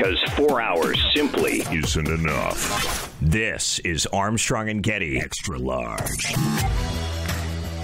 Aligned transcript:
Because 0.00 0.22
four 0.30 0.62
hours 0.62 0.98
simply 1.14 1.60
isn't 1.70 2.08
enough. 2.08 3.14
This 3.20 3.80
is 3.80 4.06
Armstrong 4.06 4.70
and 4.70 4.82
Getty 4.82 5.20
Extra 5.20 5.58
Large. 5.58 6.89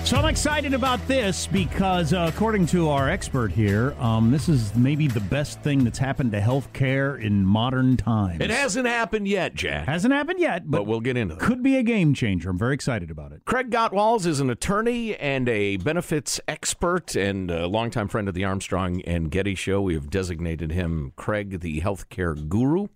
So 0.06 0.16
I'm 0.16 0.26
excited 0.26 0.72
about 0.72 1.04
this 1.08 1.48
because, 1.48 2.12
uh, 2.12 2.30
according 2.32 2.66
to 2.66 2.90
our 2.90 3.10
expert 3.10 3.50
here, 3.50 3.92
um, 3.98 4.30
this 4.30 4.48
is 4.48 4.72
maybe 4.76 5.08
the 5.08 5.18
best 5.18 5.60
thing 5.62 5.82
that's 5.82 5.98
happened 5.98 6.30
to 6.30 6.40
healthcare 6.40 7.20
in 7.20 7.44
modern 7.44 7.96
times. 7.96 8.40
It 8.40 8.50
hasn't 8.50 8.86
happened 8.86 9.26
yet, 9.26 9.56
Jack. 9.56 9.88
Hasn't 9.88 10.14
happened 10.14 10.38
yet, 10.38 10.70
but, 10.70 10.78
but 10.78 10.84
we'll 10.84 11.00
get 11.00 11.16
into 11.16 11.34
that. 11.34 11.42
Could 11.42 11.60
be 11.60 11.76
a 11.76 11.82
game 11.82 12.14
changer. 12.14 12.50
I'm 12.50 12.56
very 12.56 12.72
excited 12.72 13.10
about 13.10 13.32
it. 13.32 13.44
Craig 13.46 13.68
Gottwals 13.68 14.26
is 14.26 14.38
an 14.38 14.48
attorney 14.48 15.16
and 15.16 15.48
a 15.48 15.76
benefits 15.78 16.40
expert 16.46 17.16
and 17.16 17.50
a 17.50 17.66
longtime 17.66 18.06
friend 18.06 18.28
of 18.28 18.34
the 18.34 18.44
Armstrong 18.44 19.02
and 19.02 19.28
Getty 19.28 19.56
show. 19.56 19.82
We 19.82 19.94
have 19.94 20.08
designated 20.08 20.70
him 20.70 21.14
Craig 21.16 21.58
the 21.58 21.80
healthcare 21.80 22.48
guru, 22.48 22.86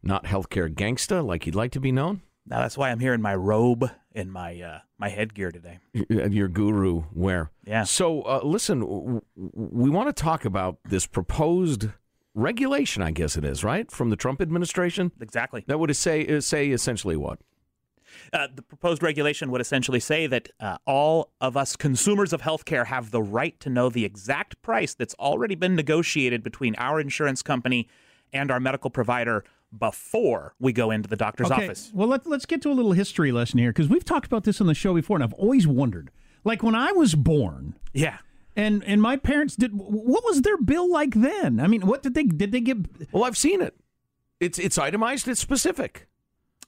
not 0.00 0.26
healthcare 0.26 0.72
gangsta 0.72 1.26
like 1.26 1.42
he'd 1.42 1.56
like 1.56 1.72
to 1.72 1.80
be 1.80 1.90
known. 1.90 2.22
Now 2.46 2.60
that's 2.60 2.78
why 2.78 2.90
I'm 2.90 3.00
here 3.00 3.14
in 3.14 3.20
my 3.20 3.34
robe 3.34 3.90
and 4.14 4.32
my 4.32 4.60
uh, 4.60 4.78
my 4.98 5.08
headgear 5.08 5.50
today. 5.50 5.78
Your 6.08 6.48
guru 6.48 7.04
wear. 7.12 7.50
Yeah. 7.64 7.84
So 7.84 8.22
uh, 8.22 8.40
listen, 8.42 8.80
w- 8.80 9.22
we 9.36 9.90
want 9.90 10.14
to 10.14 10.22
talk 10.22 10.44
about 10.44 10.78
this 10.84 11.06
proposed 11.06 11.88
regulation. 12.34 13.02
I 13.02 13.10
guess 13.10 13.36
it 13.36 13.44
is 13.44 13.64
right 13.64 13.90
from 13.90 14.10
the 14.10 14.16
Trump 14.16 14.40
administration. 14.40 15.12
Exactly. 15.20 15.64
That 15.66 15.78
would 15.78 15.94
say 15.96 16.40
say 16.40 16.70
essentially 16.70 17.16
what. 17.16 17.38
Uh, 18.32 18.48
the 18.52 18.62
proposed 18.62 19.02
regulation 19.04 19.50
would 19.50 19.60
essentially 19.60 20.00
say 20.00 20.26
that 20.26 20.48
uh, 20.58 20.78
all 20.84 21.30
of 21.40 21.56
us 21.56 21.76
consumers 21.76 22.32
of 22.32 22.42
healthcare 22.42 22.86
have 22.86 23.12
the 23.12 23.22
right 23.22 23.58
to 23.60 23.70
know 23.70 23.88
the 23.88 24.04
exact 24.04 24.60
price 24.62 24.94
that's 24.94 25.14
already 25.14 25.54
been 25.54 25.76
negotiated 25.76 26.42
between 26.42 26.74
our 26.76 27.00
insurance 27.00 27.40
company 27.40 27.88
and 28.32 28.50
our 28.50 28.60
medical 28.60 28.90
provider 28.90 29.44
before 29.76 30.54
we 30.58 30.72
go 30.72 30.90
into 30.90 31.08
the 31.08 31.16
doctor's 31.16 31.50
okay. 31.50 31.64
office. 31.64 31.90
Well, 31.94 32.08
let, 32.08 32.26
let's 32.26 32.46
get 32.46 32.62
to 32.62 32.70
a 32.70 32.74
little 32.74 32.92
history 32.92 33.32
lesson 33.32 33.58
here 33.58 33.70
because 33.70 33.88
we've 33.88 34.04
talked 34.04 34.26
about 34.26 34.44
this 34.44 34.60
on 34.60 34.66
the 34.66 34.74
show 34.74 34.94
before, 34.94 35.16
and 35.16 35.24
I've 35.24 35.34
always 35.34 35.66
wondered. 35.66 36.10
Like 36.44 36.62
when 36.62 36.74
I 36.74 36.92
was 36.92 37.14
born, 37.14 37.74
yeah, 37.92 38.18
and 38.56 38.82
and 38.84 39.02
my 39.02 39.16
parents 39.16 39.56
did. 39.56 39.72
What 39.74 40.24
was 40.24 40.42
their 40.42 40.56
bill 40.56 40.90
like 40.90 41.14
then? 41.14 41.60
I 41.60 41.66
mean, 41.66 41.82
what 41.86 42.02
did 42.02 42.14
they 42.14 42.24
did 42.24 42.52
they 42.52 42.60
get? 42.60 42.78
Well, 43.12 43.24
I've 43.24 43.36
seen 43.36 43.60
it. 43.60 43.74
It's 44.40 44.58
it's 44.58 44.78
itemized. 44.78 45.28
It's 45.28 45.40
specific. 45.40 46.06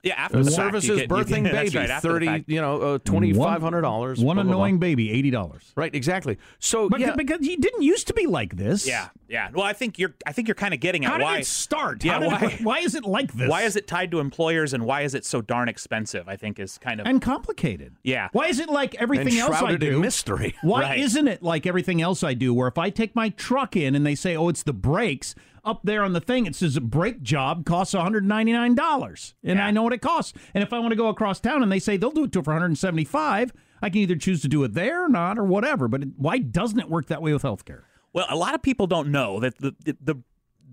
Yeah, 0.02 0.14
after 0.16 0.42
the 0.42 0.50
services, 0.50 0.98
fact, 0.98 1.10
birthing 1.10 1.44
get, 1.44 1.52
baby, 1.72 1.78
right, 1.78 2.02
thirty, 2.02 2.44
you 2.48 2.60
know, 2.60 2.94
uh, 2.94 2.98
twenty 3.04 3.32
five 3.32 3.62
hundred 3.62 3.82
dollars. 3.82 4.18
One 4.18 4.34
blah, 4.34 4.42
annoying 4.42 4.74
blah, 4.74 4.80
blah. 4.80 4.88
baby, 4.88 5.12
eighty 5.12 5.30
dollars. 5.30 5.72
Right, 5.76 5.94
exactly. 5.94 6.38
So, 6.58 6.88
but 6.88 6.98
yeah. 6.98 7.14
because 7.14 7.46
he 7.46 7.54
didn't 7.54 7.82
used 7.82 8.08
to 8.08 8.14
be 8.14 8.26
like 8.26 8.56
this. 8.56 8.84
Yeah, 8.84 9.10
yeah. 9.28 9.50
Well, 9.54 9.64
I 9.64 9.74
think 9.74 10.00
you're. 10.00 10.14
I 10.26 10.32
think 10.32 10.48
you're 10.48 10.56
kind 10.56 10.74
of 10.74 10.80
getting 10.80 11.04
at 11.04 11.12
How 11.12 11.20
why 11.20 11.34
did 11.34 11.42
it 11.42 11.46
start. 11.46 12.02
Yeah, 12.04 12.18
why, 12.18 12.38
why, 12.38 12.58
why 12.62 12.78
is 12.80 12.96
it 12.96 13.04
like 13.04 13.32
this? 13.32 13.48
Why 13.48 13.62
is 13.62 13.76
it 13.76 13.86
tied 13.86 14.10
to 14.10 14.18
employers, 14.18 14.74
and 14.74 14.84
why 14.84 15.02
is 15.02 15.14
it 15.14 15.24
so 15.24 15.40
darn 15.40 15.68
expensive? 15.68 16.28
I 16.28 16.34
think 16.34 16.58
is 16.58 16.78
kind 16.78 17.00
of 17.00 17.06
and 17.06 17.22
complicated. 17.22 17.94
Yeah. 18.02 18.28
Why 18.32 18.48
is 18.48 18.58
it 18.58 18.68
like 18.68 18.96
everything 18.96 19.28
and 19.28 19.52
else 19.52 19.62
I 19.62 19.76
do? 19.76 20.00
mystery. 20.00 20.56
Why 20.62 20.82
right. 20.82 20.98
isn't 20.98 21.28
it 21.28 21.42
like 21.42 21.66
everything 21.66 22.02
else 22.02 22.24
I 22.24 22.34
do? 22.34 22.52
Where 22.52 22.66
if 22.66 22.76
I 22.76 22.90
take 22.90 23.14
my 23.14 23.28
truck 23.28 23.76
in 23.76 23.94
and 23.94 24.04
they 24.04 24.16
say, 24.16 24.36
"Oh, 24.36 24.48
it's 24.48 24.64
the 24.64 24.72
brakes." 24.72 25.36
Up 25.64 25.80
there 25.84 26.02
on 26.02 26.12
the 26.12 26.20
thing 26.20 26.46
it 26.46 26.54
says 26.56 26.76
a 26.76 26.80
brake 26.80 27.22
job 27.22 27.64
costs 27.64 27.94
$199 27.94 29.34
and 29.44 29.58
Yeah. 29.58 29.66
i 29.66 29.70
know 29.70 29.82
what 29.82 29.92
it 29.92 30.00
costs 30.00 30.32
and 30.54 30.62
if 30.62 30.72
i 30.72 30.78
want 30.78 30.90
to 30.92 30.96
go 30.96 31.08
across 31.08 31.40
town 31.40 31.62
and 31.62 31.70
they 31.70 31.78
say 31.78 31.96
they'll 31.96 32.10
do 32.10 32.24
it 32.24 32.32
to 32.32 32.40
it 32.40 32.44
for 32.44 32.52
175 32.52 33.52
i 33.80 33.88
can 33.90 33.98
either 34.00 34.16
choose 34.16 34.42
to 34.42 34.48
do 34.48 34.64
it 34.64 34.74
there 34.74 35.04
or 35.04 35.08
not 35.08 35.38
or 35.38 35.44
whatever 35.44 35.88
but 35.88 36.02
it, 36.02 36.08
why 36.16 36.38
doesn't 36.38 36.80
it 36.80 36.88
work 36.88 37.06
that 37.06 37.22
way 37.22 37.32
with 37.32 37.42
healthcare 37.42 37.82
Well, 38.12 38.26
a 38.28 38.36
lot 38.36 38.54
of 38.54 38.62
people 38.62 38.86
don't 38.86 39.10
know 39.10 39.40
that 39.40 39.58
the, 39.58 39.74
the, 39.84 39.96
the 40.00 40.14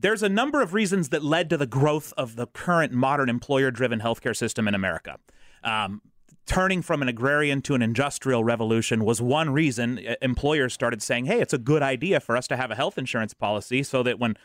there's 0.01 0.23
a 0.23 0.29
number 0.29 0.61
of 0.61 0.73
reasons 0.73 1.09
that 1.09 1.23
led 1.23 1.50
to 1.50 1.57
the 1.57 1.67
growth 1.67 2.13
of 2.17 2.35
the 2.38 2.47
current 2.47 2.94
modern 2.94 3.27
employer-driven 3.29 4.00
healthcare 4.00 4.33
system 4.35 4.66
in 4.66 4.73
America. 4.73 5.17
Um, 5.61 6.01
turning 6.45 6.81
from 6.81 7.01
an 7.01 7.09
agrarian 7.09 7.61
to 7.63 7.75
an 7.75 7.81
industrial 7.81 8.41
revolution 8.45 9.03
was 9.03 9.21
one 9.21 9.50
reason 9.50 10.00
employers 10.21 10.73
started 10.73 11.01
saying, 11.01 11.25
"Hey, 11.25 11.41
it's 11.41 11.53
a 11.53 11.57
good 11.57 11.83
idea 11.83 12.21
for 12.21 12.38
us 12.38 12.47
to 12.47 12.56
have 12.56 12.71
a 12.71 12.75
health 12.75 12.97
insurance 12.97 13.33
policy 13.33 13.83
so 13.83 14.01
that 14.03 14.19
when 14.19 14.38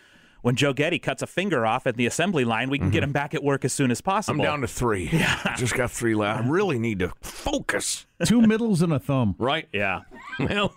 when 0.44 0.56
Joe 0.56 0.72
Getty 0.72 0.98
cuts 0.98 1.22
a 1.22 1.26
finger 1.26 1.64
off 1.66 1.86
at 1.86 1.96
the 1.96 2.06
assembly 2.06 2.44
line, 2.44 2.68
we 2.70 2.78
can 2.78 2.90
get 2.90 3.02
him 3.02 3.12
back 3.12 3.34
at 3.34 3.42
work 3.42 3.64
as 3.64 3.72
soon 3.72 3.90
as 3.90 4.00
possible." 4.00 4.40
I'm 4.40 4.44
down 4.44 4.60
to 4.60 4.66
three. 4.68 5.08
Yeah, 5.12 5.40
I 5.44 5.54
just 5.56 5.74
got 5.74 5.90
three 5.90 6.14
left. 6.14 6.44
I 6.44 6.48
really 6.48 6.78
need 6.78 6.98
to 7.00 7.12
focus. 7.22 8.06
two 8.24 8.40
middles 8.42 8.82
and 8.82 8.92
a 8.92 8.98
thumb 8.98 9.34
Right? 9.38 9.66
yeah. 9.72 10.02
Well, 10.38 10.74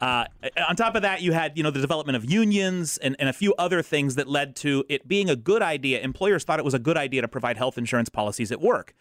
Uh, 0.00 0.24
on 0.68 0.74
top 0.74 0.96
of 0.96 1.02
that, 1.02 1.22
you 1.22 1.30
had 1.32 1.56
you 1.56 1.62
know 1.62 1.70
the 1.70 1.80
development 1.80 2.16
of 2.16 2.28
unions 2.28 2.98
and, 2.98 3.14
and 3.20 3.28
a 3.28 3.32
few 3.32 3.54
other 3.54 3.82
things 3.82 4.16
that 4.16 4.26
led 4.26 4.56
to 4.56 4.84
it 4.88 5.06
being 5.06 5.30
a 5.30 5.36
good 5.36 5.62
idea. 5.62 6.00
Employers 6.00 6.42
thought 6.42 6.58
it 6.58 6.64
was 6.64 6.74
a 6.74 6.78
good 6.80 6.96
idea 6.96 7.20
to 7.22 7.28
provide 7.28 7.56
health 7.56 7.78
insurance 7.78 8.08
policies 8.08 8.50
at 8.50 8.60
work. 8.60 8.94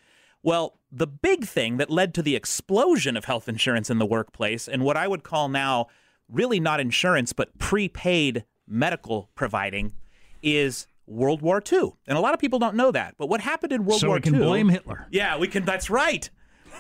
Well, 0.43 0.77
the 0.91 1.07
big 1.07 1.45
thing 1.45 1.77
that 1.77 1.89
led 1.89 2.13
to 2.15 2.21
the 2.21 2.35
explosion 2.35 3.15
of 3.17 3.25
health 3.25 3.47
insurance 3.49 3.89
in 3.89 3.97
the 3.97 4.05
workplace, 4.05 4.67
and 4.67 4.83
what 4.83 4.95
I 4.97 5.07
would 5.07 5.23
call 5.23 5.49
now 5.49 5.87
really 6.29 6.59
not 6.59 6.79
insurance 6.79 7.33
but 7.33 7.57
prepaid 7.57 8.45
medical 8.67 9.29
providing, 9.35 9.93
is 10.41 10.87
World 11.07 11.41
War 11.41 11.61
II. 11.71 11.93
And 12.07 12.17
a 12.17 12.21
lot 12.21 12.33
of 12.33 12.39
people 12.39 12.59
don't 12.59 12.75
know 12.75 12.91
that. 12.91 13.15
But 13.17 13.27
what 13.27 13.41
happened 13.41 13.73
in 13.73 13.85
World 13.85 13.99
so 14.01 14.07
War 14.07 14.17
we 14.17 14.21
can 14.21 14.35
II? 14.35 14.41
blame 14.41 14.69
hitler 14.69 15.07
Yeah, 15.11 15.37
we 15.37 15.47
can. 15.47 15.65
That's 15.65 15.89
right. 15.89 16.29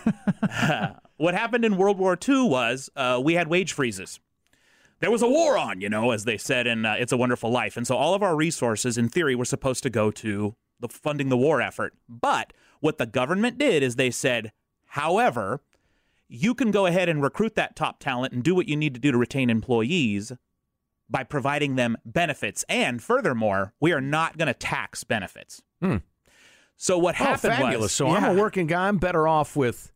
what 1.17 1.33
happened 1.33 1.65
in 1.65 1.77
World 1.77 1.97
War 1.97 2.17
II 2.27 2.47
was 2.47 2.89
uh, 2.95 3.19
we 3.23 3.33
had 3.33 3.47
wage 3.47 3.73
freezes. 3.73 4.19
there 4.99 5.11
was 5.11 5.21
a 5.21 5.27
war 5.27 5.57
on, 5.57 5.81
you 5.81 5.89
know, 5.89 6.11
as 6.11 6.25
they 6.25 6.37
said 6.37 6.67
in 6.67 6.85
uh, 6.85 6.95
It's 6.97 7.11
a 7.11 7.17
Wonderful 7.17 7.49
Life. 7.51 7.77
And 7.77 7.85
so 7.85 7.95
all 7.95 8.13
of 8.13 8.23
our 8.23 8.35
resources, 8.35 8.97
in 8.97 9.09
theory, 9.09 9.35
were 9.35 9.45
supposed 9.45 9.83
to 9.83 9.89
go 9.89 10.11
to 10.11 10.55
the 10.79 10.87
funding 10.87 11.29
the 11.29 11.37
war 11.37 11.61
effort. 11.61 11.93
But 12.09 12.53
what 12.79 12.97
the 12.97 13.05
government 13.05 13.57
did 13.57 13.83
is 13.83 13.95
they 13.95 14.11
said, 14.11 14.51
however, 14.87 15.61
you 16.27 16.55
can 16.55 16.71
go 16.71 16.85
ahead 16.85 17.09
and 17.09 17.21
recruit 17.21 17.55
that 17.55 17.75
top 17.75 17.99
talent 17.99 18.33
and 18.33 18.41
do 18.43 18.55
what 18.55 18.67
you 18.67 18.75
need 18.75 18.93
to 18.93 18.99
do 18.99 19.11
to 19.11 19.17
retain 19.17 19.49
employees 19.49 20.31
by 21.11 21.23
providing 21.23 21.75
them 21.75 21.97
benefits. 22.05 22.63
And 22.69 23.03
furthermore, 23.03 23.73
we 23.79 23.91
are 23.91 24.01
not 24.01 24.37
going 24.37 24.47
to 24.47 24.53
tax 24.53 25.03
benefits. 25.03 25.61
Hmm. 25.81 25.97
So 26.77 26.97
what 26.97 27.15
Oh, 27.19 27.25
happened 27.25 27.53
fabulous. 27.53 27.79
was, 27.81 27.91
so 27.91 28.07
I'm 28.09 28.23
a 28.23 28.33
working 28.39 28.65
guy. 28.67 28.87
I'm 28.87 28.97
better 28.97 29.27
off 29.27 29.55
with 29.55 29.91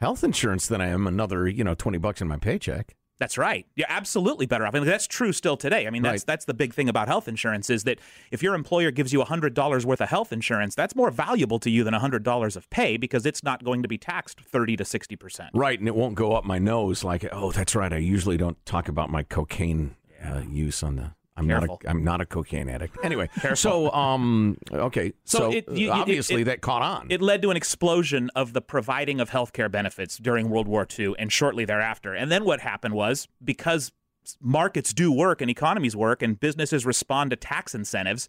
health 0.00 0.24
insurance 0.24 0.66
than 0.66 0.80
I 0.80 0.88
am 0.88 1.06
another, 1.06 1.46
you 1.46 1.62
know, 1.62 1.74
20 1.74 1.98
bucks 1.98 2.20
in 2.20 2.28
my 2.28 2.38
paycheck. 2.38 2.94
That's 3.20 3.36
right. 3.36 3.66
You're 3.74 3.88
absolutely 3.90 4.46
better 4.46 4.64
off. 4.64 4.76
I 4.76 4.78
mean, 4.78 4.86
that's 4.86 5.08
true 5.08 5.32
still 5.32 5.56
today. 5.56 5.88
I 5.88 5.90
mean, 5.90 6.02
that's 6.02 6.22
Right. 6.22 6.26
that's 6.28 6.44
the 6.44 6.54
big 6.54 6.72
thing 6.72 6.88
about 6.88 7.08
health 7.08 7.26
insurance 7.26 7.68
is 7.68 7.82
that 7.82 7.98
if 8.30 8.44
your 8.44 8.54
employer 8.54 8.92
gives 8.92 9.12
you 9.12 9.20
hundred 9.24 9.54
dollars 9.54 9.84
worth 9.84 10.00
of 10.00 10.08
health 10.08 10.32
insurance, 10.32 10.76
that's 10.76 10.94
more 10.94 11.10
valuable 11.10 11.58
to 11.58 11.68
you 11.70 11.82
than 11.82 11.94
hundred 11.94 12.22
dollars 12.22 12.54
of 12.56 12.70
pay 12.70 12.96
because 12.96 13.26
it's 13.26 13.42
not 13.42 13.64
going 13.64 13.82
to 13.82 13.88
be 13.88 13.98
taxed 13.98 14.40
thirty 14.40 14.76
to 14.76 14.84
sixty 14.84 15.16
percent. 15.16 15.50
Right, 15.52 15.80
and 15.80 15.88
it 15.88 15.96
won't 15.96 16.14
go 16.14 16.34
up 16.34 16.44
my 16.44 16.60
nose 16.60 17.02
like, 17.02 17.26
oh, 17.32 17.50
that's 17.50 17.74
right. 17.74 17.92
I 17.92 17.96
usually 17.96 18.36
don't 18.36 18.64
talk 18.64 18.88
about 18.88 19.10
my 19.10 19.24
cocaine 19.24 19.96
uh, 20.24 20.42
use 20.48 20.82
on 20.82 20.96
the. 20.96 21.12
I'm 21.36 21.46
Careful. 21.46 21.78
not. 21.82 21.84
A, 21.84 21.90
I'm 21.90 22.02
not 22.02 22.20
a 22.20 22.26
cocaine 22.26 22.68
addict. 22.68 22.96
Anyway, 23.04 23.28
so 23.54 23.92
um, 23.92 24.58
okay, 24.72 25.12
so, 25.24 25.38
So 25.38 25.52
it- 25.52 25.68
you- 25.70 25.92
uh, 25.92 25.94
it- 25.96 26.00
obviously 26.00 26.42
it- 26.42 26.46
that 26.46 26.62
caught 26.62 26.82
on. 26.82 27.06
It 27.10 27.22
led 27.22 27.42
to 27.42 27.50
an 27.52 27.56
explosion 27.56 28.28
of 28.34 28.54
the 28.54 28.60
providing 28.60 29.20
of 29.20 29.28
health 29.30 29.52
care 29.52 29.68
benefits 29.68 30.18
during 30.18 30.50
World 30.50 30.66
War 30.66 30.84
II 30.98 31.14
and 31.16 31.32
shortly 31.32 31.64
thereafter. 31.64 32.12
And 32.12 32.28
then 32.32 32.44
what 32.44 32.58
happened 32.60 32.94
was 32.94 33.28
because 33.44 33.92
markets 34.40 34.92
do 34.92 35.12
work 35.12 35.40
and 35.40 35.48
economies 35.48 35.94
work 35.94 36.22
and 36.22 36.40
businesses 36.40 36.84
respond 36.84 37.30
to 37.30 37.36
tax 37.36 37.72
incentives, 37.72 38.28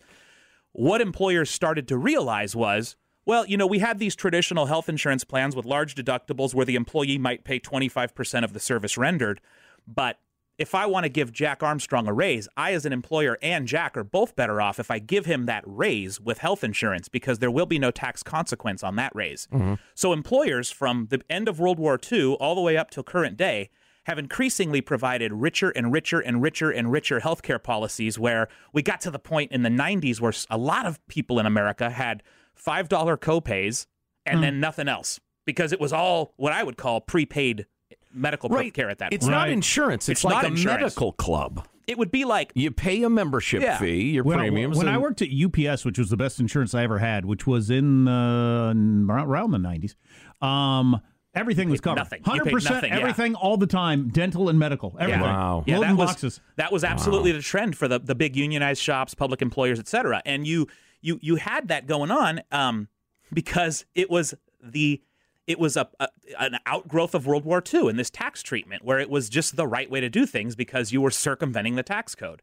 what 0.74 1.01
employers 1.01 1.50
started 1.50 1.88
to 1.88 1.97
realize 1.97 2.56
was 2.56 2.95
well, 3.25 3.45
you 3.45 3.57
know, 3.57 3.68
we 3.68 3.77
had 3.80 4.00
these 4.00 4.15
traditional 4.15 4.65
health 4.68 4.89
insurance 4.89 5.24
plans 5.24 5.56
with 5.56 5.65
large 5.65 5.94
deductibles 5.94 6.53
where 6.56 6.65
the 6.65 6.75
employee 6.75 7.18
might 7.19 7.44
pay 7.44 7.59
25% 7.59 8.44
of 8.44 8.53
the 8.53 8.59
service 8.59 8.97
rendered. 8.97 9.39
But 9.88 10.19
if 10.59 10.75
I 10.75 10.85
want 10.85 11.06
to 11.06 11.09
give 11.09 11.31
Jack 11.31 11.63
Armstrong 11.63 12.06
a 12.07 12.13
raise, 12.13 12.47
I, 12.57 12.73
as 12.73 12.85
an 12.85 12.91
employer, 12.91 13.38
and 13.41 13.65
Jack 13.65 13.95
are 13.95 14.03
both 14.03 14.35
better 14.35 14.61
off 14.61 14.77
if 14.77 14.91
I 14.91 15.00
give 15.00 15.25
him 15.25 15.45
that 15.45 15.63
raise 15.65 16.19
with 16.19 16.39
health 16.39 16.65
insurance 16.65 17.07
because 17.07 17.39
there 17.39 17.50
will 17.50 17.65
be 17.65 17.79
no 17.79 17.91
tax 17.91 18.21
consequence 18.21 18.83
on 18.83 18.97
that 18.97 19.15
raise. 19.15 19.47
Mm-hmm. 19.53 19.75
So, 19.95 20.11
employers 20.11 20.69
from 20.69 21.07
the 21.09 21.21
end 21.29 21.47
of 21.47 21.59
World 21.59 21.79
War 21.79 21.97
II 22.11 22.33
all 22.35 22.56
the 22.56 22.61
way 22.61 22.75
up 22.75 22.91
till 22.91 23.03
current 23.03 23.38
day 23.38 23.69
have 24.03 24.19
increasingly 24.19 24.81
provided 24.81 25.31
richer 25.31 25.69
and 25.69 25.94
richer 25.94 26.19
and 26.19 26.41
richer 26.41 26.71
and 26.71 26.91
richer 26.91 27.21
healthcare 27.21 27.61
policies 27.61 28.19
where 28.19 28.50
we 28.73 28.81
got 28.81 29.00
to 29.01 29.11
the 29.11 29.19
point 29.19 29.51
in 29.51 29.63
the 29.63 29.69
90s 29.69 30.19
where 30.19 30.33
a 30.50 30.57
lot 30.57 30.85
of 30.85 31.06
people 31.07 31.39
in 31.39 31.45
America 31.45 31.89
had 31.89 32.23
$5 32.61 32.89
copays 33.17 33.85
and 34.25 34.38
hmm. 34.38 34.41
then 34.41 34.59
nothing 34.59 34.88
else 34.88 35.19
because 35.45 35.71
it 35.71 35.79
was 35.79 35.94
all 35.94 36.33
what 36.38 36.51
I 36.51 36.63
would 36.63 36.75
call 36.75 37.01
prepaid 37.01 37.65
medical 38.13 38.50
right, 38.50 38.73
care 38.73 38.89
at 38.89 38.97
that 39.00 39.13
it's 39.13 39.25
point. 39.25 39.31
not 39.31 39.44
Right. 39.44 39.51
insurance. 39.51 40.09
It's, 40.09 40.19
It's 40.19 40.23
like 40.25 40.35
not 40.35 40.44
a 40.45 40.47
insurance. 40.47 40.81
medical 40.81 41.11
club. 41.13 41.67
It 41.88 41.97
would 41.97 42.11
be 42.11 42.23
like 42.25 42.51
You 42.56 42.71
pay 42.71 43.01
a 43.03 43.09
membership 43.09 43.61
Yeah. 43.61 43.77
fee, 43.79 44.11
your 44.11 44.23
When, 44.23 44.39
I, 44.39 44.44
premiums. 44.44 44.77
when 44.77 44.88
I 44.88 44.97
worked 44.97 45.21
at 45.21 45.29
UPS, 45.31 45.85
which 45.85 45.97
was 45.97 46.09
the 46.09 46.17
best 46.17 46.39
insurance 46.39 46.73
I 46.75 46.83
ever 46.83 47.00
had, 47.00 47.25
which 47.25 47.47
was 47.47 47.69
in 47.71 48.07
uh, 48.07 48.73
around 49.09 49.51
the 49.51 49.57
nineties, 49.59 49.95
um, 50.41 51.01
everything 51.33 51.69
was 51.69 51.81
covered. 51.81 51.97
nothing. 52.00 52.19
You 52.19 52.31
paid 52.31 52.38
Hundred 52.39 52.51
percent, 52.53 52.75
nothing, 52.75 52.91
yeah. 52.94 53.00
everything, 53.00 53.35
all 53.35 53.57
the 53.57 53.67
time, 53.67 54.09
dental 54.09 54.50
and 54.50 54.59
medical, 54.59 54.95
everything. 55.00 55.21
Wow. 55.21 55.63
Yeah, 55.65 55.77
Loading 55.77 55.95
that 55.95 56.00
was, 56.01 56.09
boxes. 56.11 56.41
That 56.57 56.71
was 56.71 56.83
absolutely 56.83 57.31
the 57.31 57.41
trend 57.41 57.75
for 57.77 57.88
the, 57.88 58.00
the 58.00 58.15
big 58.15 58.35
unionized 58.35 58.81
shops, 58.81 59.13
public 59.15 59.41
employers, 59.41 59.79
et 59.79 59.88
cetera. 59.88 60.21
And 60.25 60.45
you 60.45 60.67
you 61.01 61.17
you 61.21 61.38
had 61.38 61.69
that 61.69 61.88
going 61.88 62.11
on 62.11 62.41
um, 62.51 62.88
because 63.33 63.85
it 63.95 64.09
was 64.11 64.33
the 64.61 65.01
it 65.50 65.60
was 65.60 65.75
a, 65.75 65.90
a 66.00 66.07
an 66.40 66.57
outgrowth 66.68 67.13
of 67.16 67.25
World 67.25 67.44
War 67.44 67.62
II 67.74 67.90
and 67.90 67.98
this 68.00 68.10
tax 68.12 68.42
treatment 68.44 68.86
where 68.86 69.00
it 69.00 69.10
was 69.10 69.28
just 69.30 69.56
the 69.56 69.68
right 69.68 69.90
way 69.90 70.00
to 70.00 70.10
do 70.10 70.25
things 70.25 70.56
because 70.56 70.92
you 70.94 71.01
were 71.01 71.12
circumventing 71.12 71.75
the 71.75 71.84
tax 71.84 72.13
code. 72.16 72.42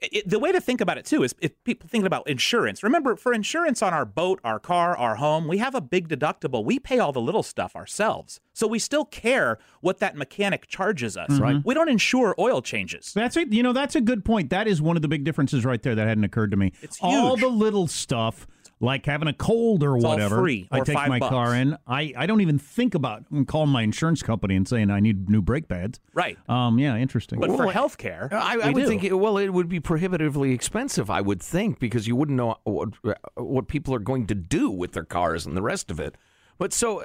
It- 0.00 0.28
the 0.28 0.38
way 0.38 0.52
to 0.52 0.60
think 0.60 0.80
about 0.80 0.96
it 0.98 1.04
too 1.04 1.22
is 1.24 1.34
if 1.40 1.52
people 1.64 1.88
think 1.88 2.04
about 2.04 2.28
insurance. 2.28 2.82
Remember, 2.82 3.16
for 3.16 3.32
insurance 3.32 3.82
on 3.82 3.92
our 3.92 4.04
boat, 4.04 4.38
our 4.44 4.58
car, 4.60 4.96
our 4.96 5.16
home, 5.16 5.48
we 5.48 5.58
have 5.58 5.74
a 5.74 5.80
big 5.80 6.08
deductible. 6.08 6.64
We 6.64 6.78
pay 6.78 6.98
all 7.00 7.10
the 7.12 7.20
little 7.20 7.42
stuff 7.42 7.74
ourselves, 7.74 8.38
so 8.52 8.66
we 8.68 8.78
still 8.78 9.04
care 9.04 9.58
what 9.80 9.98
that 9.98 10.16
mechanic 10.16 10.68
charges 10.68 11.16
us. 11.16 11.38
Right? 11.40 11.56
We 11.64 11.74
don't 11.74 11.88
insure 11.88 12.34
oil 12.38 12.60
changes. 12.62 13.12
That's 13.14 13.36
it. 13.36 13.52
You 13.52 13.62
know, 13.64 13.72
that's 13.72 13.96
a 13.96 14.00
good 14.00 14.24
point. 14.24 14.50
That 14.50 14.68
is 14.68 14.80
one 14.82 14.94
of 14.96 15.02
the 15.02 15.08
big 15.08 15.24
differences 15.24 15.64
right 15.64 15.82
there 15.82 15.94
that 15.96 16.06
hadn't 16.06 16.24
occurred 16.24 16.50
to 16.52 16.56
me. 16.56 16.72
It's 16.82 16.98
All 17.00 17.36
the 17.36 17.48
little 17.48 17.86
stuff, 17.88 18.46
like 18.84 19.06
having 19.06 19.26
a 19.28 19.32
cold 19.32 19.82
or 19.82 19.96
It's 19.96 20.04
all 20.04 20.12
whatever. 20.12 20.36
free, 20.36 20.68
I 20.70 20.80
take 20.80 20.94
five 20.96 21.08
my 21.08 21.18
bucks. 21.18 21.30
car 21.30 21.54
in. 21.54 21.76
I, 21.86 22.12
I 22.16 22.26
don't 22.26 22.40
even 22.42 22.58
think 22.58 22.94
about 22.94 23.24
calling 23.46 23.70
my 23.70 23.82
insurance 23.82 24.22
company 24.22 24.54
and 24.54 24.68
saying 24.68 24.90
I 24.90 25.00
need 25.00 25.28
new 25.28 25.42
brake 25.42 25.66
pads. 25.68 25.98
Right. 26.12 26.38
Um. 26.48 26.78
Yeah. 26.78 26.96
Interesting. 26.96 27.40
But 27.40 27.50
for 27.50 27.64
Well, 27.64 27.68
health 27.70 27.98
care, 27.98 28.28
I, 28.32 28.58
I 28.62 28.70
would 28.70 28.86
think, 28.86 29.02
it, 29.02 29.14
well, 29.14 29.38
it 29.38 29.48
would 29.48 29.68
be 29.68 29.80
prohibitively 29.80 30.52
expensive. 30.52 31.10
I 31.10 31.20
would 31.20 31.42
think 31.42 31.78
because 31.80 32.06
you 32.06 32.14
wouldn't 32.14 32.36
know 32.36 32.56
what, 32.64 32.90
what 33.36 33.68
people 33.68 33.94
are 33.94 33.98
going 33.98 34.26
to 34.28 34.34
do 34.34 34.70
with 34.70 34.92
their 34.92 35.04
cars 35.04 35.46
and 35.46 35.56
the 35.56 35.62
rest 35.62 35.90
of 35.90 35.98
it. 35.98 36.16
But 36.58 36.72
so, 36.72 37.04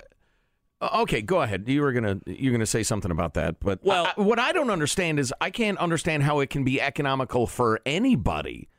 uh, 0.81 0.99
okay, 1.01 1.21
go 1.21 1.41
ahead. 1.41 1.63
You 1.67 1.81
were 1.81 1.91
gonna 1.91 2.19
you're 2.25 2.51
gonna 2.51 2.65
say 2.65 2.83
something 2.83 3.11
about 3.11 3.33
that. 3.33 3.59
But 3.59 3.79
Well- 3.83 4.07
I- 4.15 4.21
what 4.21 4.39
I 4.39 4.51
don't 4.51 4.69
understand 4.69 5.19
is 5.19 5.33
I 5.41 5.49
can't 5.49 5.77
understand 5.77 6.23
how 6.23 6.39
it 6.39 6.49
can 6.49 6.63
be 6.63 6.79
economical 6.79 7.47
for 7.47 7.79
anybody, 7.85 8.69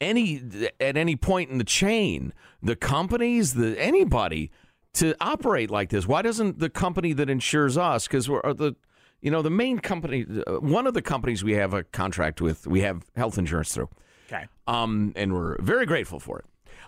any 0.00 0.42
at 0.80 0.96
any 0.96 1.16
point 1.16 1.50
in 1.50 1.58
the 1.58 1.64
chain, 1.64 2.32
the 2.62 2.76
companies, 2.76 3.54
the 3.54 3.78
anybody 3.80 4.50
to 4.94 5.14
operate 5.20 5.70
like 5.70 5.90
this. 5.90 6.06
Why 6.06 6.22
doesn't 6.22 6.58
the 6.58 6.70
company 6.70 7.12
that 7.14 7.28
insures 7.30 7.76
us? 7.76 8.06
Because 8.06 8.28
we're 8.28 8.40
or 8.40 8.54
the 8.54 8.74
you 9.20 9.30
know 9.30 9.42
the 9.42 9.50
main 9.50 9.78
company, 9.78 10.26
uh, 10.46 10.54
one 10.54 10.86
of 10.86 10.94
the 10.94 11.02
companies 11.02 11.42
we 11.42 11.52
have 11.54 11.74
a 11.74 11.84
contract 11.84 12.40
with, 12.40 12.66
we 12.66 12.80
have 12.80 13.04
health 13.16 13.38
insurance 13.38 13.72
through 13.74 13.88
okay. 14.30 14.46
um, 14.66 15.12
and 15.16 15.32
we're 15.32 15.60
very 15.60 15.86
grateful 15.86 16.20
for 16.20 16.38
it. 16.40 16.44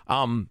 Um, 0.07 0.49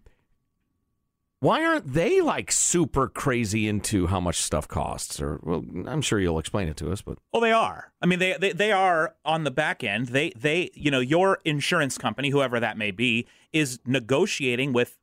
why 1.41 1.63
aren't 1.63 1.93
they 1.93 2.19
like 2.19 2.51
super 2.51 3.07
crazy 3.07 3.67
into 3.67 4.07
how 4.07 4.19
much 4.19 4.41
stuff 4.41 4.67
costs? 4.67 5.21
Or 5.21 5.39
well, 5.41 5.63
I'm 5.87 6.01
sure 6.01 6.19
you'll 6.19 6.39
explain 6.39 6.67
it 6.67 6.77
to 6.77 6.91
us, 6.91 7.01
but 7.01 7.17
Well, 7.31 7.41
they 7.41 7.51
are. 7.51 7.93
I 8.01 8.05
mean, 8.05 8.19
they, 8.19 8.35
they 8.37 8.51
they 8.51 8.71
are 8.71 9.15
on 9.23 9.45
the 9.45 9.51
back 9.51 9.83
end. 9.83 10.09
They 10.09 10.31
they 10.31 10.69
you 10.73 10.91
know 10.91 10.99
your 10.99 11.39
insurance 11.45 11.97
company, 11.97 12.29
whoever 12.29 12.59
that 12.59 12.77
may 12.77 12.91
be, 12.91 13.25
is 13.53 13.79
negotiating 13.85 14.73
with 14.73 14.97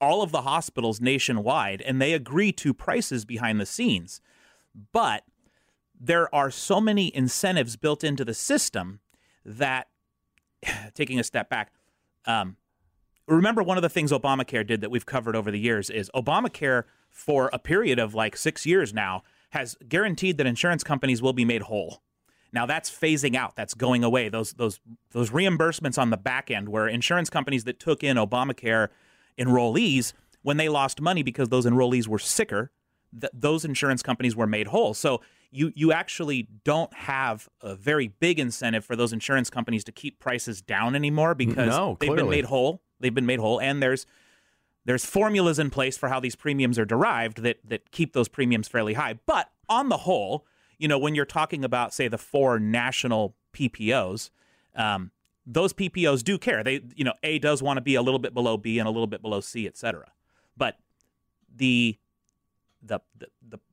all 0.00 0.22
of 0.22 0.30
the 0.30 0.42
hospitals 0.42 1.00
nationwide, 1.00 1.80
and 1.82 2.00
they 2.00 2.12
agree 2.12 2.52
to 2.52 2.74
prices 2.74 3.24
behind 3.24 3.60
the 3.60 3.66
scenes. 3.66 4.20
But 4.92 5.24
there 5.98 6.32
are 6.34 6.50
so 6.50 6.80
many 6.80 7.14
incentives 7.14 7.76
built 7.76 8.04
into 8.04 8.24
the 8.24 8.34
system 8.34 9.00
that, 9.44 9.88
taking 10.94 11.18
a 11.18 11.24
step 11.24 11.48
back, 11.48 11.72
um, 12.26 12.56
remember 13.36 13.62
one 13.62 13.76
of 13.76 13.82
the 13.82 13.88
things 13.88 14.10
Obamacare 14.12 14.66
did 14.66 14.80
that 14.80 14.90
we've 14.90 15.06
covered 15.06 15.36
over 15.36 15.50
the 15.50 15.58
years 15.58 15.90
is 15.90 16.10
Obamacare 16.14 16.84
for 17.10 17.50
a 17.52 17.58
period 17.58 17.98
of 17.98 18.14
like 18.14 18.36
six 18.36 18.66
years 18.66 18.92
now 18.92 19.22
has 19.50 19.76
guaranteed 19.88 20.36
that 20.38 20.46
insurance 20.46 20.84
companies 20.84 21.22
will 21.22 21.32
be 21.32 21.44
made 21.44 21.62
whole. 21.62 22.02
Now 22.52 22.66
that's 22.66 22.90
phasing 22.90 23.34
out. 23.34 23.56
That's 23.56 23.74
going 23.74 24.02
away. 24.02 24.28
Those 24.28 24.54
those 24.54 24.80
those 25.10 25.30
reimbursements 25.30 25.98
on 25.98 26.10
the 26.10 26.16
back 26.16 26.50
end 26.50 26.68
where 26.68 26.88
insurance 26.88 27.28
companies 27.30 27.64
that 27.64 27.78
took 27.78 28.02
in 28.02 28.16
Obamacare 28.16 28.88
enrollees 29.38 30.12
when 30.42 30.56
they 30.56 30.68
lost 30.68 31.00
money 31.00 31.22
because 31.22 31.48
those 31.48 31.66
enrollees 31.66 32.08
were 32.08 32.18
sicker, 32.18 32.70
th- 33.18 33.32
those 33.34 33.64
insurance 33.64 34.02
companies 34.02 34.34
were 34.34 34.46
made 34.46 34.68
whole. 34.68 34.94
So 34.94 35.20
you 35.50 35.72
you 35.74 35.92
actually 35.92 36.48
don't 36.64 36.92
have 36.94 37.48
a 37.62 37.74
very 37.74 38.08
big 38.08 38.38
incentive 38.38 38.84
for 38.84 38.96
those 38.96 39.12
insurance 39.12 39.50
companies 39.50 39.84
to 39.84 39.92
keep 39.92 40.18
prices 40.18 40.62
down 40.62 40.94
anymore 40.94 41.34
because 41.34 41.68
No, 41.68 41.96
they've 42.00 42.14
been 42.14 42.30
made 42.30 42.46
whole. 42.46 42.82
They've 43.00 43.14
been 43.14 43.26
made 43.26 43.40
whole, 43.40 43.60
and 43.60 43.82
there's 43.82 44.06
there's 44.84 45.04
formulas 45.04 45.58
in 45.58 45.70
place 45.70 45.98
for 45.98 46.08
how 46.08 46.18
these 46.20 46.34
premiums 46.34 46.78
are 46.78 46.84
derived 46.84 47.42
that 47.42 47.58
that 47.64 47.90
keep 47.90 48.12
those 48.12 48.28
premiums 48.28 48.68
fairly 48.68 48.94
high. 48.94 49.18
But 49.26 49.50
on 49.68 49.88
the 49.88 49.98
whole, 49.98 50.46
you 50.78 50.88
know, 50.88 50.98
when 50.98 51.14
you're 51.14 51.24
talking 51.24 51.64
about 51.64 51.92
say 51.92 52.08
the 52.08 52.18
four 52.18 52.58
national 52.58 53.34
PPOs, 53.52 54.30
um, 54.74 55.10
those 55.46 55.72
PPOs 55.72 56.22
do 56.22 56.38
care. 56.38 56.62
They, 56.62 56.80
you 56.94 57.04
know, 57.04 57.14
A 57.22 57.38
does 57.38 57.62
want 57.62 57.78
to 57.78 57.80
be 57.80 57.94
a 57.94 58.02
little 58.02 58.18
bit 58.18 58.34
below 58.34 58.56
B 58.56 58.78
and 58.78 58.86
a 58.86 58.90
little 58.90 59.06
bit 59.06 59.22
below 59.22 59.40
C, 59.40 59.66
et 59.66 59.76
cetera. 59.76 60.12
But 60.56 60.78
the 61.54 61.98
the, 62.80 63.00
the, 63.18 63.26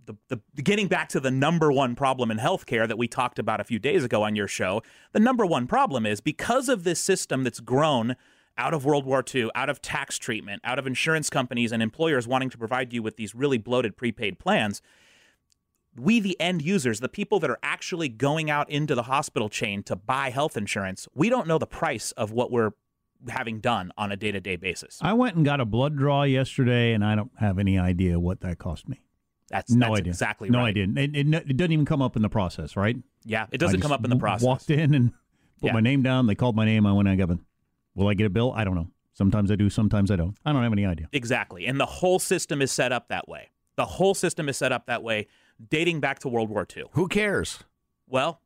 the, 0.05 0.15
the, 0.29 0.39
the 0.55 0.61
getting 0.61 0.87
back 0.87 1.09
to 1.09 1.19
the 1.19 1.29
number 1.31 1.71
one 1.71 1.95
problem 1.95 2.31
in 2.31 2.37
healthcare 2.37 2.87
that 2.87 2.97
we 2.97 3.07
talked 3.07 3.37
about 3.37 3.59
a 3.59 3.63
few 3.63 3.77
days 3.77 4.03
ago 4.03 4.23
on 4.23 4.35
your 4.35 4.47
show, 4.47 4.81
the 5.11 5.19
number 5.19 5.45
one 5.45 5.67
problem 5.67 6.05
is 6.05 6.21
because 6.21 6.69
of 6.69 6.83
this 6.83 6.99
system 6.99 7.43
that's 7.43 7.59
grown 7.59 8.15
out 8.57 8.73
of 8.73 8.85
World 8.85 9.05
War 9.05 9.23
II, 9.33 9.49
out 9.55 9.69
of 9.69 9.81
tax 9.81 10.17
treatment, 10.17 10.61
out 10.63 10.79
of 10.79 10.87
insurance 10.87 11.29
companies 11.29 11.71
and 11.71 11.83
employers 11.83 12.27
wanting 12.27 12.49
to 12.49 12.57
provide 12.57 12.93
you 12.93 13.03
with 13.03 13.17
these 13.17 13.35
really 13.35 13.57
bloated 13.57 13.97
prepaid 13.97 14.39
plans, 14.39 14.81
we, 15.97 16.19
the 16.19 16.39
end 16.41 16.61
users, 16.61 16.99
the 16.99 17.09
people 17.09 17.39
that 17.39 17.49
are 17.49 17.59
actually 17.63 18.09
going 18.09 18.49
out 18.49 18.69
into 18.69 18.95
the 18.95 19.03
hospital 19.03 19.49
chain 19.49 19.81
to 19.83 19.95
buy 19.95 20.29
health 20.29 20.57
insurance, 20.57 21.07
we 21.13 21.29
don't 21.29 21.47
know 21.47 21.57
the 21.57 21.67
price 21.67 22.11
of 22.13 22.31
what 22.31 22.51
we're 22.51 22.71
having 23.29 23.59
done 23.59 23.91
on 23.97 24.11
a 24.11 24.17
day 24.17 24.31
to 24.31 24.39
day 24.41 24.55
basis. 24.57 24.99
I 25.01 25.13
went 25.13 25.35
and 25.35 25.45
got 25.45 25.61
a 25.61 25.65
blood 25.65 25.95
draw 25.97 26.23
yesterday, 26.23 26.93
and 26.93 27.03
I 27.03 27.15
don't 27.15 27.31
have 27.39 27.57
any 27.59 27.79
idea 27.79 28.19
what 28.19 28.41
that 28.41 28.57
cost 28.57 28.89
me. 28.89 29.01
That's, 29.49 29.71
no 29.71 29.87
that's 29.89 29.99
idea. 29.99 30.11
exactly 30.11 30.49
no 30.49 30.59
right. 30.59 30.69
idea. 30.69 30.87
It, 30.95 31.15
it, 31.15 31.33
it 31.49 31.57
doesn't 31.57 31.71
even 31.71 31.85
come 31.85 32.01
up 32.01 32.15
in 32.15 32.21
the 32.23 32.29
process, 32.29 32.75
right? 32.75 32.97
Yeah, 33.23 33.45
it 33.51 33.59
doesn't 33.59 33.79
come 33.81 33.91
up 33.91 34.03
in 34.03 34.09
the 34.09 34.17
process. 34.17 34.45
Walked 34.45 34.69
in 34.69 34.93
and 34.93 35.11
put 35.61 35.67
Yeah. 35.67 35.73
my 35.73 35.81
name 35.81 36.01
down. 36.03 36.27
They 36.27 36.35
called 36.35 36.55
my 36.55 36.65
name. 36.65 36.85
I 36.85 36.91
went. 36.93 37.07
I 37.07 37.15
got 37.15 37.29
it. 37.29 37.37
Will 37.95 38.07
I 38.07 38.13
get 38.13 38.25
a 38.25 38.29
bill? 38.29 38.53
I 38.55 38.63
don't 38.63 38.75
know. 38.75 38.89
Sometimes 39.13 39.49
I 39.51 39.55
do. 39.55 39.69
Sometimes 39.69 40.11
I 40.11 40.15
don't. 40.17 40.35
I 40.45 40.51
don't 40.51 40.63
have 40.63 40.73
any 40.73 40.85
idea. 40.85 41.07
Exactly. 41.13 41.65
And 41.65 41.79
the 41.79 41.85
whole 41.85 42.19
system 42.19 42.61
is 42.61 42.71
set 42.71 42.91
up 42.91 43.07
that 43.07 43.27
way. 43.29 43.49
The 43.77 43.85
whole 43.85 44.13
system 44.13 44.49
is 44.49 44.57
set 44.57 44.71
up 44.71 44.85
that 44.87 45.03
way, 45.03 45.27
dating 45.69 45.99
back 46.01 46.19
to 46.19 46.27
World 46.29 46.49
War 46.49 46.67
II. 46.75 46.85
Who 46.91 47.07
cares? 47.07 47.59
Well, 48.07 48.41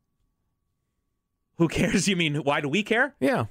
who 1.58 1.68
cares? 1.68 2.08
You 2.08 2.15
mean 2.15 2.36
why 2.38 2.62
do 2.62 2.70
we 2.70 2.84
care? 2.84 3.15
Yeah. 3.20 3.46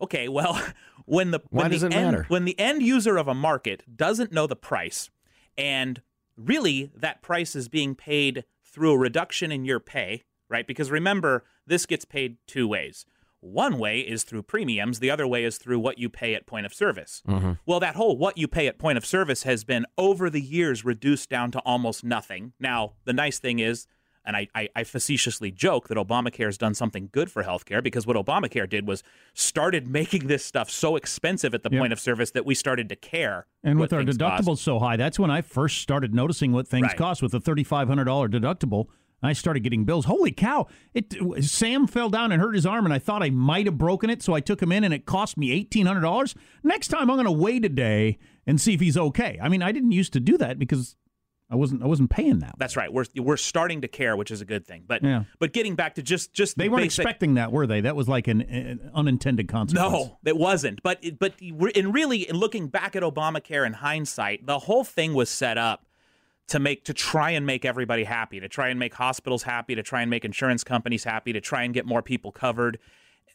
Okay, 0.00 0.28
well, 0.28 0.60
when 1.04 1.30
the 1.30 1.40
Why 1.50 1.62
when 1.62 1.70
does 1.70 1.80
the 1.82 1.88
it 1.88 1.94
end, 1.94 2.12
matter? 2.12 2.24
when 2.28 2.44
the 2.44 2.58
end 2.58 2.82
user 2.82 3.16
of 3.16 3.28
a 3.28 3.34
market 3.34 3.84
doesn't 3.96 4.32
know 4.32 4.46
the 4.46 4.56
price, 4.56 5.10
and 5.58 6.00
really 6.36 6.90
that 6.96 7.22
price 7.22 7.54
is 7.54 7.68
being 7.68 7.94
paid 7.94 8.44
through 8.64 8.92
a 8.92 8.98
reduction 8.98 9.52
in 9.52 9.64
your 9.64 9.80
pay, 9.80 10.22
right? 10.48 10.66
Because 10.66 10.90
remember, 10.90 11.44
this 11.66 11.86
gets 11.86 12.04
paid 12.04 12.36
two 12.46 12.66
ways. 12.66 13.04
One 13.44 13.76
way 13.76 13.98
is 14.00 14.22
through 14.22 14.44
premiums, 14.44 15.00
the 15.00 15.10
other 15.10 15.26
way 15.26 15.42
is 15.42 15.58
through 15.58 15.80
what 15.80 15.98
you 15.98 16.08
pay 16.08 16.34
at 16.36 16.46
point 16.46 16.64
of 16.64 16.72
service. 16.72 17.22
Mm-hmm. 17.28 17.52
Well, 17.66 17.80
that 17.80 17.96
whole 17.96 18.16
what 18.16 18.38
you 18.38 18.46
pay 18.46 18.68
at 18.68 18.78
point 18.78 18.96
of 18.96 19.04
service 19.04 19.42
has 19.42 19.64
been 19.64 19.84
over 19.98 20.30
the 20.30 20.40
years 20.40 20.84
reduced 20.84 21.28
down 21.28 21.50
to 21.50 21.58
almost 21.60 22.04
nothing. 22.04 22.52
Now, 22.60 22.92
the 23.04 23.12
nice 23.12 23.40
thing 23.40 23.58
is, 23.58 23.88
and 24.24 24.36
I, 24.36 24.46
I, 24.54 24.68
I 24.76 24.84
facetiously 24.84 25.50
joke 25.50 25.88
that 25.88 25.96
Obamacare 25.98 26.44
has 26.44 26.56
done 26.56 26.74
something 26.74 27.08
good 27.10 27.28
for 27.32 27.42
healthcare 27.42 27.82
because 27.82 28.06
what 28.06 28.14
Obamacare 28.16 28.70
did 28.70 28.86
was 28.86 29.02
started 29.34 29.88
making 29.88 30.28
this 30.28 30.44
stuff 30.44 30.70
so 30.70 30.94
expensive 30.94 31.52
at 31.52 31.64
the 31.64 31.70
Yep. 31.72 31.80
point 31.80 31.92
of 31.92 31.98
service 31.98 32.30
that 32.30 32.46
we 32.46 32.54
started 32.54 32.88
to 32.90 32.94
care. 32.94 33.46
And 33.64 33.80
with 33.80 33.92
our 33.92 34.02
deductibles 34.04 34.46
cost. 34.46 34.62
so 34.62 34.78
high, 34.78 34.96
that's 34.96 35.18
when 35.18 35.32
I 35.32 35.40
first 35.42 35.78
started 35.80 36.14
noticing 36.14 36.52
what 36.52 36.68
things 36.68 36.86
Right. 36.86 36.96
cost 36.96 37.20
with 37.20 37.34
a 37.34 37.40
thirty-five 37.40 37.88
hundred 37.88 38.04
dollar 38.04 38.28
deductible. 38.28 38.86
I 39.22 39.32
started 39.34 39.60
getting 39.60 39.84
bills. 39.84 40.06
Holy 40.06 40.32
cow! 40.32 40.66
It 40.94 41.14
Sam 41.44 41.86
fell 41.86 42.10
down 42.10 42.32
and 42.32 42.42
hurt 42.42 42.54
his 42.54 42.66
arm, 42.66 42.84
and 42.84 42.92
I 42.92 42.98
thought 42.98 43.22
I 43.22 43.30
might 43.30 43.66
have 43.66 43.78
broken 43.78 44.10
it, 44.10 44.22
so 44.22 44.34
I 44.34 44.40
took 44.40 44.60
him 44.60 44.72
in, 44.72 44.82
and 44.84 44.92
it 44.92 45.06
cost 45.06 45.36
me 45.36 45.52
eighteen 45.52 45.86
hundred 45.86 46.00
dollars. 46.00 46.34
Next 46.64 46.88
time, 46.88 47.10
I'm 47.10 47.16
going 47.16 47.26
to 47.26 47.32
wait 47.32 47.64
a 47.64 47.68
day 47.68 48.18
and 48.46 48.60
see 48.60 48.74
if 48.74 48.80
he's 48.80 48.96
okay. 48.96 49.38
I 49.40 49.48
mean, 49.48 49.62
I 49.62 49.70
didn't 49.72 49.92
used 49.92 50.12
to 50.14 50.20
do 50.20 50.36
that 50.38 50.58
because 50.58 50.96
I 51.50 51.54
wasn't 51.54 51.82
I 51.82 51.86
wasn't 51.86 52.10
paying 52.10 52.40
that. 52.40 52.54
That's 52.58 52.76
right. 52.76 52.92
We're 52.92 53.04
we're 53.16 53.36
starting 53.36 53.82
to 53.82 53.88
care, 53.88 54.16
which 54.16 54.30
is 54.32 54.40
a 54.40 54.44
good 54.44 54.66
thing. 54.66 54.84
But 54.88 55.04
Yeah. 55.04 55.24
but 55.38 55.52
getting 55.52 55.76
back 55.76 55.94
to 55.96 56.02
just 56.02 56.32
just 56.32 56.56
They 56.58 56.64
the 56.64 56.70
weren't 56.70 56.82
basic, 56.84 57.00
expecting 57.04 57.34
that, 57.34 57.52
were 57.52 57.66
they? 57.66 57.82
That 57.82 57.94
was 57.94 58.08
like 58.08 58.26
an, 58.26 58.40
an 58.40 58.90
unintended 58.94 59.46
consequence. 59.48 59.92
No, 59.92 60.18
it 60.24 60.36
wasn't. 60.36 60.82
But 60.82 60.98
it- 61.02 61.18
but 61.20 61.34
in 61.40 61.92
really, 61.92 62.28
in 62.28 62.36
looking 62.36 62.68
back 62.68 62.96
at 62.96 63.02
Obamacare 63.02 63.64
in 63.66 63.74
hindsight, 63.74 64.46
the 64.46 64.58
whole 64.60 64.82
thing 64.82 65.14
was 65.14 65.28
set 65.30 65.58
up 65.58 65.84
to 66.52 66.58
make 66.58 66.84
to 66.84 66.92
try 66.92 67.30
and 67.30 67.46
make 67.46 67.64
everybody 67.64 68.04
happy, 68.04 68.38
to 68.38 68.46
try 68.46 68.68
and 68.68 68.78
make 68.78 68.92
hospitals 68.92 69.42
happy, 69.44 69.74
to 69.74 69.82
try 69.82 70.02
and 70.02 70.10
make 70.10 70.22
insurance 70.22 70.62
companies 70.62 71.04
happy, 71.04 71.32
to 71.32 71.40
try 71.40 71.62
and 71.62 71.72
get 71.72 71.86
more 71.86 72.02
people 72.02 72.30
covered. 72.30 72.78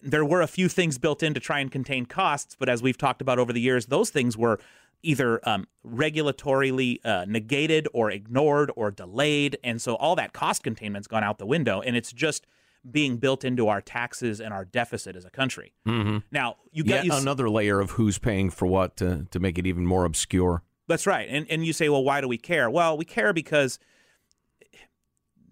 There 0.04 0.24
were 0.24 0.44
a 0.44 0.48
few 0.48 0.70
things 0.70 1.00
built 1.00 1.24
in 1.24 1.34
to 1.34 1.40
try 1.40 1.60
and 1.60 1.72
contain 1.72 2.06
costs, 2.06 2.56
but 2.60 2.70
as 2.70 2.84
we've 2.84 2.98
talked 2.98 3.20
about 3.20 3.40
over 3.40 3.52
the 3.52 3.60
years, 3.60 3.88
those 3.88 4.12
things 4.12 4.38
were 4.38 4.60
either 5.02 5.40
um, 5.50 5.66
regulatorily 5.84 7.00
uh, 7.04 7.26
negated 7.28 7.88
or 7.92 8.12
ignored 8.12 8.72
or 8.76 8.92
delayed, 8.92 9.58
and 9.64 9.82
so 9.82 9.96
all 9.96 10.16
that 10.16 10.34
cost 10.34 10.62
containment's 10.62 11.08
gone 11.08 11.24
out 11.24 11.40
the 11.40 11.48
window, 11.48 11.82
and 11.82 11.96
it's 11.98 12.14
just 12.14 12.46
being 12.90 13.18
built 13.18 13.44
into 13.44 13.68
our 13.68 13.82
taxes 13.82 14.40
and 14.40 14.54
our 14.54 14.64
deficit 14.64 15.16
as 15.16 15.26
a 15.26 15.32
country. 15.32 15.74
Mm-hmm. 15.88 16.20
Now 16.30 16.58
you 16.72 16.84
Yet 16.86 16.98
get 16.98 17.06
you, 17.06 17.14
s- 17.14 17.22
another 17.22 17.50
layer 17.50 17.80
of 17.80 17.92
who's 17.92 18.20
paying 18.20 18.52
for 18.52 18.68
what 18.68 18.96
to, 18.98 19.26
to 19.32 19.40
make 19.40 19.58
it 19.58 19.66
even 19.66 19.88
more 19.88 20.06
obscure. 20.06 20.62
That's 20.88 21.06
right. 21.06 21.28
And 21.30 21.46
and 21.50 21.66
you 21.66 21.74
say, 21.74 21.90
well, 21.90 22.04
why 22.04 22.22
do 22.22 22.28
we 22.28 22.38
care? 22.38 22.70
Well, 22.70 22.98
we 22.98 23.06
care 23.06 23.34
because 23.34 23.80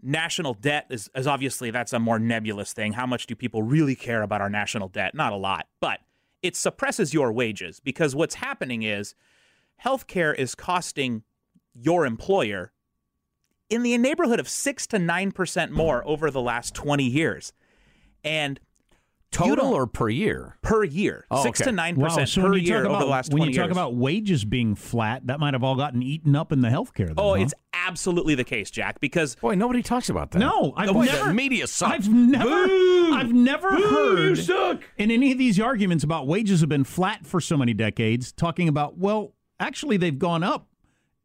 national 0.01 0.53
debt 0.53 0.85
is, 0.89 1.09
is 1.15 1.27
obviously 1.27 1.71
that's 1.71 1.91
a 1.91 1.99
more 1.99 2.19
nebulous 2.19 2.73
thing. 2.73 2.93
How 2.93 3.05
much 3.05 3.25
do 3.25 3.35
people 3.35 3.63
really 3.63 3.95
care 3.95 4.21
about 4.21 4.39
our 4.39 4.49
national 4.49 4.87
debt? 4.87 5.15
Not 5.15 5.33
a 5.33 5.37
lot. 5.37 5.67
But 5.79 5.99
it 6.41 6.55
suppresses 6.55 7.13
your 7.13 7.31
wages 7.31 7.79
because 7.79 8.15
what's 8.15 8.35
happening 8.35 8.83
is 8.83 9.15
healthcare 9.83 10.33
is 10.35 10.55
costing 10.55 11.23
your 11.73 12.05
employer 12.05 12.71
in 13.69 13.81
the 13.83 13.97
neighborhood 13.97 14.39
of 14.39 14.47
six 14.47 14.85
to 14.87 14.99
nine 14.99 15.31
percent 15.31 15.71
more 15.71 16.07
over 16.07 16.29
the 16.29 16.41
last 16.41 16.73
twenty 16.73 17.05
years. 17.05 17.51
And 18.23 18.59
Total 19.35 19.65
or 19.73 19.87
per 19.87 20.09
year? 20.09 20.57
per 20.61 20.83
year, 20.83 21.25
Oh, 21.29 21.43
six 21.43 21.61
okay. 21.61 21.69
to 21.69 21.75
nine 21.75 21.95
Wow, 21.95 22.07
percent 22.07 22.29
so 22.29 22.41
per 22.41 22.55
year 22.55 22.83
talk 22.83 22.91
over 22.91 22.99
the 23.03 23.09
last 23.09 23.31
when 23.33 23.43
you 23.43 23.49
talk 23.53 23.65
years. 23.65 23.71
about 23.71 23.95
wages 23.95 24.45
being 24.45 24.75
flat, 24.75 25.27
that 25.27 25.39
might 25.39 25.53
have 25.53 25.63
all 25.63 25.75
gotten 25.75 26.01
eaten 26.01 26.35
up 26.35 26.51
in 26.51 26.61
the 26.61 26.69
healthcare. 26.69 27.07
Then, 27.07 27.15
oh, 27.17 27.35
huh? 27.35 27.41
it's 27.41 27.53
absolutely 27.73 28.35
the 28.35 28.43
case, 28.43 28.71
Jack. 28.71 28.99
Because 28.99 29.35
Boy, 29.35 29.55
nobody 29.55 29.83
talks 29.83 30.09
about 30.09 30.31
that. 30.31 30.39
No, 30.39 30.73
I've 30.75 30.91
Boy, 30.93 31.05
never. 31.05 31.27
the 31.27 31.33
media 31.33 31.67
sucks. 31.67 31.93
I've 31.93 32.09
never. 32.13 32.49
I've 33.15 33.33
never 33.33 33.69
heard 33.69 34.37
suck. 34.37 34.81
in 34.97 35.11
any 35.11 35.31
of 35.31 35.37
these 35.37 35.59
arguments 35.59 36.03
about 36.03 36.27
wages 36.27 36.61
have 36.61 36.69
been 36.69 36.83
flat 36.83 37.25
for 37.25 37.39
so 37.41 37.57
many 37.57 37.73
decades. 37.73 38.31
Talking 38.31 38.67
about 38.67 38.97
well, 38.97 39.33
actually 39.59 39.97
they've 39.97 40.17
gone 40.17 40.43
up 40.43 40.67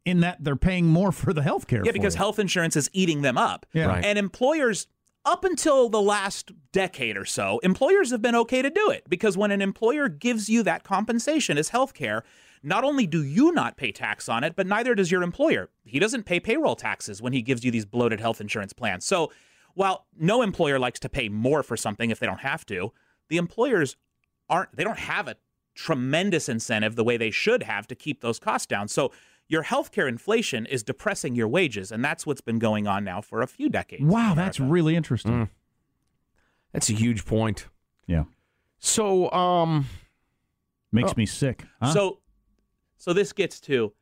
in 0.05 0.21
that 0.21 0.43
they're 0.43 0.57
paying 0.57 0.87
more 0.87 1.13
for 1.13 1.33
the 1.33 1.43
health 1.43 1.67
care. 1.67 1.83
Yeah, 1.85 1.93
because 1.93 2.15
it. 2.15 2.19
health 2.19 2.39
insurance 2.39 2.75
is 2.77 2.89
eating 2.93 3.23
them 3.23 3.37
up. 3.39 3.67
Yeah. 3.73 3.87
Right. 3.87 4.05
And 4.05 4.19
employers, 4.19 4.87
up 5.25 5.45
until 5.45 5.89
the 5.89 6.01
last 6.01 6.53
decade 6.73 7.17
or 7.17 7.25
so, 7.25 7.59
employers 7.63 8.11
have 8.11 8.23
been 8.23 8.35
okay 8.35 8.63
to 8.63 8.71
do 8.71 8.91
it 8.91 9.05
because 9.09 9.37
when 9.37 9.51
an 9.51 9.61
employer 9.61 10.09
gives 10.09 10.49
you 10.49 10.63
that 10.63 10.85
compensation 10.85 11.59
as 11.59 11.69
health 11.69 11.95
care, 11.95 12.25
not 12.63 12.85
only 12.85 13.07
do 13.07 13.23
you 13.23 13.53
not 13.53 13.77
pay 13.77 13.93
tax 13.93 14.29
on 14.29 14.45
it, 14.45 14.57
but 14.57 14.67
neither 14.67 14.95
does 14.95 15.11
your 15.11 15.23
employer. 15.23 15.71
He 15.85 15.99
doesn't 15.99 16.25
pay 16.25 16.41
payroll 16.41 16.77
taxes 16.77 17.23
when 17.23 17.33
he 17.33 17.43
gives 17.43 17.65
you 17.65 17.71
these 17.71 17.87
bloated 17.87 18.21
health 18.21 18.41
insurance 18.41 18.73
plans. 18.73 19.05
So 19.05 19.31
while 19.75 20.07
no 20.19 20.43
employer 20.43 20.79
likes 20.79 21.01
to 21.01 21.09
pay 21.09 21.29
more 21.29 21.63
for 21.63 21.77
something 21.77 22.11
if 22.11 22.19
they 22.19 22.27
don't 22.27 22.41
have 22.41 22.67
to, 22.67 22.93
the 23.29 23.37
employers 23.37 23.97
aren't 24.49 24.75
they 24.75 24.85
don't 24.85 24.99
have 24.99 25.29
a 25.29 25.37
tremendous 25.75 26.49
incentive 26.49 26.97
the 26.97 27.05
way 27.05 27.17
they 27.17 27.31
should 27.31 27.63
have 27.63 27.87
to 27.87 27.95
keep 27.95 28.21
those 28.21 28.39
costs 28.39 28.67
down. 28.67 28.89
So 28.89 29.13
your 29.51 29.65
healthcare 29.65 30.09
inflation 30.09 30.65
is 30.65 30.83
depressing 30.83 31.35
your 31.35 31.49
wages, 31.49 31.91
and 31.93 32.05
that's 32.05 32.25
what's 32.25 32.41
been 32.41 32.59
going 32.61 32.87
on 32.87 33.03
now 33.05 33.21
for 33.21 33.43
a 33.43 33.47
few 33.47 33.69
decades. 33.69 34.03
wow, 34.05 34.33
that's 34.35 34.61
really 34.61 34.95
interesting. 34.97 35.33
Mm. 35.33 35.49
That's 36.73 36.89
a 36.89 36.93
huge 36.95 37.27
point. 37.27 37.67
Yeah, 38.07 38.25
So, 38.79 39.31
um, 39.33 39.87
makes 40.93 41.11
Oh. 41.11 41.15
me 41.17 41.27
sick. 41.27 41.65
huh? 41.83 41.93
So, 41.93 42.21
so 42.97 43.13
this 43.13 43.33
gets 43.33 43.61
to 43.63 43.93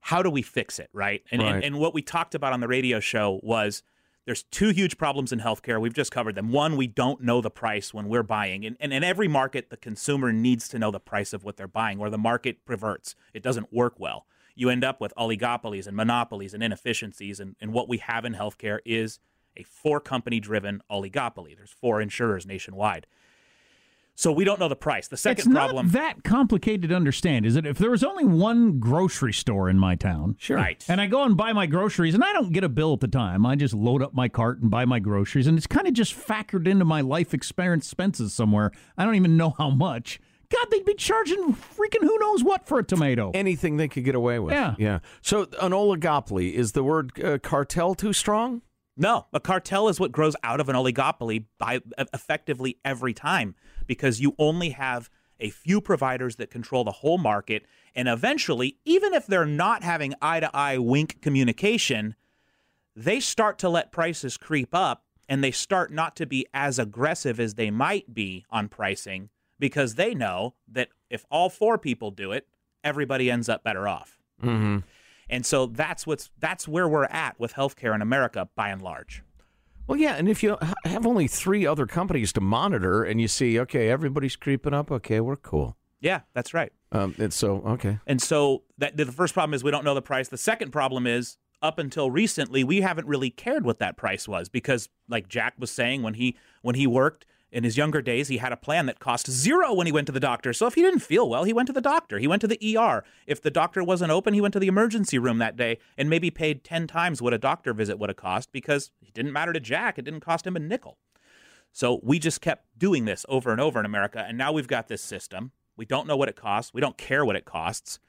how 0.00 0.22
do 0.22 0.30
we 0.30 0.42
fix 0.42 0.78
it, 0.78 0.88
right? 0.92 1.22
And, 1.30 1.42
Right. 1.42 1.54
and 1.56 1.64
and 1.64 1.78
what 1.78 1.92
we 1.94 2.02
talked 2.02 2.34
about 2.34 2.52
on 2.52 2.60
the 2.60 2.68
radio 2.68 3.00
show 3.00 3.40
was 3.42 3.82
there's 4.26 4.42
two 4.44 4.68
huge 4.68 4.96
problems 4.98 5.32
in 5.32 5.40
healthcare. 5.40 5.80
We've 5.80 5.92
just 5.94 6.12
covered 6.12 6.34
them. 6.36 6.52
One, 6.52 6.76
we 6.76 6.86
don't 6.86 7.22
know 7.22 7.40
the 7.40 7.50
price 7.50 7.92
when 7.92 8.08
we're 8.08 8.22
buying, 8.22 8.64
and, 8.66 8.76
and 8.80 8.92
in 8.92 9.02
every 9.02 9.28
market, 9.28 9.70
the 9.70 9.76
consumer 9.76 10.32
needs 10.32 10.68
to 10.68 10.78
know 10.78 10.90
the 10.90 11.00
price 11.00 11.32
of 11.32 11.42
what 11.44 11.56
they're 11.56 11.66
buying, 11.68 11.98
or 12.00 12.08
the 12.10 12.18
market 12.18 12.64
perverts. 12.64 13.14
It 13.34 13.42
doesn't 13.42 13.72
work 13.72 13.98
well. 13.98 14.26
You 14.60 14.68
end 14.68 14.84
up 14.84 15.00
with 15.00 15.14
oligopolies 15.16 15.86
and 15.86 15.96
monopolies 15.96 16.52
and 16.52 16.62
inefficiencies, 16.62 17.40
and, 17.40 17.56
and 17.62 17.72
what 17.72 17.88
we 17.88 17.96
have 17.96 18.26
in 18.26 18.34
healthcare 18.34 18.80
is 18.84 19.18
a 19.56 19.62
four 19.62 20.00
company 20.00 20.38
driven 20.38 20.82
oligopoly. 20.90 21.56
There's 21.56 21.70
four 21.70 22.02
insurers 22.02 22.44
nationwide. 22.44 23.06
So 24.16 24.32
we 24.32 24.44
don't 24.44 24.60
know 24.60 24.68
the 24.68 24.76
price. 24.76 25.08
The 25.08 25.16
second 25.16 25.38
it's 25.38 25.48
not 25.48 25.70
problem, 25.70 25.88
that 25.92 26.24
complicated 26.24 26.90
to 26.90 26.94
understand, 26.94 27.46
is 27.46 27.56
it? 27.56 27.64
If 27.64 27.78
there 27.78 27.90
was 27.90 28.04
only 28.04 28.26
one 28.26 28.78
grocery 28.78 29.32
store 29.32 29.70
in 29.70 29.78
my 29.78 29.94
town, 29.94 30.36
sure. 30.38 30.58
right? 30.58 30.84
and 30.90 31.00
I 31.00 31.06
go 31.06 31.22
and 31.22 31.38
buy 31.38 31.54
my 31.54 31.64
groceries, 31.64 32.12
and 32.12 32.22
I 32.22 32.34
don't 32.34 32.52
get 32.52 32.62
a 32.62 32.68
bill 32.68 32.92
at 32.92 33.00
the 33.00 33.08
time. 33.08 33.46
I 33.46 33.56
just 33.56 33.72
load 33.72 34.02
up 34.02 34.12
my 34.12 34.28
cart 34.28 34.60
and 34.60 34.70
buy 34.70 34.84
my 34.84 34.98
groceries, 34.98 35.46
and 35.46 35.56
it's 35.56 35.66
kind 35.66 35.86
of 35.86 35.94
just 35.94 36.14
factored 36.14 36.68
into 36.68 36.84
my 36.84 37.00
life 37.00 37.32
experience 37.32 37.86
expenses 37.86 38.34
somewhere. 38.34 38.72
I 38.98 39.06
don't 39.06 39.14
even 39.14 39.38
know 39.38 39.54
how 39.56 39.70
much. 39.70 40.20
God, 40.50 40.66
they'd 40.70 40.84
be 40.84 40.94
charging 40.94 41.54
freaking 41.54 42.02
who 42.02 42.18
knows 42.18 42.42
what 42.42 42.66
for 42.66 42.80
a 42.80 42.84
tomato. 42.84 43.30
Anything 43.34 43.76
they 43.76 43.88
could 43.88 44.04
get 44.04 44.14
away 44.14 44.38
with. 44.38 44.52
Yeah. 44.52 44.74
Yeah. 44.78 44.98
So, 45.22 45.42
an 45.60 45.72
oligopoly, 45.72 46.52
is 46.52 46.72
the 46.72 46.82
word 46.82 47.12
uh, 47.22 47.38
cartel 47.38 47.94
too 47.94 48.12
strong? 48.12 48.62
No, 48.96 49.26
a 49.32 49.40
cartel 49.40 49.88
is 49.88 49.98
what 50.00 50.12
grows 50.12 50.36
out 50.42 50.60
of 50.60 50.68
an 50.68 50.76
oligopoly 50.76 51.44
by 51.58 51.80
effectively 52.12 52.78
every 52.84 53.14
time 53.14 53.54
because 53.86 54.20
you 54.20 54.34
only 54.38 54.70
have 54.70 55.08
a 55.38 55.50
few 55.50 55.80
providers 55.80 56.36
that 56.36 56.50
control 56.50 56.84
the 56.84 56.90
whole 56.90 57.16
market 57.16 57.64
and 57.94 58.08
eventually 58.08 58.76
even 58.84 59.14
if 59.14 59.26
they're 59.26 59.46
not 59.46 59.82
having 59.82 60.12
eye 60.20 60.40
to 60.40 60.54
eye 60.54 60.76
wink 60.76 61.22
communication 61.22 62.14
they 62.94 63.20
start 63.20 63.58
to 63.58 63.68
let 63.68 63.90
prices 63.90 64.36
creep 64.36 64.74
up 64.74 65.04
and 65.28 65.42
they 65.42 65.50
start 65.50 65.90
not 65.90 66.14
to 66.16 66.26
be 66.26 66.46
as 66.52 66.78
aggressive 66.78 67.40
as 67.40 67.54
they 67.54 67.70
might 67.70 68.12
be 68.12 68.44
on 68.50 68.68
pricing 68.68 69.30
because 69.60 69.94
they 69.94 70.14
know 70.14 70.54
that 70.66 70.88
if 71.08 71.24
all 71.30 71.48
four 71.48 71.78
people 71.78 72.10
do 72.10 72.32
it 72.32 72.48
everybody 72.82 73.30
ends 73.30 73.48
up 73.48 73.62
better 73.62 73.86
off 73.86 74.20
Mm-hmm. 74.42 74.78
And 75.28 75.46
so 75.46 75.66
that's 75.66 76.06
what's 76.06 76.30
that's 76.38 76.66
where 76.66 76.88
we're 76.88 77.04
at 77.04 77.38
with 77.38 77.54
healthcare 77.54 77.94
in 77.94 78.02
America 78.02 78.48
by 78.56 78.70
and 78.70 78.82
large. 78.82 79.22
Well, 79.86 79.98
yeah, 79.98 80.14
and 80.14 80.28
if 80.28 80.42
you 80.42 80.56
have 80.84 81.06
only 81.06 81.26
three 81.26 81.66
other 81.66 81.86
companies 81.86 82.32
to 82.34 82.40
monitor, 82.40 83.02
and 83.02 83.20
you 83.20 83.26
see, 83.26 83.58
okay, 83.58 83.88
everybody's 83.88 84.36
creeping 84.36 84.72
up, 84.72 84.90
okay, 84.90 85.20
we're 85.20 85.36
cool. 85.36 85.76
Yeah, 86.00 86.20
that's 86.32 86.54
right. 86.54 86.72
Um, 86.92 87.14
and 87.18 87.32
so, 87.32 87.56
okay, 87.66 87.98
And 88.06 88.22
so 88.22 88.62
that 88.78 88.96
the 88.96 89.06
first 89.06 89.34
problem 89.34 89.54
is 89.54 89.64
we 89.64 89.70
don't 89.70 89.84
know 89.84 89.94
the 89.94 90.02
price. 90.02 90.28
The 90.28 90.38
second 90.38 90.70
problem 90.70 91.06
is 91.06 91.38
up 91.62 91.78
until 91.78 92.10
recently 92.10 92.64
we 92.64 92.80
haven't 92.80 93.06
really 93.06 93.30
cared 93.30 93.64
what 93.64 93.78
that 93.80 93.96
price 93.96 94.26
was 94.26 94.48
because 94.48 94.88
like 95.08 95.28
Jack 95.28 95.54
was 95.58 95.70
saying 95.70 96.02
when 96.02 96.14
he 96.14 96.36
when 96.62 96.74
he 96.74 96.86
worked 96.86 97.26
in 97.52 97.64
his 97.64 97.76
younger 97.76 98.00
days 98.02 98.28
he 98.28 98.38
had 98.38 98.52
a 98.52 98.56
plan 98.56 98.86
that 98.86 99.00
cost 99.00 99.30
zero 99.30 99.72
when 99.72 99.86
he 99.86 99.92
went 99.92 100.06
to 100.06 100.12
the 100.12 100.20
doctor. 100.20 100.52
So 100.52 100.66
if 100.66 100.74
he 100.74 100.82
didn't 100.82 101.00
feel 101.00 101.28
well, 101.28 101.44
he 101.44 101.52
went 101.52 101.66
to 101.66 101.72
the 101.72 101.80
doctor. 101.80 102.18
He 102.18 102.26
went 102.26 102.40
to 102.42 102.48
the 102.48 102.78
ER. 102.78 103.04
If 103.26 103.42
the 103.42 103.50
doctor 103.50 103.82
wasn't 103.82 104.12
open, 104.12 104.34
he 104.34 104.40
went 104.40 104.52
to 104.54 104.60
the 104.60 104.68
emergency 104.68 105.18
room 105.18 105.38
that 105.38 105.56
day 105.56 105.78
and 105.96 106.08
maybe 106.08 106.30
paid 106.30 106.64
10 106.64 106.86
times 106.86 107.20
what 107.20 107.34
a 107.34 107.38
doctor 107.38 107.72
visit 107.72 107.98
would 107.98 108.10
have 108.10 108.16
cost 108.16 108.52
because 108.52 108.90
it 109.02 109.14
didn't 109.14 109.32
matter 109.32 109.52
to 109.52 109.60
Jack, 109.60 109.98
it 109.98 110.04
didn't 110.04 110.20
cost 110.20 110.46
him 110.46 110.56
a 110.56 110.60
nickel. 110.60 110.98
So 111.72 112.00
we 112.02 112.18
just 112.18 112.40
kept 112.40 112.66
doing 112.76 113.04
this 113.04 113.24
over 113.28 113.52
and 113.52 113.60
over 113.60 113.78
in 113.78 113.86
America. 113.86 114.24
And 114.26 114.36
now 114.36 114.52
we've 114.52 114.68
got 114.68 114.88
this 114.88 115.02
system. 115.02 115.52
We 115.76 115.84
don't 115.84 116.06
know 116.06 116.16
what 116.16 116.28
it 116.28 116.36
costs. 116.36 116.74
We 116.74 116.80
don't 116.80 116.98
care 116.98 117.24
what 117.24 117.36
it 117.36 117.44
costs. 117.44 118.00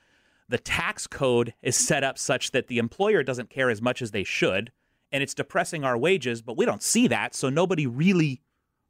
The 0.49 0.57
tax 0.57 1.07
code 1.07 1.53
is 1.61 1.75
set 1.75 2.03
up 2.03 2.17
such 2.17 2.51
that 2.51 2.67
the 2.67 2.77
employer 2.77 3.23
doesn't 3.23 3.49
care 3.49 3.69
as 3.69 3.81
much 3.81 4.01
as 4.01 4.11
they 4.11 4.23
should. 4.23 4.71
And 5.11 5.21
it's 5.21 5.33
depressing 5.33 5.83
our 5.83 5.97
wages, 5.97 6.41
but 6.41 6.57
we 6.57 6.65
don't 6.65 6.83
see 6.83 7.07
that. 7.07 7.35
So 7.35 7.49
nobody 7.49 7.85
really, 7.85 8.41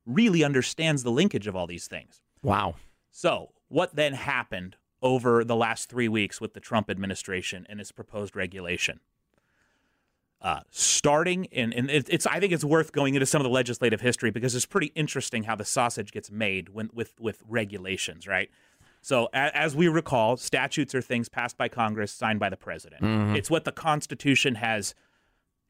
really 0.06 0.44
understands 0.44 1.04
the 1.04 1.12
linkage 1.12 1.48
of 1.48 1.56
all 1.56 1.68
these 1.68 1.88
things. 1.88 2.22
wow. 2.42 2.76
So, 3.14 3.52
what 3.68 3.96
then 3.96 4.14
happened 4.14 4.78
over 5.02 5.44
the 5.44 5.56
last 5.56 5.90
three 5.90 6.08
weeks 6.08 6.40
with 6.40 6.54
the 6.54 6.60
Trump 6.62 6.90
administration 6.90 7.66
and 7.70 7.82
its 7.82 7.92
proposed 7.92 8.36
regulation? 8.38 9.02
Uh, 10.42 10.62
starting 10.72 11.46
in, 11.46 11.72
and 11.74 11.92
it, 11.92 12.08
it's, 12.10 12.26
I 12.26 12.40
think 12.40 12.52
it's 12.52 12.64
worth 12.64 12.94
going 12.94 13.14
into 13.14 13.26
some 13.26 13.42
of 13.42 13.44
the 13.44 13.50
legislative 13.52 14.02
history 14.02 14.32
because 14.32 14.56
it's 14.56 14.66
pretty 14.66 14.92
interesting 14.96 15.44
how 15.44 15.56
the 15.56 15.66
sausage 15.66 16.12
gets 16.12 16.32
made 16.32 16.70
when, 16.70 16.90
with 16.94 17.20
with 17.20 17.44
regulations, 17.48 18.28
right? 18.28 18.50
So, 19.02 19.28
a, 19.34 19.56
as 19.56 19.76
we 19.76 19.88
recall, 19.88 20.38
statutes 20.38 20.96
are 20.96 21.02
things 21.02 21.30
passed 21.30 21.58
by 21.58 21.68
Congress, 21.68 22.12
signed 22.12 22.40
by 22.40 22.50
the 22.50 22.58
president. 22.58 23.36
It's 23.36 23.52
what 23.52 23.66
the 23.66 23.72
Constitution 23.72 24.56
has 24.56 24.96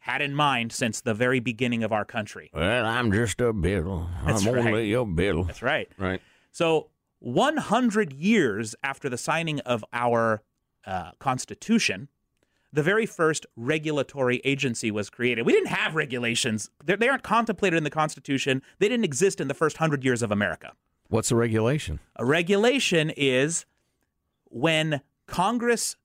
had 0.01 0.21
in 0.21 0.33
mind 0.35 0.71
since 0.71 1.01
the 1.01 1.13
very 1.13 1.39
beginning 1.39 1.83
of 1.83 1.91
our 1.91 2.03
country. 2.05 2.49
Well, 2.53 2.85
I'm 2.85 3.11
just 3.11 3.39
a 3.39 3.53
bill. 3.53 4.09
That's 4.25 4.45
I'm 4.45 4.53
right. 4.53 4.65
only 4.67 4.93
a 4.93 5.05
bill. 5.05 5.43
That's 5.43 5.61
right. 5.61 5.89
Right. 5.97 6.21
So, 6.51 6.89
100 7.19 8.13
years 8.13 8.75
after 8.83 9.07
the 9.07 9.17
signing 9.17 9.59
of 9.61 9.85
our 9.93 10.41
uh, 10.85 11.11
Constitution, 11.19 12.07
the 12.73 12.81
very 12.81 13.05
first 13.05 13.45
regulatory 13.55 14.41
agency 14.43 14.89
was 14.89 15.09
created. 15.11 15.45
We 15.45 15.53
didn't 15.53 15.67
have 15.69 15.93
regulations, 15.93 16.71
They're, 16.83 16.97
they 16.97 17.09
aren't 17.09 17.21
contemplated 17.23 17.77
in 17.77 17.83
the 17.83 17.89
Constitution. 17.91 18.63
They 18.79 18.89
didn't 18.89 19.05
exist 19.05 19.39
in 19.39 19.47
the 19.47 19.53
first 19.53 19.79
100 19.79 20.03
years 20.03 20.23
of 20.23 20.31
America. 20.31 20.73
What's 21.09 21.29
a 21.31 21.35
regulation? 21.35 21.99
A 22.15 22.25
regulation 22.25 23.11
is 23.15 23.65
when 24.45 25.01
Congress, 25.27 25.95
cr- 25.95 25.97
a- 25.97 26.00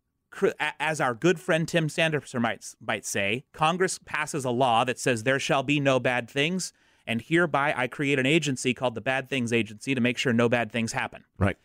as 0.58 1.00
our 1.00 1.14
good 1.14 1.40
friend 1.40 1.66
Tim 1.66 1.88
Sandefur 1.88 2.40
might, 2.40 2.74
might 2.80 3.04
say, 3.04 3.44
Congress 3.52 3.98
passes 4.04 4.44
a 4.44 4.50
law 4.50 4.84
that 4.84 4.98
says 4.98 5.22
there 5.22 5.38
shall 5.38 5.62
be 5.62 5.80
no 5.80 5.98
bad 6.00 6.30
things. 6.30 6.72
And 7.06 7.22
hereby 7.22 7.72
I 7.76 7.86
create 7.86 8.18
an 8.18 8.26
agency 8.26 8.74
called 8.74 8.96
the 8.96 9.00
Bad 9.00 9.28
Things 9.28 9.52
Agency 9.52 9.94
to 9.94 10.00
make 10.00 10.18
sure 10.18 10.32
no 10.32 10.48
bad 10.48 10.72
things 10.72 10.92
happen. 10.92 11.24
Right. 11.38 11.56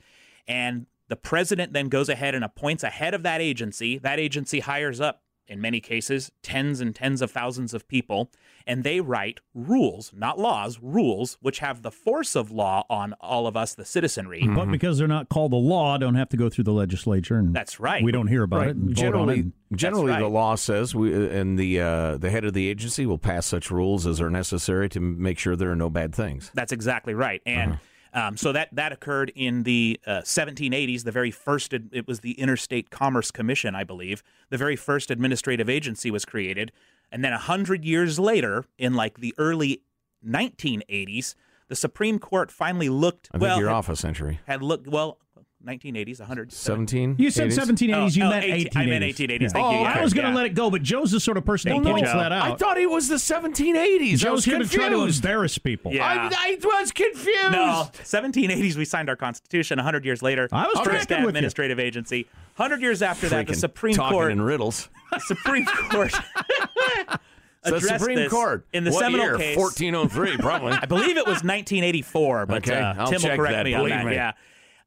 And 0.47 0.85
the 1.07 1.15
president 1.15 1.73
then 1.73 1.89
goes 1.89 2.09
ahead 2.09 2.35
and 2.35 2.43
appoints 2.43 2.83
a 2.83 2.89
head 2.89 3.13
of 3.13 3.23
that 3.23 3.41
agency. 3.41 3.97
That 3.97 4.19
agency 4.19 4.59
hires 4.59 5.01
up, 5.01 5.23
in 5.47 5.59
many 5.61 5.79
cases, 5.79 6.31
tens 6.43 6.79
and 6.79 6.95
tens 6.95 7.21
of 7.21 7.31
thousands 7.31 7.73
of 7.73 7.87
people, 7.87 8.31
and 8.65 8.83
they 8.83 9.01
write 9.01 9.39
rules, 9.53 10.11
not 10.15 10.39
laws, 10.39 10.79
rules, 10.81 11.37
which 11.41 11.59
have 11.59 11.81
the 11.81 11.91
force 11.91 12.35
of 12.35 12.51
law 12.51 12.85
on 12.89 13.13
all 13.19 13.47
of 13.47 13.57
us, 13.57 13.73
the 13.73 13.85
citizenry. 13.85 14.41
But 14.41 14.47
mm-hmm. 14.47 14.71
because 14.71 14.97
they're 14.97 15.07
not 15.07 15.29
called 15.29 15.53
a 15.53 15.57
law, 15.57 15.97
don't 15.97 16.15
have 16.15 16.29
to 16.29 16.37
go 16.37 16.49
through 16.49 16.65
the 16.65 16.73
legislature. 16.73 17.37
And 17.37 17.53
That's 17.53 17.79
right. 17.79 18.03
We 18.03 18.11
don't 18.11 18.27
hear 18.27 18.43
about 18.43 18.61
Right. 18.61 18.69
it. 18.69 18.75
And 18.75 18.83
vote 18.83 18.89
on 18.89 18.95
Generally, 18.95 19.39
it. 19.39 19.75
generally, 19.75 20.13
the 20.13 20.27
law 20.27 20.55
says 20.55 20.93
we 20.95 21.13
uh, 21.13 21.29
and 21.29 21.57
the 21.57 21.81
uh, 21.81 22.17
the 22.17 22.29
head 22.29 22.45
of 22.45 22.53
the 22.53 22.67
agency 22.67 23.05
will 23.05 23.17
pass 23.17 23.45
such 23.45 23.71
rules 23.71 24.05
as 24.05 24.21
are 24.21 24.29
necessary 24.29 24.89
to 24.89 24.99
make 24.99 25.39
sure 25.39 25.55
there 25.55 25.71
are 25.71 25.75
no 25.75 25.89
bad 25.89 26.13
things. 26.13 26.51
That's 26.53 26.71
exactly 26.71 27.13
right. 27.13 27.41
And 27.45 27.73
uh-huh. 27.73 27.81
Um, 28.13 28.37
so 28.37 28.51
that 28.51 28.69
that 28.73 28.91
occurred 28.91 29.31
in 29.35 29.63
the 29.63 29.99
uh, 30.05 30.21
1780s. 30.21 31.03
The 31.03 31.11
very 31.11 31.31
first, 31.31 31.73
ad- 31.73 31.89
it 31.91 32.07
was 32.07 32.19
the 32.19 32.33
Interstate 32.33 32.89
Commerce 32.89 33.31
Commission, 33.31 33.75
I 33.75 33.83
believe. 33.83 34.23
The 34.49 34.57
very 34.57 34.75
first 34.75 35.11
administrative 35.11 35.69
agency 35.69 36.11
was 36.11 36.25
created, 36.25 36.71
and 37.11 37.23
then 37.23 37.33
a 37.33 37.37
hundred 37.37 37.85
years 37.85 38.19
later, 38.19 38.65
in 38.77 38.95
like 38.95 39.19
the 39.19 39.33
early 39.37 39.81
1980s, 40.25 41.35
the 41.67 41.75
Supreme 41.75 42.19
Court 42.19 42.51
finally 42.51 42.89
looked. 42.89 43.29
I 43.31 43.37
think 43.37 43.43
well, 43.43 43.59
you're 43.59 43.69
had, 43.69 43.75
off 43.75 43.89
a 43.89 43.95
century. 43.95 44.39
had 44.45 44.61
looked 44.61 44.87
well. 44.87 45.17
1980s, 45.65 46.19
100. 46.19 46.51
Seventeen. 46.51 47.15
You 47.19 47.29
said 47.29 47.49
1780s, 47.49 48.15
you 48.15 48.23
Oh, 48.23 48.29
meant 48.29 48.45
18 48.45 48.69
I 48.75 48.85
meant 48.87 49.03
1880s. 49.03 49.15
1880s. 49.39 49.51
Thank 49.51 49.65
oh, 49.65 49.71
you. 49.71 49.79
Yeah. 49.79 49.93
I 49.97 50.01
was 50.01 50.13
going 50.13 50.25
to 50.25 50.31
Yeah. 50.31 50.35
let 50.35 50.45
it 50.47 50.55
go, 50.55 50.71
but 50.71 50.81
Joe's 50.81 51.11
the 51.11 51.19
sort 51.19 51.37
of 51.37 51.45
person 51.45 51.71
Thank 51.71 51.83
that 51.83 51.89
points 51.91 52.11
that 52.11 52.31
out. 52.31 52.51
I 52.51 52.55
thought 52.55 52.77
it 52.77 52.89
was 52.89 53.07
the 53.07 53.15
1780s. 53.15 54.13
I 54.13 54.15
Joe's 54.15 54.31
was 54.37 54.45
here 54.45 54.57
to 54.59 54.67
try 54.67 54.85
to 54.89 54.95
confused. 54.95 55.23
embarrass 55.23 55.57
people. 55.57 55.93
Yeah. 55.93 56.05
I, 56.07 56.29
I 56.35 56.57
was 56.63 56.91
confused. 56.91 57.51
No, 57.51 57.89
1780s 57.93 58.75
we 58.75 58.85
signed 58.85 59.09
our 59.09 59.15
constitution. 59.15 59.77
100 59.77 60.03
years 60.05 60.21
later, 60.23 60.47
I 60.51 60.65
was 60.65 60.73
first 60.79 61.07
tracking 61.07 61.17
with 61.17 61.23
you. 61.25 61.29
administrative 61.29 61.79
agency. 61.79 62.27
100 62.55 62.81
years 62.81 63.01
after 63.01 63.29
that, 63.29 63.47
the 63.47 63.53
Supreme 63.55 63.93
talking 63.95 64.17
Court. 64.17 64.31
in 64.31 64.41
riddles. 64.41 64.89
the 65.11 65.19
Supreme 65.27 65.65
Court. 65.65 66.11
the 67.63 67.75
addressed 67.75 67.99
Supreme 67.99 68.29
Court 68.29 68.65
in 68.73 68.83
the 68.83 68.91
what 68.91 68.99
seminal 69.03 69.25
year? 69.27 69.37
case. 69.37 69.57
1403, 69.57 70.37
probably. 70.37 70.71
I 70.81 70.85
believe 70.85 71.17
it 71.17 71.25
was 71.27 71.43
1984, 71.43 72.45
but 72.47 72.67
Okay, 72.67 72.79
uh, 72.79 73.05
Tim 73.07 73.21
will 73.21 73.35
correct 73.37 73.53
that, 73.53 73.65
me 73.65 73.73
on 73.75 73.89
that. 73.89 74.05
me. 74.05 74.13
Yeah. 74.13 74.31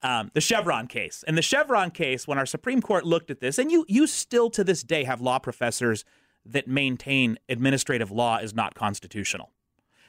Um, 0.05 0.31
the 0.35 0.41
Chevron 0.41 0.87
case. 0.87 1.25
And 1.27 1.37
the 1.37 1.43
Chevron 1.43 1.91
case, 1.91 2.29
when 2.29 2.37
our 2.37 2.45
Supreme 2.45 2.83
Court 2.83 3.07
looked 3.07 3.31
at 3.31 3.41
this, 3.41 3.59
and 3.59 3.73
you 3.73 3.87
you 3.89 4.07
still 4.07 4.51
to 4.51 4.63
this 4.63 4.83
day 4.83 5.05
have 5.05 5.21
law 5.21 5.39
professors 5.39 6.05
that 6.45 6.69
maintain 6.69 7.39
administrative 7.49 8.11
law 8.11 8.37
is 8.37 8.55
not 8.55 8.75
constitutional. 8.75 9.51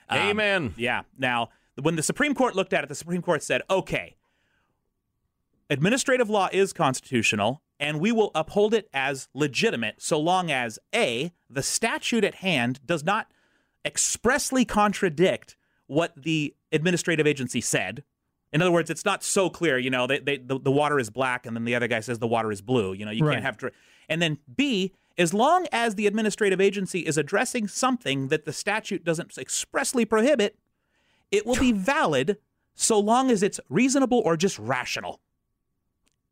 Um, 0.09 0.19
Amen. 0.19 0.73
Yeah. 0.77 1.03
Now, 1.17 1.49
when 1.81 1.95
the 1.95 2.03
Supreme 2.03 2.35
Court 2.35 2.55
looked 2.55 2.73
at 2.73 2.83
it, 2.83 2.87
the 2.87 2.95
Supreme 2.95 3.21
Court 3.21 3.41
said, 3.41 3.61
okay, 3.69 4.17
administrative 5.69 6.29
law 6.29 6.49
is 6.51 6.73
constitutional, 6.73 7.61
and 7.79 8.01
we 8.01 8.11
will 8.11 8.31
uphold 8.35 8.73
it 8.73 8.89
as 8.93 9.29
legitimate 9.33 10.01
so 10.01 10.19
long 10.19 10.51
as 10.51 10.77
A, 10.93 11.31
the 11.49 11.63
statute 11.63 12.23
at 12.23 12.35
hand 12.35 12.79
does 12.85 13.03
not 13.03 13.31
expressly 13.85 14.65
contradict 14.65 15.55
what 15.87 16.13
the 16.15 16.53
administrative 16.71 17.25
agency 17.25 17.61
said. 17.61 18.03
In 18.55 18.61
other 18.61 18.71
words, 18.71 18.89
it's 18.89 19.03
not 19.03 19.21
so 19.21 19.49
clear, 19.49 19.77
you 19.77 19.89
know, 19.89 20.07
they, 20.07 20.19
they, 20.19 20.37
the, 20.37 20.57
the 20.57 20.71
water 20.71 20.97
is 20.97 21.09
black 21.09 21.45
and 21.45 21.57
then 21.57 21.65
the 21.65 21.75
other 21.75 21.89
guy 21.89 21.99
says 21.99 22.19
the 22.19 22.25
water 22.27 22.53
is 22.53 22.61
blue. 22.61 22.93
You 22.93 23.03
know, 23.03 23.11
you 23.11 23.25
Right. 23.25 23.33
can't 23.33 23.43
have. 23.43 23.57
Dr- 23.57 23.73
and 24.07 24.21
then 24.21 24.37
B, 24.55 24.93
as 25.17 25.33
long 25.33 25.67
as 25.73 25.95
the 25.95 26.07
administrative 26.07 26.61
agency 26.61 27.01
is 27.01 27.17
addressing 27.17 27.67
something 27.67 28.29
that 28.29 28.45
the 28.45 28.53
statute 28.53 29.03
doesn't 29.03 29.37
expressly 29.37 30.05
prohibit, 30.05 30.57
it 31.31 31.45
will 31.45 31.57
be 31.57 31.71
valid 31.93 32.37
so 32.75 32.97
long 32.97 33.29
as 33.29 33.43
it's 33.43 33.59
reasonable 33.67 34.21
or 34.23 34.37
just 34.37 34.57
rational. 34.57 35.19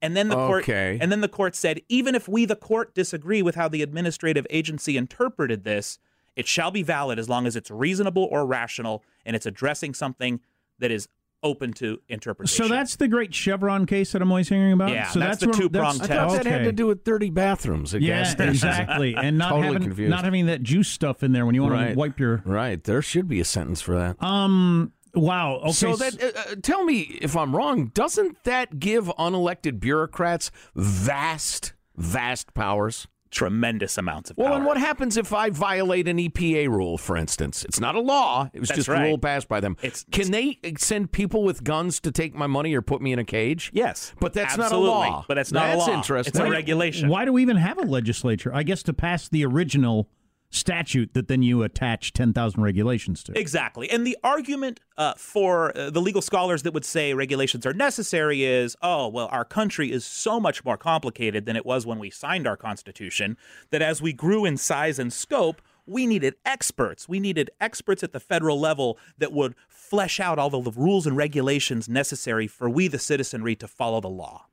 And 0.02 0.16
then 0.16 0.30
the 0.30 0.36
court 0.36 0.64
Okay. 0.64 0.98
and 1.02 1.12
then 1.12 1.20
the 1.20 1.28
court 1.28 1.56
said 1.58 1.82
even 1.90 2.16
if 2.16 2.30
we 2.30 2.46
the 2.46 2.56
court 2.56 2.96
disagree 2.96 3.42
with 3.42 3.56
how 3.56 3.68
the 3.68 3.82
administrative 3.82 4.48
agency 4.50 4.96
interpreted 4.96 5.66
this, 5.66 6.00
it 6.38 6.48
shall 6.48 6.72
be 6.72 6.84
valid 6.84 7.20
as 7.20 7.28
long 7.28 7.46
as 7.46 7.58
it's 7.58 7.70
reasonable 7.70 8.30
or 8.32 8.46
rational 8.46 9.04
and 9.26 9.36
it's 9.36 9.46
addressing 9.46 9.94
something 9.94 10.40
that 10.80 10.90
is 10.90 11.10
open 11.44 11.74
to 11.74 12.00
interpretation. 12.10 12.64
So 12.66 12.70
that's 12.74 12.96
the 12.96 13.08
great 13.08 13.34
Chevron 13.34 13.86
case 13.86 14.12
that 14.14 14.22
I'm 14.22 14.32
always 14.32 14.50
hearing 14.50 14.72
about. 14.74 14.90
Yeah, 14.92 15.10
so 15.10 15.20
that's 15.20 15.40
the 15.40 15.48
where- 15.48 15.54
two-pronged 15.54 16.02
I 16.04 16.08
thought 16.08 16.32
that 16.44 16.46
had 16.46 16.64
to 16.64 16.72
do 16.72 16.88
with 16.88 17.04
dirty 17.04 17.30
bathrooms 17.30 17.94
at 17.94 18.02
gas 18.02 18.08
Yeah, 18.08 18.24
stations. 18.32 18.56
exactly, 18.64 19.16
and 19.16 19.38
not 19.38 19.50
Totally 19.50 19.68
having 19.74 19.84
confused. 19.84 20.10
not 20.10 20.24
having 20.24 20.46
that 20.48 20.64
juice 20.64 20.88
stuff 20.88 21.22
in 21.24 21.32
there 21.34 21.46
when 21.46 21.56
you 21.56 21.62
want 21.62 21.74
Right. 21.74 21.90
to 21.90 21.96
wipe 21.96 22.20
your. 22.20 22.42
Right. 22.46 22.84
There 22.84 23.02
should 23.02 23.28
be 23.28 23.40
a 23.40 23.46
sentence 23.46 23.82
for 23.82 23.96
that. 23.98 24.22
Um. 24.24 24.94
Wow. 25.16 25.58
Okay. 25.62 25.72
so 25.74 25.96
that 25.96 26.24
uh, 26.24 26.40
uh, 26.54 26.56
tell 26.64 26.84
me 26.86 27.02
if 27.22 27.38
I'm 27.38 27.56
wrong. 27.56 27.92
Doesn't 27.94 28.44
that 28.46 28.80
give 28.80 29.06
unelected 29.20 29.80
bureaucrats 29.80 30.50
vast, 30.76 31.74
vast 31.96 32.54
powers? 32.56 33.08
Tremendous 33.34 33.98
amounts 33.98 34.30
of 34.30 34.38
Well, 34.38 34.48
power. 34.48 34.56
and 34.58 34.65
what 34.65 34.78
happens 34.78 35.17
if 35.17 35.34
I 35.34 35.50
violate 35.50 36.08
an 36.08 36.17
EPA 36.19 36.69
rule, 36.69 36.98
for 36.98 37.17
instance? 37.17 37.65
It's 37.65 37.80
not 37.80 37.96
a 37.96 38.00
law; 38.00 38.50
it 38.54 38.60
was 38.60 38.69
That's 38.69 38.78
just 38.86 38.89
a 38.89 38.93
rule 39.02 39.17
passed 39.17 39.48
by 39.50 39.60
them. 39.60 39.76
It's- 39.82 40.06
Can 40.12 40.32
they 40.32 40.60
send 40.78 41.12
people 41.12 41.43
with 41.43 41.63
guns 41.63 42.00
to 42.02 42.12
take 42.12 42.34
my 42.36 42.48
money 42.48 42.74
or 42.74 42.82
put 42.82 43.02
me 43.02 43.12
in 43.12 43.19
a 43.19 43.26
cage? 43.26 43.72
Yes, 43.74 44.13
but 44.19 44.34
that's 44.34 44.58
absolutely. 44.58 44.88
not 44.89 44.96
a 44.96 45.12
law. 45.12 45.26
But 45.28 45.34
that's 45.36 45.52
not 45.52 45.65
a 45.65 45.76
That's 45.76 45.88
law. 45.88 45.93
interesting. 45.96 46.30
It's 46.32 46.39
a 46.39 46.50
regulation. 46.50 47.10
Why 47.10 47.26
do 47.26 47.34
we 47.34 47.41
even 47.41 47.58
have 47.58 47.78
a 47.78 47.82
legislature? 47.84 48.52
I 48.54 48.63
guess 48.63 48.84
to 48.84 48.93
pass 48.93 49.28
the 49.28 49.46
original 49.46 50.08
statute 50.54 51.13
that 51.13 51.28
then 51.28 51.42
you 51.42 51.63
attach 51.63 52.13
10,000 52.13 52.62
regulations 52.62 53.24
to. 53.24 53.38
Exactly. 53.38 53.89
And 53.89 54.06
the 54.06 54.18
argument 54.24 54.80
uh, 54.98 55.13
for 55.18 55.76
uh, 55.78 55.89
the 55.89 56.02
legal 56.02 56.22
scholars 56.22 56.63
that 56.63 56.74
would 56.74 56.86
say 56.86 57.13
regulations 57.13 57.66
are 57.66 57.74
necessary 57.74 58.44
is 58.44 58.76
oh, 58.82 59.08
well, 59.08 59.28
our 59.32 59.46
country 59.46 59.92
is 59.92 60.06
so 60.06 60.39
much 60.39 60.63
more 60.63 60.78
complicated 60.78 61.46
than 61.46 61.56
it 61.56 61.66
was 61.66 61.86
when 61.86 62.00
we 62.00 62.10
signed 62.10 62.46
our 62.48 62.58
Constitution 62.58 63.36
that 63.72 63.82
as 63.82 64.02
we 64.02 64.13
grew 64.13 64.46
in 64.46 64.58
size 64.58 65.00
and 65.00 65.12
scope, 65.12 65.62
we 65.86 66.06
needed 66.06 66.36
experts. 66.46 67.10
We 67.10 67.20
needed 67.20 67.50
experts 67.60 68.04
at 68.04 68.13
the 68.13 68.20
federal 68.20 68.60
level 68.60 68.98
that 69.18 69.34
would 69.34 69.56
flesh 69.68 70.20
out 70.20 70.39
all 70.39 70.50
the 70.50 70.72
rules 70.72 71.06
and 71.08 71.18
regulations 71.18 71.89
necessary 71.89 72.48
for 72.48 72.70
we, 72.70 72.88
the 72.88 73.00
citizenry, 73.00 73.56
to 73.58 73.68
follow 73.68 74.00
the 74.00 74.08
law. 74.10 74.46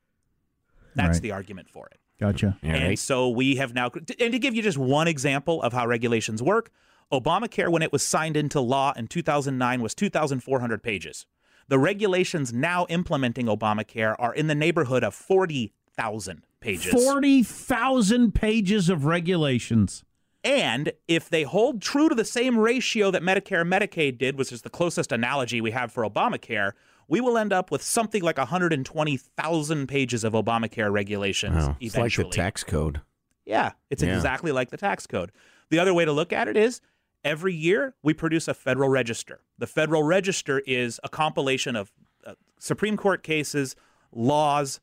That's 0.95 1.17
Right. 1.17 1.21
the 1.21 1.31
argument 1.31 1.69
for 1.69 1.87
it. 1.87 1.99
Gotcha. 2.21 2.55
And 2.61 2.97
so 2.99 3.29
we 3.29 3.55
have 3.55 3.73
now, 3.73 3.89
and 4.19 4.31
to 4.31 4.39
give 4.39 4.53
you 4.53 4.61
just 4.61 4.77
one 4.77 5.07
example 5.07 5.61
of 5.63 5.73
how 5.73 5.87
regulations 5.87 6.41
work, 6.41 6.69
Obamacare, 7.11 7.69
when 7.69 7.81
it 7.81 7.91
was 7.91 8.03
signed 8.03 8.37
into 8.37 8.61
law 8.61 8.93
in 8.95 9.07
2009, 9.07 9.81
was 9.81 9.95
2,400 9.95 10.83
pages. 10.83 11.25
The 11.67 11.79
regulations 11.79 12.53
now 12.53 12.85
implementing 12.89 13.47
Obamacare 13.47 14.15
are 14.19 14.35
in 14.35 14.45
the 14.45 14.55
neighborhood 14.55 15.03
of 15.03 15.15
40,000 15.15 16.45
pages. 16.59 16.93
40,000 16.93 18.35
pages 18.35 18.87
of 18.87 19.05
regulations. 19.05 20.03
And 20.43 20.93
if 21.07 21.27
they 21.27 21.43
hold 21.43 21.81
true 21.81 22.07
to 22.07 22.15
the 22.15 22.25
same 22.25 22.57
ratio 22.57 23.09
that 23.11 23.23
Medicare 23.23 23.61
and 23.61 23.71
Medicaid 23.71 24.17
did, 24.19 24.37
which 24.37 24.51
is 24.51 24.61
the 24.61 24.69
closest 24.69 25.11
analogy 25.11 25.59
we 25.59 25.71
have 25.71 25.91
for 25.91 26.07
Obamacare, 26.07 26.73
we 27.07 27.19
will 27.21 27.37
end 27.37 27.51
up 27.53 27.71
with 27.71 27.81
something 27.81 28.21
like 28.21 28.37
120,000 28.37 29.87
pages 29.87 30.23
of 30.23 30.33
Obamacare 30.33 30.91
regulations 30.91 31.55
Wow. 31.67 31.77
It's 31.79 31.97
like 31.97 32.15
the 32.15 32.23
tax 32.25 32.63
code. 32.63 33.01
Yeah, 33.45 33.71
it's 33.89 34.03
Yeah. 34.03 34.15
exactly 34.15 34.51
like 34.51 34.69
the 34.69 34.77
tax 34.77 35.07
code. 35.07 35.31
The 35.69 35.79
other 35.79 35.93
way 35.93 36.05
to 36.05 36.11
look 36.11 36.31
at 36.33 36.47
it 36.47 36.57
is 36.57 36.81
every 37.23 37.53
year 37.53 37.95
we 38.03 38.13
produce 38.13 38.47
a 38.47 38.53
federal 38.53 38.89
register. 38.89 39.41
The 39.57 39.67
federal 39.67 40.03
register 40.03 40.59
is 40.65 40.99
a 41.03 41.09
compilation 41.09 41.75
of 41.75 41.91
uh, 42.25 42.33
Supreme 42.59 42.97
Court 42.97 43.23
cases, 43.23 43.75
laws, 44.11 44.79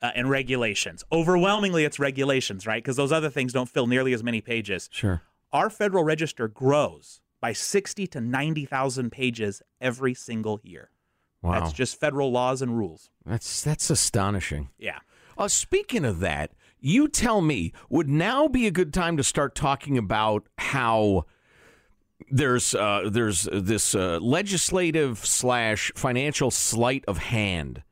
uh, 0.00 0.12
and 0.14 0.30
regulations. 0.30 1.04
Overwhelmingly, 1.10 1.84
it's 1.84 1.98
regulations, 1.98 2.66
right? 2.66 2.82
Because 2.82 2.96
those 2.96 3.12
other 3.12 3.30
things 3.30 3.52
don't 3.52 3.68
fill 3.68 3.86
nearly 3.86 4.12
as 4.12 4.22
many 4.22 4.40
pages. 4.40 4.88
Sure. 4.92 5.22
Our 5.52 5.70
federal 5.70 6.04
register 6.04 6.46
grows 6.48 7.20
by 7.40 7.52
60 7.52 8.06
to 8.08 8.20
90,000 8.20 9.10
pages 9.10 9.62
every 9.80 10.14
single 10.14 10.60
year. 10.62 10.90
Wow. 11.42 11.60
That's 11.60 11.72
just 11.72 12.00
federal 12.00 12.30
laws 12.30 12.62
and 12.62 12.76
rules. 12.76 13.10
That's 13.24 13.62
that's 13.62 13.90
astonishing. 13.90 14.70
Yeah. 14.78 14.98
Uh, 15.36 15.48
speaking 15.48 16.04
of 16.04 16.20
that, 16.20 16.52
you 16.80 17.08
tell 17.08 17.40
me, 17.40 17.72
would 17.88 18.08
now 18.08 18.48
be 18.48 18.66
a 18.66 18.70
good 18.70 18.92
time 18.92 19.16
to 19.16 19.24
start 19.24 19.54
talking 19.54 19.96
about 19.96 20.46
how 20.58 21.26
there's 22.30 22.74
uh, 22.74 23.08
there's 23.10 23.48
this 23.52 23.94
uh, 23.94 24.18
legislative 24.20 25.24
slash 25.24 25.92
financial 25.94 26.50
sleight 26.50 27.04
of 27.06 27.18
hand 27.18 27.82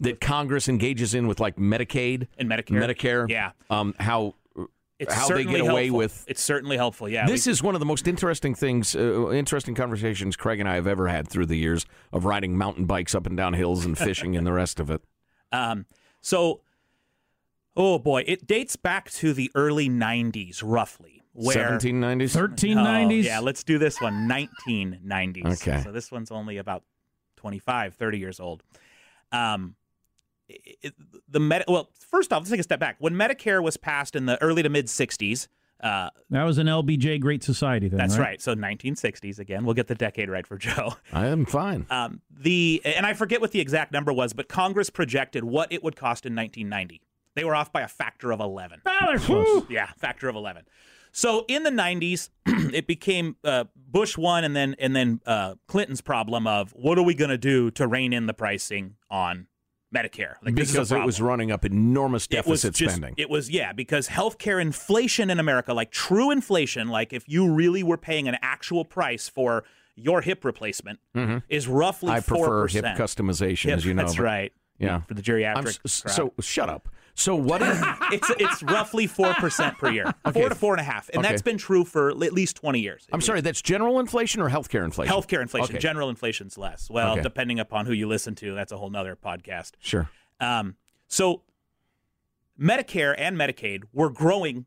that 0.00 0.20
Congress 0.20 0.68
engages 0.68 1.14
in 1.14 1.26
with 1.26 1.40
like 1.40 1.56
Medicaid 1.56 2.26
And 2.38 2.50
Medicare. 2.50 2.84
Medicare, 2.84 3.28
Yeah. 3.30 3.52
Um, 3.70 3.94
how 3.98 4.34
It's 4.98 5.12
how 5.12 5.28
they 5.28 5.44
get 5.44 5.60
away 5.60 5.84
helpful. 5.86 5.98
with 5.98 6.24
It's 6.26 6.42
certainly 6.42 6.76
helpful. 6.76 7.08
Yeah. 7.08 7.26
this 7.26 7.46
we- 7.46 7.52
is 7.52 7.62
one 7.62 7.74
of 7.74 7.80
the 7.80 7.86
most 7.86 8.08
interesting 8.08 8.54
things, 8.54 8.96
uh, 8.96 9.30
interesting 9.30 9.74
conversations 9.74 10.36
Craig 10.36 10.58
and 10.58 10.68
I 10.68 10.74
have 10.76 10.86
ever 10.86 11.08
had 11.08 11.28
through 11.28 11.46
the 11.46 11.56
years 11.56 11.84
of 12.12 12.24
riding 12.24 12.56
mountain 12.56 12.86
bikes 12.86 13.14
up 13.14 13.26
and 13.26 13.36
down 13.36 13.52
hills 13.52 13.84
and 13.84 13.96
fishing 13.96 14.36
and 14.36 14.46
the 14.46 14.52
rest 14.52 14.80
of 14.80 14.90
it. 14.90 15.02
Um, 15.52 15.86
so, 16.22 16.60
oh 17.76 18.00
boy, 18.00 18.24
it 18.26 18.48
dates 18.48 18.74
back 18.74 19.10
to 19.12 19.32
the 19.32 19.50
early 19.54 19.88
90s, 19.88 20.60
roughly. 20.62 21.22
Where, 21.32 21.78
1790s? 21.78 22.34
1390s? 22.36 23.06
Oh, 23.06 23.10
yeah, 23.10 23.38
let's 23.38 23.62
do 23.62 23.78
this 23.78 24.00
one, 24.00 24.28
1990s. 24.28 25.62
Okay. 25.62 25.82
So 25.82 25.92
this 25.92 26.10
one's 26.10 26.32
only 26.32 26.56
about 26.56 26.82
25, 27.36 27.94
30 27.94 28.18
years 28.18 28.40
old. 28.40 28.64
Um, 29.30 29.76
it, 30.48 30.76
it- 30.82 30.94
the 31.28 31.40
med- 31.40 31.64
well, 31.68 31.90
first 31.98 32.32
off, 32.32 32.40
let's 32.40 32.50
take 32.50 32.60
a 32.60 32.62
step 32.62 32.80
back. 32.80 32.96
When 32.98 33.14
Medicare 33.14 33.62
was 33.62 33.76
passed 33.76 34.14
in 34.16 34.26
the 34.26 34.40
early 34.42 34.62
to 34.62 34.68
mid 34.68 34.86
60s, 34.86 35.48
uh, 35.82 36.08
That 36.30 36.44
was 36.44 36.56
an 36.58 36.66
LBJ 36.68 37.20
Great 37.20 37.42
Society 37.42 37.88
thing, 37.88 37.98
that's 37.98 38.16
right? 38.16 38.24
right. 38.28 38.40
So 38.42 38.54
1960s 38.54 39.38
again. 39.38 39.64
We'll 39.64 39.74
get 39.74 39.88
the 39.88 39.94
decade 39.94 40.30
right 40.30 40.46
for 40.46 40.56
Joe. 40.56 40.94
I 41.12 41.26
am 41.26 41.44
fine. 41.44 41.84
Um, 41.90 42.20
the 42.30 42.80
and 42.84 43.04
I 43.04 43.12
forget 43.12 43.40
what 43.40 43.50
the 43.52 43.60
exact 43.60 43.92
number 43.92 44.12
was, 44.12 44.32
but 44.32 44.48
Congress 44.48 44.88
projected 44.88 45.44
what 45.44 45.70
it 45.72 45.82
would 45.84 45.96
cost 45.96 46.24
in 46.24 46.34
1990. 46.34 47.02
They 47.34 47.44
were 47.44 47.54
off 47.54 47.70
by 47.72 47.82
a 47.82 47.88
factor 47.88 48.32
of 48.32 48.40
11. 48.40 48.80
Ah. 48.86 49.66
Yeah, 49.68 49.90
factor 49.98 50.28
of 50.28 50.36
11. 50.36 50.62
So 51.12 51.44
in 51.48 51.62
the 51.64 51.70
90s, 51.70 52.30
it 52.46 52.86
became 52.86 53.36
uh, 53.44 53.64
Bush 53.76 54.16
one, 54.16 54.44
and 54.44 54.54
then 54.56 54.76
and 54.78 54.94
then 54.96 55.20
uh, 55.26 55.56
Clinton's 55.66 56.00
problem 56.00 56.46
of 56.46 56.70
what 56.72 56.98
are 56.98 57.02
we 57.02 57.14
going 57.14 57.30
to 57.30 57.38
do 57.38 57.70
to 57.72 57.86
rein 57.86 58.12
in 58.14 58.24
the 58.26 58.34
pricing 58.34 58.96
on 59.10 59.46
Medicare? 59.94 60.34
Like, 60.42 60.54
because 60.54 60.92
it 60.92 61.04
was 61.04 61.20
running 61.20 61.50
up 61.52 61.64
enormous 61.64 62.26
It 62.30 62.46
was 62.46 62.62
deficit 62.62 62.74
just- 62.74 62.96
spending. 62.96 63.14
It 63.16 63.30
was 63.30 63.48
yeah, 63.50 63.72
because 63.72 64.08
healthcare 64.08 64.60
inflation 64.60 65.30
in 65.30 65.38
America, 65.38 65.72
like 65.72 65.90
true 65.90 66.30
inflation, 66.30 66.88
like 66.88 67.12
if 67.12 67.28
you 67.28 67.50
really 67.52 67.82
were 67.82 67.96
paying 67.96 68.28
an 68.28 68.36
actual 68.42 68.84
price 68.84 69.28
for 69.28 69.64
your 69.94 70.20
hip 70.20 70.44
replacement, 70.44 70.98
is 71.48 71.66
roughly 71.68 72.08
Mm-hmm. 72.10 72.16
I 72.16 72.20
prefer 72.20 72.66
4%. 72.68 72.70
hip 72.72 72.84
customization, 72.96 73.64
Hip- 73.70 73.76
as 73.78 73.84
you 73.84 73.94
know. 73.94 74.02
That's 74.02 74.18
right. 74.18 74.52
Yeah. 74.78 75.00
for 75.08 75.14
the 75.14 75.22
geriatric. 75.22 75.56
I'm 75.56 75.66
s- 75.68 76.02
crowd. 76.02 76.12
so 76.14 76.32
shut 76.40 76.68
up. 76.68 76.88
So 77.18 77.34
what 77.34 77.62
is 77.62 77.82
it's 78.12 78.30
it's 78.38 78.62
roughly 78.62 79.06
four 79.06 79.32
percent 79.34 79.78
per 79.78 79.90
year, 79.90 80.04
Okay. 80.26 80.38
four 80.38 80.48
to 80.50 80.54
four 80.54 80.74
and 80.74 80.80
a 80.80 80.84
half, 80.84 81.08
and 81.08 81.20
Okay. 81.20 81.28
that's 81.28 81.40
been 81.42 81.56
true 81.56 81.84
for 81.84 82.10
at 82.10 82.18
least 82.18 82.56
twenty 82.56 82.80
years. 82.80 83.06
I'm 83.10 83.22
sorry, 83.22 83.40
that's 83.40 83.62
general 83.62 83.98
inflation 84.00 84.42
or 84.42 84.50
healthcare 84.50 84.84
inflation? 84.84 85.14
Healthcare 85.14 85.40
inflation, 85.40 85.76
Okay. 85.76 85.80
general 85.80 86.10
inflation's 86.10 86.58
less. 86.58 86.90
Well, 86.90 87.16
depending 87.22 87.58
upon 87.58 87.86
who 87.86 87.92
you 87.94 88.06
listen 88.06 88.34
to, 88.36 88.54
that's 88.54 88.70
a 88.70 88.76
whole 88.76 88.90
nother 88.90 89.16
podcast. 89.16 89.72
Sure. 89.80 90.10
Um, 90.40 90.76
so 91.08 91.42
Medicare 92.60 93.14
and 93.16 93.36
Medicaid 93.36 93.84
were 93.92 94.10
growing 94.10 94.66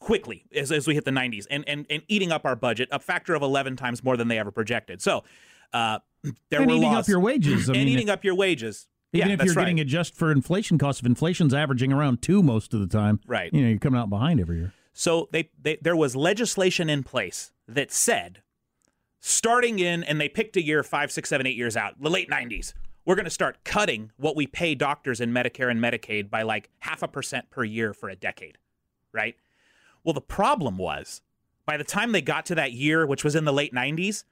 quickly 0.00 0.44
as, 0.54 0.72
as 0.72 0.86
we 0.86 0.94
hit 0.94 1.04
the 1.04 1.10
90s 1.10 1.46
and, 1.50 1.64
and, 1.68 1.86
and 1.90 2.02
eating 2.08 2.32
up 2.32 2.44
our 2.44 2.56
budget, 2.56 2.88
a 2.90 2.98
factor 2.98 3.34
of 3.34 3.42
11 3.42 3.76
times 3.76 4.02
more 4.02 4.16
than 4.16 4.28
they 4.28 4.38
ever 4.38 4.50
projected. 4.50 5.02
So 5.02 5.24
uh, 5.72 5.98
there 6.50 6.60
and 6.62 6.70
were 6.70 6.76
eating 6.76 6.92
laws, 6.92 7.04
up 7.04 7.08
your 7.08 7.20
wages. 7.20 7.68
I 7.68 7.72
and 7.74 7.84
mean, 7.84 7.88
eating 7.88 8.10
up 8.10 8.24
your 8.24 8.34
wages. 8.34 8.86
Even 9.14 9.28
yeah, 9.28 9.34
if 9.34 9.44
you're 9.44 9.54
right. 9.54 9.62
getting 9.62 9.78
it 9.78 9.86
just 9.86 10.14
for 10.14 10.32
inflation 10.32 10.76
costs, 10.76 11.00
if 11.00 11.06
inflation's 11.06 11.54
averaging 11.54 11.92
around 11.92 12.20
two 12.20 12.42
most 12.42 12.74
of 12.74 12.80
the 12.80 12.86
time, 12.86 13.20
Right. 13.26 13.52
You 13.52 13.62
know, 13.62 13.68
you're 13.68 13.78
coming 13.78 14.00
out 14.00 14.10
behind 14.10 14.40
every 14.40 14.58
year. 14.58 14.72
So 14.92 15.28
they, 15.32 15.50
they 15.60 15.76
there 15.82 15.96
was 15.96 16.14
legislation 16.14 16.88
in 16.88 17.02
place 17.02 17.52
that 17.66 17.90
said, 17.90 18.42
starting 19.20 19.78
in, 19.78 20.04
and 20.04 20.20
they 20.20 20.28
picked 20.28 20.56
a 20.56 20.64
year 20.64 20.82
five, 20.82 21.10
six, 21.10 21.28
seven, 21.28 21.46
eight 21.46 21.56
years 21.56 21.76
out, 21.76 22.00
the 22.00 22.10
late 22.10 22.30
'90s, 22.30 22.74
we're 23.04 23.16
going 23.16 23.24
to 23.24 23.30
start 23.30 23.64
cutting 23.64 24.12
what 24.16 24.36
we 24.36 24.46
pay 24.46 24.74
doctors 24.74 25.20
in 25.20 25.32
Medicare 25.32 25.70
and 25.70 25.80
Medicaid 25.80 26.30
by 26.30 26.42
like 26.42 26.70
half 26.78 27.02
a 27.02 27.08
percent 27.08 27.50
per 27.50 27.64
year 27.64 27.92
for 27.92 28.08
a 28.08 28.16
decade, 28.16 28.58
right? 29.12 29.36
Well, 30.04 30.14
the 30.14 30.20
problem 30.20 30.78
was, 30.78 31.22
by 31.66 31.76
the 31.76 31.84
time 31.84 32.12
they 32.12 32.22
got 32.22 32.46
to 32.46 32.54
that 32.54 32.72
year, 32.72 33.06
which 33.06 33.24
was 33.24 33.34
in 33.34 33.44
the 33.44 33.52
late 33.52 33.74
'90s, 33.74 34.24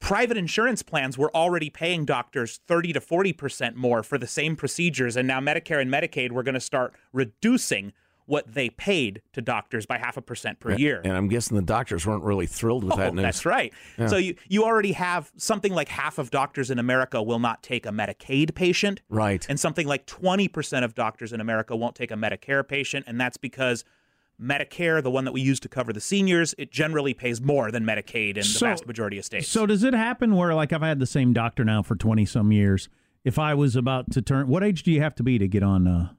private 0.00 0.36
insurance 0.36 0.82
plans 0.82 1.16
were 1.18 1.34
already 1.34 1.70
paying 1.70 2.04
doctors 2.04 2.60
30 2.66 2.92
to 2.94 3.00
40 3.00 3.32
percent 3.32 3.76
more 3.76 4.02
for 4.02 4.18
the 4.18 4.26
same 4.26 4.56
procedures, 4.56 5.16
and 5.16 5.26
now 5.26 5.40
Medicare 5.40 5.80
and 5.80 5.90
Medicaid 5.92 6.30
were 6.32 6.42
going 6.42 6.54
to 6.54 6.60
start 6.60 6.94
reducing 7.12 7.92
what 8.28 8.52
they 8.54 8.68
paid 8.70 9.22
to 9.32 9.40
doctors 9.40 9.86
by 9.86 9.96
half 9.98 10.16
a 10.16 10.20
percent 10.20 10.58
per 10.58 10.74
year. 10.74 11.00
And 11.04 11.12
I'm 11.16 11.28
guessing 11.28 11.56
the 11.56 11.62
doctors 11.62 12.04
weren't 12.04 12.24
really 12.24 12.46
thrilled 12.46 12.82
with 12.82 12.96
that 12.96 13.10
Oh, 13.10 13.12
news. 13.12 13.22
that's 13.22 13.46
right. 13.46 13.72
So 14.08 14.16
you, 14.16 14.34
you 14.48 14.64
already 14.64 14.90
have 14.92 15.30
something 15.36 15.72
like 15.72 15.86
half 15.88 16.18
of 16.18 16.32
doctors 16.32 16.72
in 16.72 16.80
America 16.80 17.22
will 17.22 17.38
not 17.38 17.62
take 17.62 17.86
a 17.86 17.90
Medicaid 17.90 18.56
patient. 18.56 19.00
Right. 19.08 19.46
And 19.48 19.60
something 19.60 19.86
like 19.86 20.06
20% 20.08 20.82
of 20.82 20.96
doctors 20.96 21.32
in 21.32 21.40
America 21.40 21.76
won't 21.76 21.94
take 21.94 22.10
a 22.10 22.14
Medicare 22.16 22.66
patient. 22.66 23.04
And 23.06 23.20
that's 23.20 23.36
because 23.36 23.84
Medicare, 24.40 25.02
the 25.02 25.10
one 25.10 25.24
that 25.24 25.32
we 25.32 25.40
use 25.40 25.58
to 25.60 25.68
cover 25.68 25.92
the 25.92 26.00
seniors, 26.00 26.54
it 26.58 26.70
generally 26.70 27.14
pays 27.14 27.40
more 27.40 27.70
than 27.70 27.84
Medicaid 27.84 28.36
in 28.36 28.42
the 28.42 28.58
vast 28.60 28.86
majority 28.86 29.18
of 29.18 29.24
states. 29.24 29.48
So 29.48 29.64
does 29.66 29.82
it 29.82 29.94
happen 29.94 30.36
where, 30.36 30.54
like, 30.54 30.72
I've 30.72 30.82
had 30.82 30.98
the 30.98 31.06
same 31.06 31.32
doctor 31.32 31.64
now 31.64 31.82
for 31.82 31.96
twenty 31.96 32.24
some 32.26 32.52
years? 32.52 32.88
If 33.24 33.38
I 33.38 33.54
was 33.54 33.74
about 33.76 34.10
to 34.12 34.22
turn, 34.22 34.46
what 34.48 34.62
age 34.62 34.82
do 34.82 34.92
you 34.92 35.00
have 35.00 35.14
to 35.16 35.22
be 35.22 35.38
to 35.38 35.48
get 35.48 35.62
on 35.62 35.88
uh, 35.88 36.10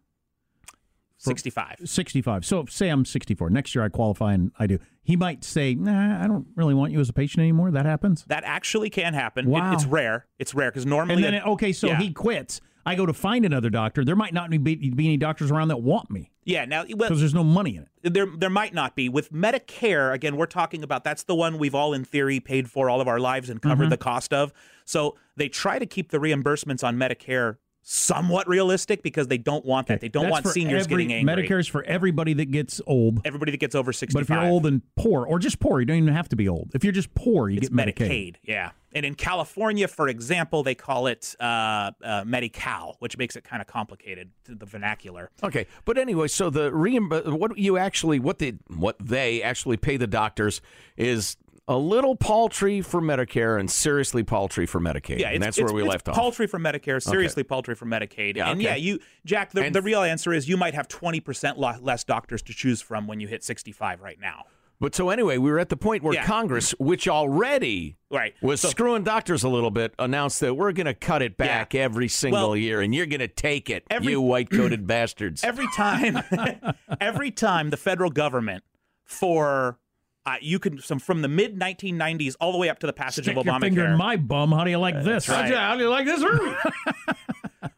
65. 1.20 1.78
sixty-five? 1.86 2.46
So 2.46 2.66
say 2.70 2.90
I'm 2.90 3.06
sixty-four. 3.06 3.50
Next 3.50 3.74
year 3.74 3.84
I 3.84 3.90
qualify 3.90 4.34
and 4.34 4.52
I 4.60 4.68
do. 4.68 4.78
He 5.04 5.16
might 5.16 5.44
say, 5.44 5.74
"Nah, 5.74 6.24
I 6.24 6.28
don't 6.28 6.48
really 6.56 6.74
want 6.74 6.92
you 6.92 7.00
as 7.00 7.10
a 7.10 7.14
patient 7.14 7.42
anymore." 7.42 7.72
That 7.72 7.86
happens. 7.86 8.24
That 8.28 8.44
actually 8.46 8.90
can 8.90 9.14
happen. 9.14 9.46
It- 9.48 9.50
Wow. 9.52 9.74
it's 9.74 9.86
rare. 9.86 10.28
It's 10.38 10.54
rare 10.54 10.70
because 10.70 10.86
normally. 10.86 11.16
And 11.16 11.24
then, 11.24 11.42
a- 11.42 11.52
okay, 11.54 11.72
so 11.72 11.88
yeah. 11.88 11.98
he 12.00 12.12
quits. 12.12 12.62
I 12.86 12.96
go 12.96 13.06
to 13.06 13.14
find 13.14 13.46
another 13.46 13.70
doctor. 13.70 14.06
There 14.06 14.16
might 14.16 14.34
not 14.34 14.50
be, 14.50 14.58
be 14.58 15.06
any 15.06 15.18
doctors 15.18 15.52
around 15.52 15.68
that 15.70 15.82
want 15.82 16.10
me 16.10 16.32
Yeah, 16.48 16.64
now, 16.66 16.86
well, 16.96 17.10
there's 17.14 17.34
no 17.34 17.44
money 17.44 17.76
in 17.76 17.84
it. 18.04 18.14
there 18.14 18.26
there 18.26 18.50
might 18.50 18.74
not 18.74 18.96
be 18.96 19.10
with 19.10 19.34
Medicare. 19.34 20.14
Again, 20.14 20.38
we're 20.38 20.46
talking 20.46 20.82
about 20.82 21.04
that's 21.04 21.24
the 21.24 21.36
one 21.36 21.58
we've 21.58 21.76
all 21.76 21.94
in 21.94 22.06
theory 22.06 22.40
paid 22.40 22.72
for 22.72 22.90
all 22.90 23.02
of 23.02 23.08
our 23.08 23.20
lives 23.20 23.50
and 23.50 23.62
covered 23.62 23.84
Mm-hmm. 23.84 23.90
the 23.90 23.98
cost 23.98 24.34
of. 24.34 24.54
So 24.86 25.18
they 25.36 25.50
try 25.50 25.78
to 25.78 25.86
keep 25.86 26.10
the 26.10 26.20
reimbursements 26.20 26.84
on 26.86 26.96
Medicare 26.98 27.58
somewhat 27.90 28.50
realistic 28.50 29.02
because 29.02 29.30
they 29.30 29.38
don't 29.38 29.64
want 29.64 29.88
that. 29.88 30.02
They 30.02 30.10
don't 30.10 30.24
That's 30.24 30.44
want 30.44 30.48
seniors 30.48 30.84
every, 30.84 31.06
getting 31.06 31.14
angry. 31.14 31.48
Medicare's 31.48 31.70
for 31.70 31.84
everybody 31.84 32.34
that 32.34 32.52
gets 32.52 32.82
old. 32.86 33.22
Everybody 33.24 33.52
that 33.52 33.60
gets 33.62 33.76
over 33.76 33.94
65. 33.94 34.14
But 34.14 34.24
if 34.24 34.30
you're 34.30 34.46
old 34.46 34.66
and 34.66 34.82
poor, 34.98 35.26
or 35.26 35.40
just 35.40 35.62
poor, 35.62 35.80
you 35.80 35.86
don't 35.86 35.96
even 35.98 36.14
have 36.14 36.28
to 36.30 36.36
be 36.36 36.50
old. 36.50 36.72
If 36.74 36.84
you're 36.84 36.92
just 36.92 37.16
poor, 37.16 37.50
you 37.50 37.60
it's 37.60 37.70
get 37.70 37.96
Medicaid. 37.96 38.10
Medicaid. 38.10 38.36
Yeah. 38.44 38.72
And 38.94 39.06
in 39.06 39.16
California, 39.16 39.88
for 39.88 40.10
example, 40.10 40.64
they 40.64 40.76
call 40.76 41.08
it 41.08 41.34
uh, 41.40 41.92
uh, 42.04 42.24
Medi-Cal, 42.26 42.98
which 43.00 43.18
makes 43.18 43.38
it 43.38 43.46
kind 43.46 43.62
of 43.62 43.68
complicated 43.68 44.32
to 44.46 44.56
the 44.56 44.66
vernacular. 44.66 45.30
Okay, 45.44 45.68
but 45.86 45.98
anyway, 45.98 46.28
so 46.28 46.50
the 46.50 46.72
reimb- 46.72 47.32
what 47.32 47.58
you 47.58 47.78
actually 47.78 48.20
what 48.20 48.40
they 48.40 48.56
what 48.76 48.98
they 49.00 49.44
actually 49.44 49.78
pay 49.78 49.98
the 49.98 50.08
doctors 50.08 50.62
is 50.98 51.38
a 51.70 51.78
little 51.78 52.16
paltry 52.16 52.82
for 52.82 53.02
Medicare 53.02 53.60
and 53.60 53.70
seriously 53.70 54.24
paltry 54.24 54.66
for 54.66 54.80
Medicaid. 54.80 55.20
Yeah, 55.20 55.30
and 55.32 55.44
that's 55.44 55.60
where 55.60 55.74
we 55.74 55.84
left 55.84 56.08
off. 56.08 56.16
Paltry 56.16 56.48
for 56.48 56.60
Medicare, 56.60 57.02
seriously 57.02 57.44
paltry 57.44 57.76
for 57.76 57.86
Medicaid. 57.86 58.38
Yeah, 58.38 58.50
and 58.50 58.60
okay. 58.60 58.70
yeah, 58.70 58.76
you, 58.76 59.00
Jack. 59.26 59.52
The, 59.52 59.64
And- 59.64 59.76
the 59.76 59.82
real 59.82 60.02
answer 60.02 60.34
is 60.34 60.48
you 60.48 60.58
might 60.58 60.74
have 60.74 60.88
twenty 60.88 61.20
percent 61.20 61.58
lo- 61.60 61.76
less 61.82 62.04
doctors 62.04 62.42
to 62.44 62.54
choose 62.54 62.82
from 62.82 63.06
when 63.08 63.20
you 63.20 63.28
hit 63.28 63.44
sixty-five 63.44 64.02
right 64.02 64.20
now. 64.20 64.46
But 64.80 64.94
so 64.94 65.10
anyway, 65.10 65.40
we 65.40 65.50
were 65.50 65.58
at 65.58 65.70
the 65.70 65.76
point 65.76 66.04
where 66.04 66.14
Yeah. 66.14 66.24
Congress, 66.24 66.70
which 66.78 67.08
already 67.08 67.98
Right. 68.12 68.36
was 68.44 68.62
So- 68.62 68.70
screwing 68.70 69.04
doctors 69.04 69.44
a 69.44 69.50
little 69.50 69.72
bit, 69.72 69.94
announced 69.98 70.40
that 70.42 70.54
we're 70.54 70.72
going 70.72 70.86
to 70.86 70.94
cut 70.94 71.24
it 71.24 71.36
back 71.36 71.74
Yeah. 71.74 71.82
every 71.82 72.08
single 72.08 72.50
Well, 72.50 72.56
year, 72.56 72.80
and 72.82 72.94
you're 72.94 73.08
going 73.08 73.22
to 73.22 73.28
take 73.28 73.72
it, 73.72 73.84
every- 73.90 74.12
you 74.12 74.22
white 74.22 74.52
coated 74.52 74.86
bastards. 74.88 75.44
Every 75.44 75.66
time, 75.76 76.20
every 77.02 77.32
time 77.32 77.72
the 77.72 77.78
federal 77.78 78.12
government 78.12 78.64
for 79.04 79.80
uh, 80.28 80.36
you 80.42 80.60
can 80.60 80.78
some 80.82 81.00
from 81.00 81.22
the 81.22 81.30
mid 81.30 81.58
1990s 81.58 82.36
all 82.42 82.52
the 82.52 82.58
way 82.58 82.68
up 82.70 82.80
to 82.80 82.88
the 82.88 82.92
passage 82.92 83.26
Stick 83.26 83.38
of 83.38 83.46
your 83.46 83.60
finger 83.62 83.86
in 83.86 83.92
Obamacare. 83.92 83.98
my 83.98 84.18
bum. 84.18 84.52
How 84.52 84.66
do 84.66 84.70
you 84.70 84.78
like 84.78 85.02
this? 85.02 85.30
right. 85.30 85.54
How 85.54 85.76
do 85.76 85.84
you 85.84 85.90
like 85.90 86.06
this? 86.06 86.24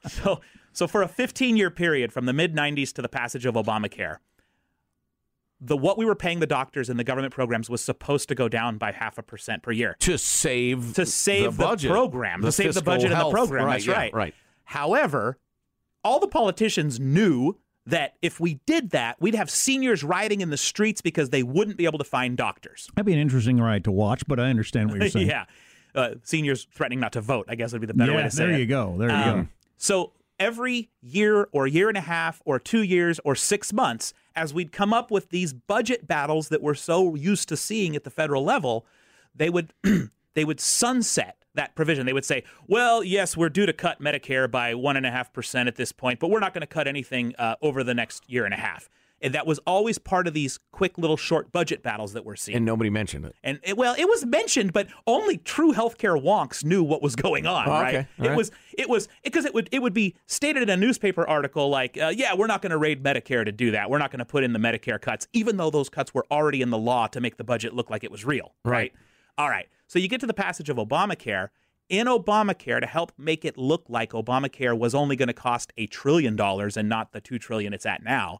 So, 0.07 0.41
so 0.71 0.87
for 0.87 1.03
a 1.03 1.07
15 1.07 1.55
year 1.55 1.69
period 1.69 2.11
from 2.11 2.25
the 2.25 2.33
mid 2.33 2.55
90s 2.55 2.91
to 2.93 3.01
the 3.03 3.09
passage 3.09 3.45
of 3.45 3.53
Obamacare, 3.53 4.17
the 5.61 5.77
what 5.77 5.99
we 5.99 6.05
were 6.05 6.15
paying 6.15 6.39
the 6.39 6.47
doctors 6.47 6.89
in 6.89 6.97
the 6.97 7.03
government 7.03 7.31
programs 7.31 7.69
was 7.69 7.81
supposed 7.81 8.27
to 8.29 8.35
go 8.35 8.49
down 8.49 8.79
by 8.79 8.91
half 8.91 9.19
a 9.19 9.21
percent 9.21 9.61
per 9.61 9.71
year 9.71 9.95
to 9.99 10.17
save 10.17 10.95
to 10.95 11.05
save 11.05 11.43
the, 11.43 11.51
the, 11.51 11.63
budget, 11.63 11.91
program, 11.91 12.41
to 12.41 12.51
save 12.51 12.67
the 12.67 12.73
fiscal 12.79 12.85
budget 12.85 13.11
and 13.11 13.21
the 13.21 13.29
program. 13.29 13.65
Right, 13.65 13.73
That's 13.73 13.85
yeah, 13.85 13.93
right. 13.93 14.13
right. 14.13 14.35
However, 14.63 15.37
all 16.03 16.19
the 16.19 16.27
politicians 16.27 16.99
knew 16.99 17.57
that 17.89 18.15
if 18.21 18.39
we 18.39 18.55
did 18.65 18.89
that, 18.91 19.19
we'd 19.19 19.35
have 19.35 19.49
seniors 19.49 20.03
rioting 20.03 20.41
in 20.41 20.49
the 20.49 20.57
streets 20.57 21.01
because 21.01 21.29
they 21.29 21.43
wouldn't 21.43 21.77
be 21.77 21.85
able 21.85 21.97
to 21.99 22.03
find 22.03 22.35
doctors. 22.37 22.89
That'd 22.95 23.05
be 23.05 23.13
an 23.13 23.19
interesting 23.19 23.59
ride 23.59 23.83
to 23.85 23.91
watch, 23.91 24.23
but 24.27 24.39
I 24.39 24.49
understand 24.49 24.89
what 24.91 24.99
you're 24.99 25.09
saying. 25.19 25.27
yeah. 25.27 25.45
Uh, 25.95 26.15
seniors 26.23 26.67
threatening 26.71 26.99
not 26.99 27.13
to 27.13 27.21
vote, 27.21 27.45
I 27.49 27.55
guess 27.55 27.71
would 27.71 27.81
be 27.81 27.87
the 27.87 27.93
better 27.93 28.13
way 28.13 28.21
to 28.23 28.29
say 28.29 28.37
there 28.43 28.47
it. 28.49 28.51
There 28.51 28.59
you 28.59 28.65
go. 28.67 28.95
There 28.97 29.09
you 29.09 29.15
Um, 29.15 29.41
go. 29.43 29.47
So 29.77 30.11
every 30.39 30.89
year 31.01 31.47
or 31.51 31.65
year 31.67 31.89
and 31.89 31.97
a 31.97 32.01
half 32.01 32.41
or 32.45 32.59
two 32.59 32.83
years 32.83 33.19
or 33.25 33.35
six 33.35 33.73
months, 33.73 34.13
as 34.35 34.53
we'd 34.53 34.71
come 34.71 34.93
up 34.93 35.09
with 35.11 35.29
these 35.29 35.51
budget 35.51 36.07
battles 36.07 36.49
that 36.49 36.61
we're 36.61 36.75
so 36.75 37.15
used 37.15 37.49
to 37.49 37.57
seeing 37.57 37.95
at 37.95 38.03
the 38.03 38.09
federal 38.11 38.43
level, 38.43 38.85
they 39.35 39.49
would 39.49 39.73
they 40.35 40.45
would 40.45 40.59
sunset 40.59 41.38
that 41.55 41.75
provision. 41.75 42.05
They 42.05 42.13
would 42.13 42.25
say, 42.25 42.43
"Well, 42.67 43.03
yes, 43.03 43.35
we're 43.35 43.49
due 43.49 43.65
to 43.65 43.73
cut 43.73 44.01
Medicare 44.01 44.49
by 44.49 44.73
one 44.75 44.97
and 44.97 45.05
a 45.05 45.11
half 45.11 45.33
percent 45.33 45.67
at 45.67 45.75
this 45.75 45.91
point, 45.91 46.19
but 46.19 46.29
we're 46.29 46.39
not 46.39 46.53
going 46.53 46.61
to 46.61 46.67
cut 46.67 46.87
anything 46.87 47.33
uh, 47.37 47.55
over 47.61 47.83
the 47.83 47.93
next 47.93 48.29
year 48.29 48.45
and 48.45 48.53
a 48.53 48.57
half." 48.57 48.89
And 49.21 49.33
that 49.33 49.45
was 49.45 49.59
always 49.67 49.97
part 49.97 50.27
of 50.27 50.33
these 50.33 50.59
quick 50.71 50.97
little 50.97 51.17
short 51.17 51.51
budget 51.51 51.83
battles 51.83 52.13
that 52.13 52.23
we're 52.23 52.37
seeing. 52.37 52.55
And 52.55 52.65
nobody 52.65 52.89
mentioned 52.89 53.25
it. 53.25 53.35
And 53.43 53.59
it, 53.63 53.75
well, 53.75 53.93
it 53.97 54.07
was 54.07 54.25
mentioned, 54.25 54.71
but 54.71 54.87
only 55.05 55.37
true 55.37 55.73
healthcare 55.73 56.17
wonks 56.17 56.63
knew 56.63 56.85
what 56.85 57.01
was 57.01 57.17
going 57.17 57.45
on, 57.45 57.67
Oh, 57.67 57.71
right? 57.71 57.95
okay. 57.95 58.07
It 58.17 58.27
right. 58.29 58.37
was 58.37 58.49
it 58.77 58.87
was 58.87 59.09
because 59.25 59.43
it 59.43 59.53
would 59.53 59.67
it 59.73 59.81
would 59.81 59.93
be 59.93 60.15
stated 60.27 60.63
in 60.63 60.69
a 60.69 60.77
newspaper 60.77 61.27
article 61.27 61.67
like, 61.69 61.97
uh, 62.01 62.13
yeah, 62.15 62.33
we're 62.33 62.47
not 62.47 62.61
going 62.61 62.69
to 62.69 62.77
raid 62.77 63.03
Medicare 63.03 63.43
to 63.43 63.51
do 63.51 63.71
that. 63.71 63.89
We're 63.89 63.97
not 63.97 64.09
going 64.09 64.19
to 64.19 64.25
put 64.25 64.45
in 64.45 64.53
the 64.53 64.59
Medicare 64.59 65.01
cuts, 65.01 65.27
even 65.33 65.57
though 65.57 65.69
those 65.69 65.89
cuts 65.89 66.13
were 66.13 66.25
already 66.31 66.61
in 66.61 66.69
the 66.69 66.77
law 66.77 67.07
to 67.07 67.19
make 67.19 67.35
the 67.35 67.43
budget 67.43 67.73
look 67.73 67.89
like 67.89 68.05
it 68.05 68.11
was 68.11 68.23
real, 68.23 68.53
right? 68.63 68.93
All 69.37 69.49
right. 69.49 69.67
So 69.89 69.97
you 69.97 70.07
get 70.07 70.21
to 70.21 70.27
the 70.27 70.35
passage 70.35 70.69
of 70.69 70.77
Obamacare. 70.77 71.49
In 71.89 72.05
Obamacare, 72.05 72.79
to 72.79 72.85
help 72.85 73.11
make 73.17 73.43
it 73.43 73.57
look 73.57 73.85
like 73.89 74.11
Obamacare 74.11 74.77
was 74.77 74.93
only 74.93 75.15
going 75.15 75.27
to 75.27 75.33
cost 75.33 75.73
a 75.77 75.87
trillion 75.87 76.35
dollars 76.35 76.77
and 76.77 76.87
not 76.87 77.11
the 77.11 77.19
two 77.19 77.39
trillion 77.39 77.73
it's 77.73 77.87
at 77.87 78.03
now, 78.03 78.39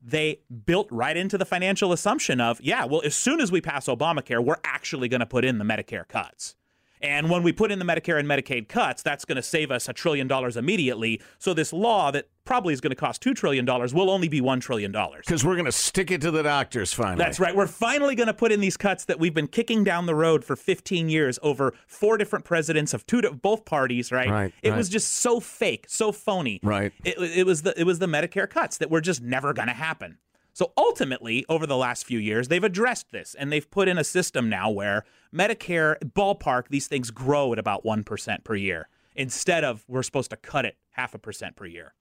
they 0.00 0.42
built 0.64 0.86
right 0.92 1.16
into 1.16 1.36
the 1.36 1.44
financial 1.44 1.92
assumption 1.92 2.40
of, 2.40 2.60
yeah, 2.60 2.84
well, 2.84 3.02
as 3.04 3.16
soon 3.16 3.40
as 3.40 3.50
we 3.50 3.60
pass 3.60 3.86
Obamacare, 3.86 4.42
we're 4.42 4.60
actually 4.62 5.08
going 5.08 5.18
to 5.18 5.26
put 5.26 5.44
in 5.44 5.58
the 5.58 5.64
Medicare 5.64 6.06
cuts. 6.06 6.54
And 7.02 7.30
when 7.30 7.42
we 7.42 7.52
put 7.52 7.72
in 7.72 7.80
the 7.80 7.84
Medicare 7.84 8.20
and 8.20 8.28
Medicaid 8.28 8.68
cuts, 8.68 9.02
that's 9.02 9.24
going 9.24 9.36
to 9.36 9.42
save 9.42 9.72
us 9.72 9.88
a 9.88 9.92
trillion 9.92 10.28
dollars 10.28 10.56
immediately. 10.56 11.20
So 11.38 11.52
this 11.52 11.72
law 11.72 12.12
that 12.12 12.28
probably 12.50 12.74
is 12.74 12.80
going 12.80 12.90
to 12.90 12.96
cost 12.96 13.22
$2 13.22 13.32
trillion 13.36 13.64
will 13.64 14.10
only 14.10 14.26
be 14.26 14.40
$1 14.40 14.60
trillion. 14.60 14.90
Because 14.90 15.44
we're 15.44 15.54
going 15.54 15.66
to 15.66 15.72
stick 15.72 16.10
it 16.10 16.20
to 16.22 16.32
the 16.32 16.42
doctors 16.42 16.92
finally. 16.92 17.16
That's 17.24 17.38
right. 17.38 17.54
We're 17.54 17.68
finally 17.68 18.16
going 18.16 18.26
to 18.26 18.34
put 18.34 18.50
in 18.50 18.58
these 18.58 18.76
cuts 18.76 19.04
that 19.04 19.20
we've 19.20 19.32
been 19.32 19.46
kicking 19.46 19.84
down 19.84 20.06
the 20.06 20.16
road 20.16 20.44
for 20.44 20.56
15 20.56 21.08
years 21.08 21.38
over 21.44 21.74
four 21.86 22.18
different 22.18 22.44
presidents 22.44 22.92
of 22.92 23.06
two 23.06 23.22
both 23.22 23.64
parties. 23.64 24.10
Right. 24.10 24.28
Right, 24.28 24.52
It 24.64 24.70
right. 24.70 24.76
was 24.76 24.88
just 24.88 25.12
so 25.12 25.38
fake, 25.38 25.84
so 25.86 26.10
phony. 26.10 26.58
Right. 26.64 26.92
It, 27.04 27.18
it 27.20 27.46
was 27.46 27.62
the 27.62 27.80
it 27.80 27.84
was 27.84 28.00
the 28.00 28.06
Medicare 28.06 28.50
cuts 28.50 28.78
that 28.78 28.90
were 28.90 29.00
just 29.00 29.22
never 29.22 29.52
going 29.52 29.68
to 29.68 29.74
happen. 29.74 30.18
So 30.52 30.72
ultimately, 30.76 31.46
over 31.48 31.68
the 31.68 31.76
last 31.76 32.04
few 32.04 32.18
years, 32.18 32.48
they've 32.48 32.64
addressed 32.64 33.12
this 33.12 33.36
and 33.38 33.52
they've 33.52 33.70
put 33.70 33.86
in 33.86 33.96
a 33.96 34.02
system 34.02 34.48
now 34.48 34.68
where 34.70 35.04
Medicare 35.32 35.98
ballpark 36.02 36.64
these 36.68 36.88
things 36.88 37.12
grow 37.12 37.52
at 37.52 37.60
about 37.60 37.84
one 37.84 38.02
percent 38.02 38.42
per 38.42 38.56
year 38.56 38.88
instead 39.14 39.62
of 39.62 39.84
we're 39.86 40.02
supposed 40.02 40.30
to 40.30 40.36
cut 40.36 40.64
it 40.64 40.76
half 40.90 41.14
a 41.14 41.18
percent 41.18 41.54
per 41.54 41.66
year. 41.66 41.94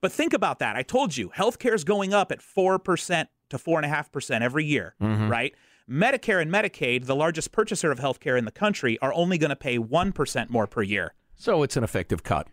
But 0.00 0.12
think 0.12 0.32
about 0.32 0.58
that. 0.58 0.76
I 0.76 0.82
told 0.82 1.16
you, 1.16 1.30
healthcare 1.30 1.74
is 1.74 1.84
going 1.84 2.12
up 2.12 2.32
at 2.32 2.40
4% 2.40 3.26
to 3.50 3.58
4.5% 3.58 4.40
every 4.40 4.64
year, 4.64 4.94
mm-hmm. 5.00 5.28
right? 5.28 5.54
Medicare 5.88 6.42
and 6.42 6.50
Medicaid, 6.50 7.06
the 7.06 7.14
largest 7.14 7.52
purchaser 7.52 7.92
of 7.92 7.98
healthcare 7.98 8.36
in 8.36 8.44
the 8.44 8.50
country, 8.50 8.98
are 9.00 9.12
only 9.12 9.38
going 9.38 9.50
to 9.50 9.56
pay 9.56 9.78
1% 9.78 10.50
more 10.50 10.66
per 10.66 10.82
year. 10.82 11.14
so 11.34 11.62
it's 11.62 11.76
an 11.76 11.84
effective 11.84 12.22
cut. 12.22 12.48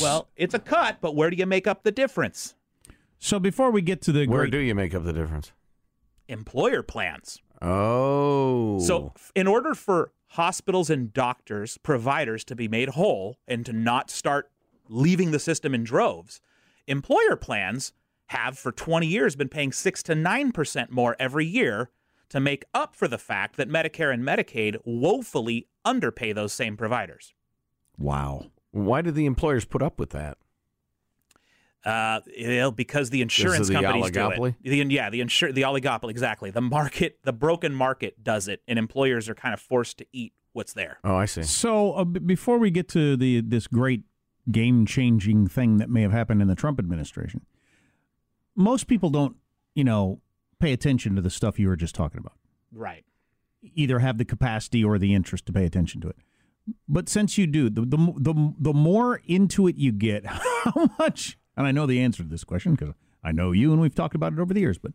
Well, 0.00 0.28
it's 0.36 0.54
a 0.54 0.58
cut, 0.58 0.98
but 1.00 1.14
where 1.14 1.28
do 1.28 1.36
you 1.36 1.46
make 1.46 1.66
up 1.66 1.82
the 1.82 1.92
difference? 1.92 2.54
So 3.18 3.38
before 3.38 3.70
we 3.70 3.82
get 3.82 4.00
to 4.02 4.12
the 4.12 4.26
Where 4.26 4.42
great, 4.42 4.52
do 4.52 4.58
you 4.58 4.74
make 4.74 4.94
up 4.94 5.04
the 5.04 5.12
difference? 5.12 5.52
Employer 6.28 6.82
plans. 6.82 7.40
Oh. 7.60 8.80
So, 8.80 9.12
in 9.34 9.46
order 9.46 9.74
for 9.74 10.12
hospitals 10.30 10.90
and 10.90 11.12
doctors, 11.12 11.78
providers 11.78 12.42
to 12.44 12.56
be 12.56 12.66
made 12.66 12.90
whole 12.90 13.36
and 13.46 13.64
to 13.66 13.72
not 13.72 14.10
start 14.10 14.50
leaving 14.88 15.30
the 15.30 15.38
system 15.38 15.74
in 15.74 15.84
droves, 15.84 16.40
employer 16.92 17.36
plans 17.36 17.92
have 18.26 18.56
for 18.56 18.70
20 18.70 19.06
years 19.06 19.34
been 19.34 19.48
paying 19.48 19.72
6 19.72 20.02
to 20.04 20.14
9% 20.14 20.90
more 20.90 21.16
every 21.18 21.46
year 21.46 21.90
to 22.28 22.40
make 22.40 22.64
up 22.72 22.94
for 22.94 23.08
the 23.08 23.18
fact 23.18 23.56
that 23.56 23.68
Medicare 23.68 24.12
and 24.12 24.24
Medicaid 24.24 24.76
woefully 24.84 25.68
underpay 25.84 26.32
those 26.32 26.52
same 26.52 26.76
providers. 26.76 27.34
wow. 27.98 28.46
why 28.70 29.02
did 29.02 29.14
the 29.14 29.26
employers 29.26 29.64
put 29.64 29.82
up 29.82 29.98
with 29.98 30.10
that? 30.10 30.38
Uh, 31.84 32.20
you 32.34 32.56
know, 32.56 32.70
because 32.70 33.10
the 33.10 33.20
insurance 33.20 33.66
the 33.66 33.74
companies 33.74 34.10
oligopoly? 34.12 34.54
do 34.62 34.70
it. 34.70 34.86
The, 34.88 34.94
yeah, 34.94 35.10
the 35.10 35.20
insur- 35.20 35.52
the 35.52 35.62
oligopoly 35.62 36.10
exactly. 36.10 36.50
The 36.50 36.60
market, 36.60 37.18
the 37.24 37.32
broken 37.32 37.74
market 37.74 38.22
does 38.22 38.46
it, 38.46 38.62
and 38.68 38.78
employers 38.78 39.28
are 39.28 39.34
kind 39.34 39.52
of 39.52 39.60
forced 39.60 39.98
to 39.98 40.06
eat 40.12 40.32
what's 40.52 40.74
there. 40.74 40.98
Oh, 41.02 41.16
I 41.16 41.24
see. 41.24 41.42
So 41.42 41.94
uh, 41.94 42.04
b- 42.04 42.20
before 42.20 42.58
we 42.58 42.70
get 42.70 42.88
to 42.90 43.16
the 43.16 43.40
this 43.40 43.66
great 43.66 44.02
game 44.50 44.86
changing 44.86 45.46
thing 45.46 45.78
that 45.78 45.90
may 45.90 46.02
have 46.02 46.12
happened 46.12 46.42
in 46.42 46.48
the 46.48 46.54
Trump 46.54 46.78
administration, 46.78 47.44
most 48.54 48.86
people 48.86 49.10
don't, 49.10 49.36
you 49.74 49.84
know, 49.84 50.20
pay 50.58 50.72
attention 50.72 51.16
to 51.16 51.22
the 51.22 51.30
stuff 51.30 51.58
you 51.58 51.68
were 51.68 51.76
just 51.76 51.94
talking 51.94 52.18
about. 52.18 52.36
Right. 52.72 53.04
Either 53.74 54.00
have 54.00 54.18
the 54.18 54.24
capacity 54.24 54.82
or 54.82 54.98
the 54.98 55.14
interest 55.14 55.46
to 55.46 55.52
pay 55.52 55.64
attention 55.64 56.00
to 56.00 56.08
it. 56.08 56.16
But 56.88 57.08
since 57.08 57.38
you 57.38 57.46
do, 57.46 57.68
the 57.68 57.82
the 57.82 57.96
the, 57.96 58.54
the 58.58 58.72
more 58.72 59.20
into 59.26 59.66
it 59.66 59.76
you 59.76 59.90
get, 59.92 60.24
how 60.26 60.90
much? 60.98 61.36
And 61.56 61.66
I 61.66 61.72
know 61.72 61.86
the 61.86 62.00
answer 62.00 62.22
to 62.22 62.28
this 62.28 62.44
question 62.44 62.74
because 62.74 62.94
I 63.22 63.32
know 63.32 63.52
you, 63.52 63.72
and 63.72 63.80
we've 63.80 63.94
talked 63.94 64.14
about 64.14 64.32
it 64.32 64.38
over 64.38 64.54
the 64.54 64.60
years. 64.60 64.78
But 64.78 64.92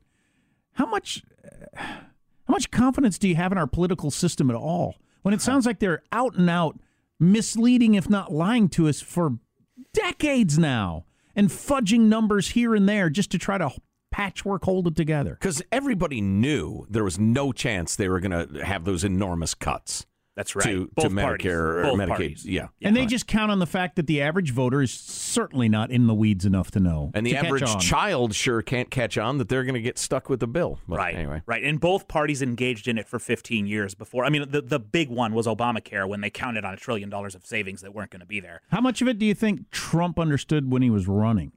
how 0.73 0.85
much? 0.85 1.23
How 1.75 2.53
much 2.53 2.71
confidence 2.71 3.17
do 3.17 3.27
you 3.27 3.35
have 3.35 3.51
in 3.51 3.57
our 3.57 3.67
political 3.67 4.09
system 4.09 4.49
at 4.49 4.55
all? 4.55 4.95
When 5.23 5.33
it 5.33 5.41
sounds 5.41 5.65
like 5.65 5.79
they're 5.79 6.03
out 6.13 6.35
and 6.35 6.49
out 6.49 6.79
misleading, 7.19 7.95
if 7.95 8.09
not 8.09 8.31
lying 8.31 8.69
to 8.69 8.87
us 8.87 9.01
for 9.01 9.37
decades 9.93 10.57
now, 10.57 11.05
and 11.35 11.49
fudging 11.49 12.01
numbers 12.01 12.49
here 12.49 12.75
and 12.75 12.87
there 12.87 13.09
just 13.09 13.31
to 13.31 13.37
try 13.37 13.57
to 13.57 13.71
patchwork 14.11 14.63
hold 14.63 14.87
it 14.87 14.95
together. 14.95 15.37
Because 15.39 15.61
everybody 15.71 16.21
knew 16.21 16.85
there 16.89 17.03
was 17.03 17.19
no 17.19 17.51
chance 17.51 17.95
they 17.95 18.09
were 18.09 18.19
going 18.19 18.31
to 18.31 18.65
have 18.65 18.85
those 18.85 19.03
enormous 19.03 19.53
cuts. 19.53 20.05
That's 20.37 20.55
right. 20.55 20.63
To, 20.65 20.87
Both 20.95 21.05
to 21.05 21.09
Medicare 21.09 21.23
parties. 21.23 21.45
or 21.47 21.81
Both 21.81 21.99
Medicaid. 21.99 22.07
parties. 22.09 22.45
Yeah. 22.45 22.67
and 22.83 22.95
they 22.95 23.07
just 23.07 23.25
count 23.25 23.51
on 23.51 23.57
the 23.57 23.65
fact 23.65 23.95
that 23.95 24.05
the 24.05 24.21
average 24.21 24.51
voter 24.51 24.83
is 24.83 24.93
certainly 24.93 25.67
not 25.67 25.89
in 25.89 26.05
the 26.05 26.13
weeds 26.13 26.45
enough 26.45 26.69
to 26.71 26.79
know. 26.79 27.09
And 27.15 27.25
the 27.25 27.35
average 27.35 27.65
child 27.79 28.35
sure 28.35 28.61
can't 28.61 28.91
catch 28.91 29.17
on 29.17 29.39
that 29.39 29.49
they're 29.49 29.63
going 29.63 29.73
to 29.73 29.81
get 29.81 29.97
stuck 29.97 30.29
with 30.29 30.39
the 30.39 30.45
bill. 30.47 30.79
But 30.87 30.97
right. 30.97 31.15
Anyway. 31.15 31.41
Right. 31.47 31.63
And 31.63 31.79
both 31.79 32.07
parties 32.07 32.43
engaged 32.43 32.87
in 32.87 32.99
it 32.99 33.07
for 33.07 33.17
15 33.17 33.65
years 33.65 33.95
before. 33.95 34.25
I 34.25 34.29
mean, 34.29 34.45
the, 34.51 34.61
the 34.61 34.79
big 34.79 35.09
one 35.09 35.33
was 35.33 35.47
Obamacare 35.47 36.07
when 36.07 36.21
they 36.21 36.29
counted 36.29 36.63
on 36.63 36.71
a 36.75 36.77
trillion 36.77 37.09
dollars 37.09 37.33
of 37.33 37.43
savings 37.43 37.81
that 37.81 37.95
weren't 37.95 38.11
going 38.11 38.19
to 38.21 38.27
be 38.27 38.39
there. 38.39 38.61
How 38.69 38.79
much 38.79 39.01
of 39.01 39.07
it 39.07 39.17
do 39.17 39.25
you 39.25 39.33
think 39.33 39.71
Trump 39.71 40.19
understood 40.19 40.71
when 40.71 40.83
he 40.83 40.91
was 40.91 41.07
running, 41.07 41.51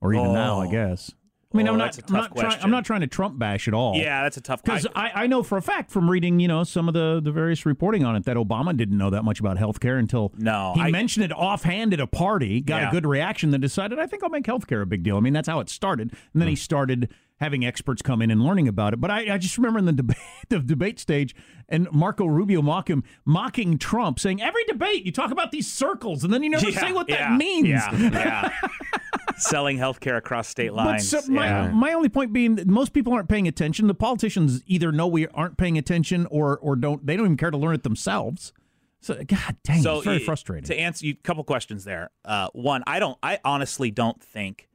or 0.00 0.12
even 0.12 0.26
oh, 0.26 0.32
now? 0.34 0.60
I 0.60 0.66
Oh. 0.66 0.70
guess. 0.72 1.12
I 1.52 1.56
mean, 1.56 1.66
Oh, 1.66 1.72
I'm 1.72 1.78
not. 1.78 1.98
I'm 2.06 2.12
not 2.14 2.36
trying. 2.36 2.60
I'm 2.62 2.70
not 2.70 2.84
trying 2.84 3.00
to 3.00 3.08
Trump 3.08 3.36
bash 3.36 3.66
at 3.66 3.74
all. 3.74 3.96
Yeah, 3.96 4.22
that's 4.22 4.36
a 4.36 4.40
tough 4.40 4.62
Because 4.62 4.86
I- 4.94 5.10
I, 5.14 5.26
know 5.26 5.42
for 5.42 5.58
a 5.58 5.62
fact 5.62 5.90
from 5.90 6.08
reading, 6.08 6.38
you 6.38 6.46
know, 6.46 6.62
some 6.62 6.86
of 6.86 6.94
the, 6.94 7.20
the 7.22 7.32
various 7.32 7.66
reporting 7.66 8.04
on 8.04 8.14
it 8.14 8.24
that 8.26 8.36
Obama 8.36 8.76
didn't 8.76 8.96
know 8.96 9.10
that 9.10 9.24
much 9.24 9.40
about 9.40 9.58
health 9.58 9.80
care 9.80 9.98
until 9.98 10.32
No, 10.38 10.74
he 10.76 10.82
I- 10.82 10.90
mentioned 10.92 11.24
it 11.24 11.32
offhand 11.32 11.92
at 11.92 11.98
a 11.98 12.06
party, 12.06 12.60
got 12.60 12.82
Yeah. 12.82 12.88
a 12.88 12.92
good 12.92 13.04
reaction, 13.04 13.50
then 13.50 13.60
decided, 13.60 13.98
I 13.98 14.06
think 14.06 14.22
I'll 14.22 14.30
make 14.30 14.46
health 14.46 14.68
care 14.68 14.80
a 14.80 14.86
big 14.86 15.02
deal. 15.02 15.16
I 15.16 15.20
mean, 15.20 15.32
that's 15.32 15.48
how 15.48 15.58
it 15.58 15.68
started. 15.68 16.12
And 16.32 16.40
then 16.40 16.48
he 16.48 16.54
hmm. 16.54 16.58
started 16.58 17.08
having 17.40 17.64
experts 17.64 18.02
come 18.02 18.22
in 18.22 18.30
and 18.30 18.44
learning 18.44 18.68
about 18.68 18.92
it. 18.92 19.00
But 19.00 19.10
I, 19.10 19.34
I 19.34 19.38
just 19.38 19.56
remember 19.56 19.78
in 19.80 19.86
the 19.86 19.92
debate, 19.92 20.18
the 20.50 20.60
debate 20.60 21.00
stage, 21.00 21.34
and 21.68 21.90
Marco 21.90 22.26
Rubio 22.26 22.62
mock 22.62 22.88
him, 22.88 23.02
mocking 23.24 23.76
Trump, 23.78 24.20
saying, 24.20 24.40
every 24.40 24.62
debate 24.64 25.04
you 25.04 25.10
talk 25.10 25.32
about 25.32 25.50
these 25.50 25.70
circles, 25.70 26.22
and 26.22 26.32
then 26.32 26.42
you 26.44 26.50
never 26.50 26.68
Yeah, 26.68 26.80
say 26.80 26.92
what 26.92 27.08
yeah, 27.08 27.30
that 27.30 27.38
means. 27.38 27.68
Yeah, 27.68 27.90
yeah. 27.92 28.50
Selling 29.36 29.78
healthcare 29.78 30.16
across 30.16 30.48
state 30.48 30.72
lines. 30.72 31.08
so 31.08 31.20
my, 31.28 31.46
yeah. 31.46 31.70
my 31.70 31.92
only 31.92 32.08
point 32.08 32.32
being 32.32 32.56
that 32.56 32.66
most 32.66 32.92
people 32.92 33.12
aren't 33.12 33.28
paying 33.28 33.48
attention. 33.48 33.86
The 33.86 33.94
politicians 33.94 34.62
either 34.66 34.92
know 34.92 35.06
we 35.06 35.26
aren't 35.28 35.56
paying 35.56 35.78
attention 35.78 36.26
or 36.26 36.58
or 36.58 36.76
don't. 36.76 37.04
They 37.06 37.16
don't 37.16 37.26
even 37.26 37.36
care 37.36 37.50
to 37.50 37.58
learn 37.58 37.74
it 37.74 37.82
themselves. 37.82 38.52
So 39.00 39.14
God 39.14 39.56
dang, 39.64 39.84
it's 39.84 40.04
very 40.04 40.18
frustrating. 40.18 40.66
To 40.66 40.78
answer 40.78 41.06
you, 41.06 41.12
a 41.12 41.22
couple 41.22 41.42
questions 41.44 41.84
there. 41.84 42.10
Uh, 42.24 42.48
one, 42.52 42.82
I 42.86 42.98
don't. 42.98 43.18
I 43.22 43.38
honestly 43.44 43.90
don't 43.90 44.22
think 44.22 44.68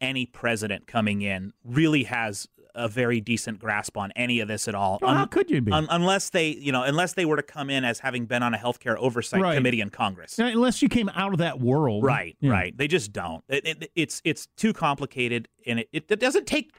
any 0.00 0.26
president 0.26 0.86
coming 0.86 1.22
in 1.22 1.52
really 1.64 2.04
has 2.04 2.48
a 2.74 2.88
very 2.88 3.20
decent 3.20 3.58
grasp 3.58 3.96
on 3.96 4.12
any 4.16 4.40
of 4.40 4.48
this 4.48 4.68
at 4.68 4.74
all. 4.74 4.98
Well, 5.02 5.14
how 5.14 5.26
could 5.26 5.50
you 5.50 5.60
be? 5.60 5.72
un- 5.72 5.86
unless 5.90 6.30
they, 6.30 6.48
you 6.48 6.72
know, 6.72 6.82
unless 6.82 7.12
they 7.14 7.24
were 7.24 7.36
to 7.36 7.42
come 7.42 7.70
in 7.70 7.84
as 7.84 7.98
having 8.00 8.26
been 8.26 8.42
on 8.42 8.54
a 8.54 8.58
healthcare 8.58 8.96
oversight 8.96 9.40
Right. 9.40 9.54
committee 9.56 9.80
in 9.80 9.90
Congress. 9.90 10.38
Now, 10.38 10.46
Unless 10.46 10.82
you 10.82 10.88
came 10.88 11.08
out 11.10 11.32
of 11.32 11.38
that 11.38 11.60
world, 11.60 12.04
Right, 12.04 12.36
Yeah. 12.40 12.50
right. 12.52 12.76
They 12.76 12.88
just 12.88 13.12
don't. 13.12 13.42
It, 13.48 13.66
it, 13.66 13.90
it's 13.94 14.20
it's 14.24 14.46
too 14.56 14.72
complicated, 14.72 15.48
and 15.66 15.80
it, 15.80 15.88
it, 15.92 16.04
it 16.08 16.20
doesn't 16.20 16.46
take. 16.46 16.74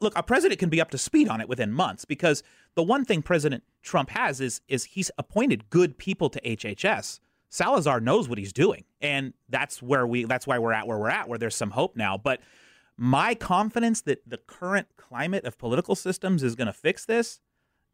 Look, 0.00 0.12
a 0.16 0.22
president 0.24 0.58
can 0.58 0.70
be 0.70 0.80
up 0.80 0.90
to 0.90 0.98
speed 0.98 1.28
on 1.28 1.40
it 1.40 1.48
within 1.48 1.70
months 1.70 2.04
because 2.04 2.42
the 2.74 2.82
one 2.82 3.04
thing 3.04 3.22
President 3.22 3.62
Trump 3.82 4.10
has 4.10 4.40
is 4.40 4.60
is 4.66 4.84
he's 4.84 5.10
appointed 5.18 5.70
good 5.70 5.98
people 5.98 6.28
to 6.30 6.40
HHS. 6.40 7.20
Salazar 7.48 8.00
knows 8.00 8.28
what 8.28 8.38
he's 8.38 8.52
doing, 8.52 8.84
and 9.00 9.34
that's 9.48 9.80
where 9.82 10.06
we 10.06 10.24
that's 10.24 10.46
why 10.46 10.58
we're 10.58 10.72
at 10.72 10.86
where 10.88 10.98
we're 10.98 11.10
at, 11.10 11.28
where 11.28 11.38
there's 11.38 11.54
some 11.54 11.70
hope 11.70 11.96
now. 11.96 12.16
But 12.16 12.40
my 12.96 13.34
confidence 13.34 14.00
that 14.02 14.22
the 14.28 14.36
current 14.38 14.88
climate 14.96 15.44
of 15.44 15.58
political 15.58 15.94
systems 15.94 16.42
is 16.42 16.54
going 16.54 16.66
to 16.66 16.72
fix 16.72 17.04
this 17.04 17.40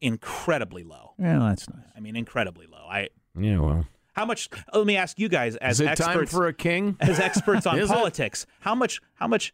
incredibly 0.01 0.83
low. 0.85 1.15
Yeah, 1.19 1.39
that's 1.39 1.69
nice. 1.69 1.85
I 1.97 2.01
mean, 2.01 2.17
incredibly 2.17 2.67
low. 2.67 2.87
I 2.89 3.09
Yeah, 3.39 3.59
well. 3.61 3.87
how 4.15 4.25
much? 4.25 4.49
Let 4.73 4.87
me 4.87 4.97
ask 4.97 5.19
you 5.19 5.29
guys 5.29 5.57
as 5.57 5.81
Is 5.81 5.87
it 5.87 5.89
experts 5.91 6.15
time 6.15 6.27
for 6.27 6.47
a 6.47 6.53
king? 6.53 6.97
as 7.01 7.19
experts 7.21 7.67
on 7.67 7.79
Is 7.81 7.91
it? 7.91 7.95
politics. 7.95 8.47
How 8.61 8.75
much 8.75 9.01
how 9.15 9.27
much 9.29 9.53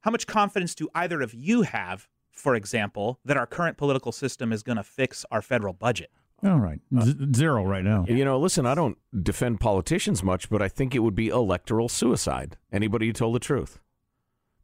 how 0.00 0.10
much 0.10 0.26
confidence 0.26 0.74
do 0.74 0.88
either 0.94 1.22
of 1.22 1.32
you 1.34 1.62
have, 1.62 2.08
for 2.30 2.54
example, 2.54 3.18
that 3.24 3.36
our 3.36 3.46
current 3.46 3.76
political 3.76 4.12
system 4.12 4.52
is 4.52 4.62
going 4.62 4.76
to 4.76 4.84
fix 4.84 5.24
our 5.30 5.40
federal 5.42 5.72
budget? 5.72 6.10
All 6.44 6.58
right, 6.60 6.78
uh, 6.94 7.00
Z- 7.06 7.16
zero 7.34 7.64
right 7.64 7.82
now. 7.84 8.04
You 8.06 8.22
know, 8.24 8.38
listen, 8.38 8.66
I 8.66 8.74
don't 8.74 8.98
defend 9.22 9.60
politicians 9.60 10.22
much, 10.22 10.50
but 10.50 10.60
I 10.60 10.68
think 10.68 10.94
it 10.94 10.98
would 10.98 11.14
be 11.14 11.28
electoral 11.28 11.88
suicide. 11.88 12.58
Anybody 12.70 13.06
who 13.06 13.12
told 13.14 13.34
the 13.34 13.38
truth. 13.38 13.78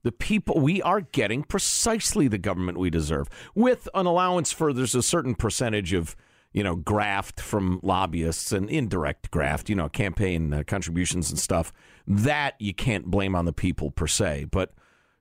The 0.03 0.13
people, 0.13 0.61
we 0.61 0.81
are 0.83 1.03
getting 1.03 1.43
precisely 1.43 2.27
the 2.27 2.39
government 2.39 2.79
we 2.79 2.91
deserve 2.91 3.29
with 3.55 3.89
an 3.95 4.07
allowance 4.07 4.51
for 4.51 4.73
there's 4.73 4.95
a 4.95 5.03
certain 5.03 5.35
percentage 5.35 5.93
of, 5.93 6.17
you 6.53 6.65
know, 6.65 6.75
graft 6.75 7.41
from 7.41 7.81
lobbyists 7.83 8.51
and 8.51 8.71
indirect 8.71 9.31
graft, 9.31 9.69
you 9.69 9.77
know, 9.77 9.89
campaign 9.89 10.55
uh, 10.55 10.63
contributions 10.67 11.31
and 11.31 11.39
stuff. 11.39 11.73
That 12.07 12.55
you 12.59 12.73
can't 12.75 13.07
blame 13.07 13.35
on 13.35 13.45
the 13.45 13.53
people 13.53 13.91
per 13.91 14.07
se. 14.07 14.47
But 14.51 14.73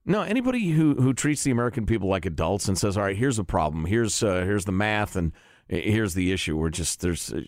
no, 0.05 0.21
anybody 0.21 0.69
who, 0.69 0.95
who 0.95 1.13
treats 1.13 1.43
the 1.43 1.51
American 1.51 1.85
people 1.85 2.07
like 2.07 2.25
adults 2.25 2.67
and 2.67 2.77
says, 2.77 2.97
all 2.97 3.03
right, 3.03 3.17
here's 3.17 3.37
the 3.37 3.43
problem, 3.43 3.85
here's, 3.85 4.23
uh, 4.23 4.43
here's 4.45 4.65
the 4.65 4.71
math, 4.71 5.15
and 5.15 5.33
here's 5.69 6.13
the 6.15 6.31
issue. 6.31 6.57
We're 6.57 6.69
just, 6.69 7.01
there's, 7.01 7.31
uh, 7.31 7.41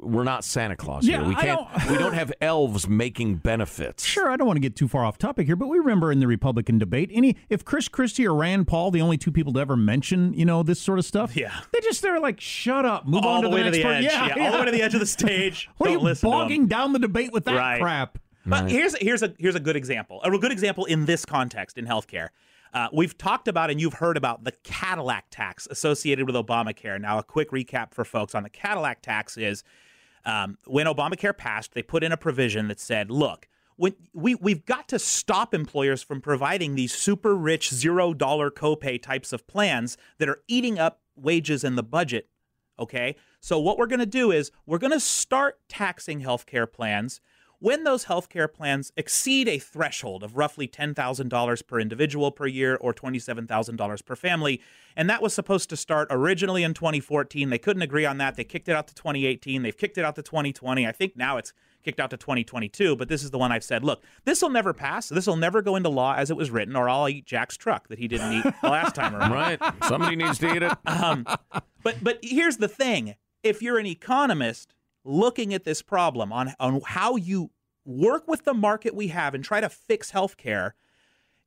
we're 0.00 0.24
not 0.24 0.42
Santa 0.44 0.74
Claus 0.76 1.06
Yeah, 1.06 1.18
here. 1.18 1.28
We 1.28 1.34
can't, 1.34 1.60
don't- 1.60 1.90
we 1.92 1.98
don't 1.98 2.14
have 2.14 2.32
elves 2.40 2.88
making 2.88 3.36
benefits. 3.36 4.04
Sure, 4.04 4.30
I 4.30 4.36
don't 4.36 4.46
want 4.46 4.56
to 4.56 4.60
get 4.60 4.74
too 4.74 4.88
far 4.88 5.04
off 5.04 5.18
topic 5.18 5.46
here, 5.46 5.56
but 5.56 5.68
we 5.68 5.78
remember 5.78 6.10
in 6.10 6.20
the 6.20 6.26
Republican 6.26 6.78
debate, 6.78 7.10
any 7.12 7.36
if 7.50 7.64
Chris 7.64 7.88
Christie 7.88 8.26
or 8.26 8.34
Rand 8.34 8.66
Paul, 8.66 8.90
the 8.90 9.00
only 9.02 9.18
two 9.18 9.30
people 9.30 9.52
to 9.52 9.60
ever 9.60 9.76
mention, 9.76 10.32
you 10.34 10.44
know, 10.44 10.62
this 10.62 10.80
sort 10.80 10.98
of 10.98 11.04
stuff, 11.04 11.36
Yeah. 11.36 11.52
they 11.72 11.80
just 11.80 12.00
they're 12.02 12.18
like, 12.20 12.40
shut 12.40 12.84
up, 12.86 13.06
move 13.06 13.24
all 13.24 13.36
on 13.36 13.44
the 13.44 13.50
to 13.50 13.54
way 13.54 13.62
the 13.62 13.70
to 13.70 13.70
next 13.70 13.76
the 13.78 13.82
part. 13.82 13.96
edge. 14.30 14.36
Yeah, 14.36 14.44
all 14.46 14.52
the 14.52 14.58
way 14.58 14.64
to 14.64 14.70
the 14.72 14.82
edge 14.82 14.94
of 14.94 15.00
the 15.00 15.06
stage. 15.18 15.68
What 15.76 15.86
Don't 15.88 15.96
are 15.96 15.98
you 15.98 16.04
listen 16.04 16.30
to 16.30 16.34
'em. 16.36 16.42
bogging 16.42 16.66
down 16.68 16.92
the 16.92 16.98
debate 16.98 17.32
with 17.32 17.44
that 17.44 17.54
Right. 17.56 17.80
crap? 17.80 18.18
But 18.44 18.70
here's 18.70 18.96
here's 18.96 19.22
a 19.22 19.32
here's 19.38 19.54
a 19.54 19.60
good 19.60 19.76
example. 19.76 20.20
A 20.24 20.30
good 20.36 20.50
example 20.50 20.84
in 20.86 21.04
this 21.04 21.24
context 21.24 21.78
in 21.78 21.86
healthcare. 21.86 22.28
Uh, 22.72 22.88
we've 22.92 23.18
talked 23.18 23.48
about 23.48 23.70
and 23.70 23.80
you've 23.80 23.94
heard 23.94 24.16
about 24.16 24.44
the 24.44 24.52
Cadillac 24.64 25.26
tax 25.30 25.68
associated 25.70 26.26
with 26.26 26.34
Obamacare. 26.34 27.00
Now, 27.00 27.18
a 27.18 27.22
quick 27.22 27.50
recap 27.50 27.92
for 27.92 28.04
folks 28.04 28.34
on 28.34 28.42
the 28.42 28.50
Cadillac 28.50 29.02
tax 29.02 29.36
is 29.36 29.62
um, 30.24 30.56
when 30.66 30.86
Obamacare 30.86 31.36
passed, 31.36 31.74
they 31.74 31.82
put 31.82 32.02
in 32.02 32.12
a 32.12 32.16
provision 32.16 32.68
that 32.68 32.80
said, 32.80 33.10
look, 33.10 33.48
when 33.76 33.94
we 34.12 34.34
we've 34.36 34.64
got 34.64 34.88
to 34.88 34.98
stop 34.98 35.54
employers 35.54 36.02
from 36.02 36.20
providing 36.20 36.74
these 36.74 36.92
super 36.92 37.34
rich 37.34 37.70
zero 37.70 38.14
dollar 38.14 38.50
copay 38.50 39.02
types 39.02 39.32
of 39.32 39.46
plans 39.46 39.96
that 40.18 40.28
are 40.28 40.42
eating 40.46 40.78
up 40.78 41.00
wages 41.16 41.64
in 41.64 41.76
the 41.76 41.82
budget. 41.82 42.28
Okay, 42.78 43.16
so 43.40 43.58
what 43.58 43.78
we're 43.78 43.86
going 43.86 43.98
to 43.98 44.06
do 44.06 44.30
is 44.30 44.50
we're 44.66 44.78
going 44.78 44.92
to 44.92 45.00
start 45.00 45.58
taxing 45.68 46.22
healthcare 46.22 46.70
plans 46.70 47.20
when 47.62 47.84
those 47.84 48.06
healthcare 48.06 48.52
plans 48.52 48.92
exceed 48.96 49.48
a 49.48 49.56
threshold 49.56 50.24
of 50.24 50.36
roughly 50.36 50.66
$10,000 50.66 51.66
per 51.68 51.78
individual 51.78 52.32
per 52.32 52.44
year 52.44 52.76
or 52.80 52.92
$27,000 52.92 54.04
per 54.04 54.16
family. 54.16 54.60
And 54.96 55.08
that 55.08 55.22
was 55.22 55.32
supposed 55.32 55.70
to 55.70 55.76
start 55.76 56.08
originally 56.10 56.64
in 56.64 56.74
2014. 56.74 57.50
They 57.50 57.58
couldn't 57.58 57.82
agree 57.82 58.04
on 58.04 58.18
that. 58.18 58.34
They 58.34 58.42
kicked 58.42 58.68
it 58.68 58.74
out 58.74 58.88
to 58.88 58.94
2018. 58.96 59.62
They've 59.62 59.76
kicked 59.76 59.96
it 59.96 60.04
out 60.04 60.16
to 60.16 60.22
2020. 60.22 60.84
I 60.88 60.90
think 60.90 61.16
now 61.16 61.36
it's 61.36 61.52
kicked 61.84 62.00
out 62.00 62.10
to 62.10 62.16
2022, 62.16 62.96
but 62.96 63.08
this 63.08 63.22
is 63.22 63.30
the 63.30 63.38
one 63.38 63.52
I've 63.52 63.62
said, 63.62 63.84
look, 63.84 64.02
this 64.24 64.42
will 64.42 64.50
never 64.50 64.72
pass. 64.72 65.08
This 65.08 65.28
will 65.28 65.36
never 65.36 65.62
go 65.62 65.76
into 65.76 65.88
law 65.88 66.14
as 66.16 66.32
it 66.32 66.36
was 66.36 66.50
written, 66.50 66.74
or 66.74 66.88
I'll 66.88 67.08
eat 67.08 67.26
Jack's 67.26 67.56
truck 67.56 67.86
that 67.88 68.00
he 68.00 68.08
didn't 68.08 68.32
eat 68.32 68.54
the 68.60 68.70
last 68.70 68.96
time 68.96 69.14
around. 69.14 69.32
Right? 69.32 69.60
Somebody 69.86 70.16
needs 70.16 70.38
to 70.40 70.52
eat 70.52 70.62
it. 70.64 70.72
Um, 70.84 71.24
but 71.82 72.02
but 72.02 72.18
here's 72.22 72.56
the 72.56 72.68
thing: 72.68 73.14
if 73.42 73.62
you're 73.62 73.78
an 73.78 73.86
economist 73.86 74.74
looking 75.04 75.52
at 75.54 75.64
this 75.64 75.82
problem 75.82 76.32
on 76.32 76.54
on 76.60 76.80
how 76.86 77.16
you 77.16 77.50
work 77.84 78.28
with 78.28 78.44
the 78.44 78.54
market 78.54 78.94
we 78.94 79.08
have 79.08 79.34
and 79.34 79.44
try 79.44 79.60
to 79.60 79.68
fix 79.68 80.12
healthcare, 80.12 80.72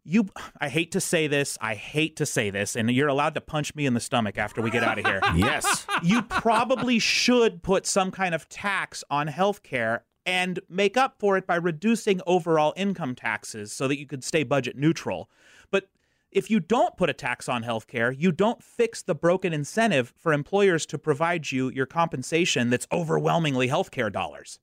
you 0.03 0.27
I 0.59 0.69
hate 0.69 0.91
to 0.91 1.01
say 1.01 1.27
this, 1.27 1.57
I 1.61 1.75
hate 1.75 2.15
to 2.17 2.25
say 2.25 2.49
this, 2.49 2.75
and 2.75 2.89
you're 2.91 3.07
allowed 3.07 3.33
to 3.35 3.41
punch 3.41 3.73
me 3.75 3.85
in 3.85 3.93
the 3.93 3.99
stomach 3.99 4.37
after 4.37 4.61
we 4.61 4.69
get 4.69 4.83
out 4.83 4.99
of 4.99 5.05
here. 5.05 5.21
Yes. 5.35 5.85
you 6.03 6.21
probably 6.21 6.99
should 6.99 7.63
put 7.63 7.85
some 7.85 8.11
kind 8.11 8.35
of 8.35 8.47
tax 8.49 9.03
on 9.09 9.27
healthcare 9.27 10.01
and 10.25 10.59
make 10.69 10.97
up 10.97 11.15
for 11.19 11.37
it 11.37 11.45
by 11.45 11.55
reducing 11.55 12.19
overall 12.25 12.73
income 12.75 13.15
taxes 13.15 13.71
so 13.71 13.87
that 13.87 13.99
you 13.99 14.07
could 14.07 14.23
stay 14.23 14.43
budget 14.43 14.75
neutral. 14.75 15.29
But 15.71 15.89
if 16.35 16.51
you 16.51 16.59
don't 16.59 16.95
put 16.97 17.09
a 17.09 17.13
tax 17.13 17.47
on 17.49 17.63
healthcare, 17.63 18.13
you 18.17 18.31
don't 18.31 18.61
fix 18.61 19.01
the 19.01 19.15
broken 19.15 19.53
incentive 19.53 20.13
for 20.17 20.33
employers 20.33 20.85
to 20.87 20.97
provide 20.97 21.51
you 21.51 21.69
your 21.71 21.85
compensation 21.85 22.69
that's 22.69 22.87
overwhelmingly 22.91 23.67
healthcare 23.67 24.11
dollars. 24.11 24.59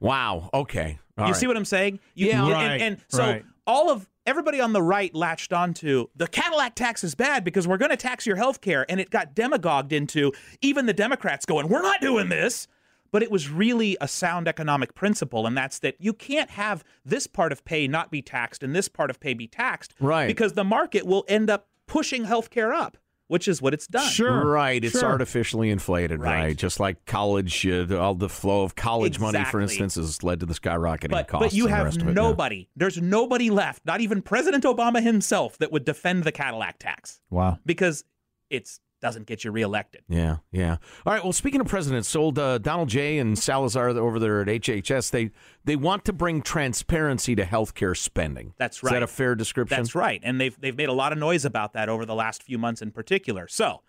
Wow. 0.00 0.50
Okay. 0.52 0.98
All 1.18 1.26
you 1.26 1.32
right. 1.32 1.38
see 1.40 1.46
what 1.46 1.56
I'm 1.56 1.64
saying? 1.64 2.00
You, 2.14 2.28
Yeah. 2.28 2.42
and- 2.44 2.52
Right, 2.52 2.70
And, 2.72 2.82
and 2.82 3.00
so 3.08 3.18
right. 3.22 3.44
all 3.66 3.90
of 3.90 4.08
everybody 4.26 4.60
on 4.60 4.72
the 4.72 4.82
right 4.82 5.14
latched 5.14 5.52
onto 5.52 6.06
the 6.16 6.26
Cadillac 6.26 6.74
tax 6.74 7.04
is 7.04 7.14
bad 7.14 7.44
because 7.44 7.66
we're 7.68 7.76
going 7.76 7.90
to 7.90 7.96
tax 7.96 8.26
your 8.26 8.36
health 8.36 8.60
care. 8.60 8.84
And 8.88 9.00
it 9.00 9.10
got 9.10 9.34
demagogued 9.34 9.92
into 9.92 10.32
even 10.62 10.86
the 10.86 10.92
Democrats 10.94 11.44
going, 11.46 11.68
we're 11.68 11.82
not 11.82 12.00
doing 12.00 12.28
this. 12.28 12.66
But 13.14 13.22
it 13.22 13.30
was 13.30 13.48
really 13.48 13.96
a 14.00 14.08
sound 14.08 14.48
economic 14.48 14.96
principle, 14.96 15.46
and 15.46 15.56
that's 15.56 15.78
that 15.78 15.94
you 16.00 16.12
can't 16.12 16.50
have 16.50 16.82
this 17.04 17.28
part 17.28 17.52
of 17.52 17.64
pay 17.64 17.86
not 17.86 18.10
be 18.10 18.20
taxed 18.22 18.64
and 18.64 18.74
this 18.74 18.88
part 18.88 19.08
of 19.08 19.20
pay 19.20 19.34
be 19.34 19.46
taxed. 19.46 19.94
Right. 20.00 20.26
Because 20.26 20.54
the 20.54 20.64
market 20.64 21.06
will 21.06 21.24
end 21.28 21.48
up 21.48 21.68
pushing 21.86 22.24
healthcare 22.24 22.74
up, 22.74 22.96
which 23.28 23.46
is 23.46 23.62
what 23.62 23.72
it's 23.72 23.86
done. 23.86 24.08
Sure. 24.10 24.44
Right, 24.44 24.82
it's 24.84 24.98
Sure. 24.98 25.08
artificially 25.08 25.70
inflated, 25.70 26.18
right. 26.18 26.42
Right. 26.46 26.56
Just 26.56 26.80
like 26.80 27.04
college, 27.06 27.64
uh, 27.64 27.86
all 27.96 28.16
the 28.16 28.28
flow 28.28 28.64
of 28.64 28.74
college 28.74 29.20
money, 29.20 29.44
for 29.44 29.60
instance, 29.60 29.94
has 29.94 30.24
led 30.24 30.40
to 30.40 30.46
the 30.46 30.54
skyrocketing 30.54 31.10
But, 31.10 31.28
costs. 31.28 31.46
but 31.46 31.52
you 31.52 31.66
and 31.66 31.72
the 31.72 31.76
have 31.76 31.84
rest 31.84 32.02
of 32.02 32.08
it, 32.08 32.10
yeah. 32.10 32.14
nobody, 32.14 32.68
there's 32.74 33.00
nobody 33.00 33.48
left, 33.48 33.86
not 33.86 34.00
even 34.00 34.22
President 34.22 34.64
Obama 34.64 35.00
himself, 35.00 35.56
that 35.58 35.70
would 35.70 35.84
defend 35.84 36.24
the 36.24 36.32
Cadillac 36.32 36.80
tax. 36.80 37.20
Wow. 37.30 37.60
because 37.64 38.02
it's 38.50 38.80
doesn't 39.04 39.26
get 39.26 39.44
you 39.44 39.50
reelected. 39.50 40.00
Yeah, 40.08 40.38
yeah. 40.50 40.78
All 41.04 41.12
right. 41.12 41.22
Well, 41.22 41.34
speaking 41.34 41.60
of 41.60 41.66
presidents, 41.66 42.16
old 42.16 42.38
uh, 42.38 42.56
Donald 42.56 42.88
J. 42.88 43.18
and 43.18 43.38
Salazar 43.38 43.90
over 43.90 44.18
there 44.18 44.40
at 44.40 44.48
HHS, 44.48 45.10
they 45.10 45.30
they 45.62 45.76
want 45.76 46.06
to 46.06 46.12
bring 46.14 46.40
transparency 46.40 47.34
to 47.34 47.44
healthcare 47.44 47.94
spending. 47.94 48.54
That's 48.56 48.82
right. 48.82 48.92
Is 48.92 48.94
that 48.94 49.02
a 49.02 49.06
fair 49.06 49.34
description? 49.34 49.76
That's 49.76 49.94
right. 49.94 50.22
And 50.24 50.40
they've 50.40 50.58
they've 50.58 50.76
made 50.76 50.88
a 50.88 50.94
lot 50.94 51.12
of 51.12 51.18
noise 51.18 51.44
about 51.44 51.74
that 51.74 51.90
over 51.90 52.06
the 52.06 52.14
last 52.14 52.42
few 52.42 52.56
months 52.56 52.80
in 52.80 52.92
particular. 52.92 53.46
So, 53.46 53.82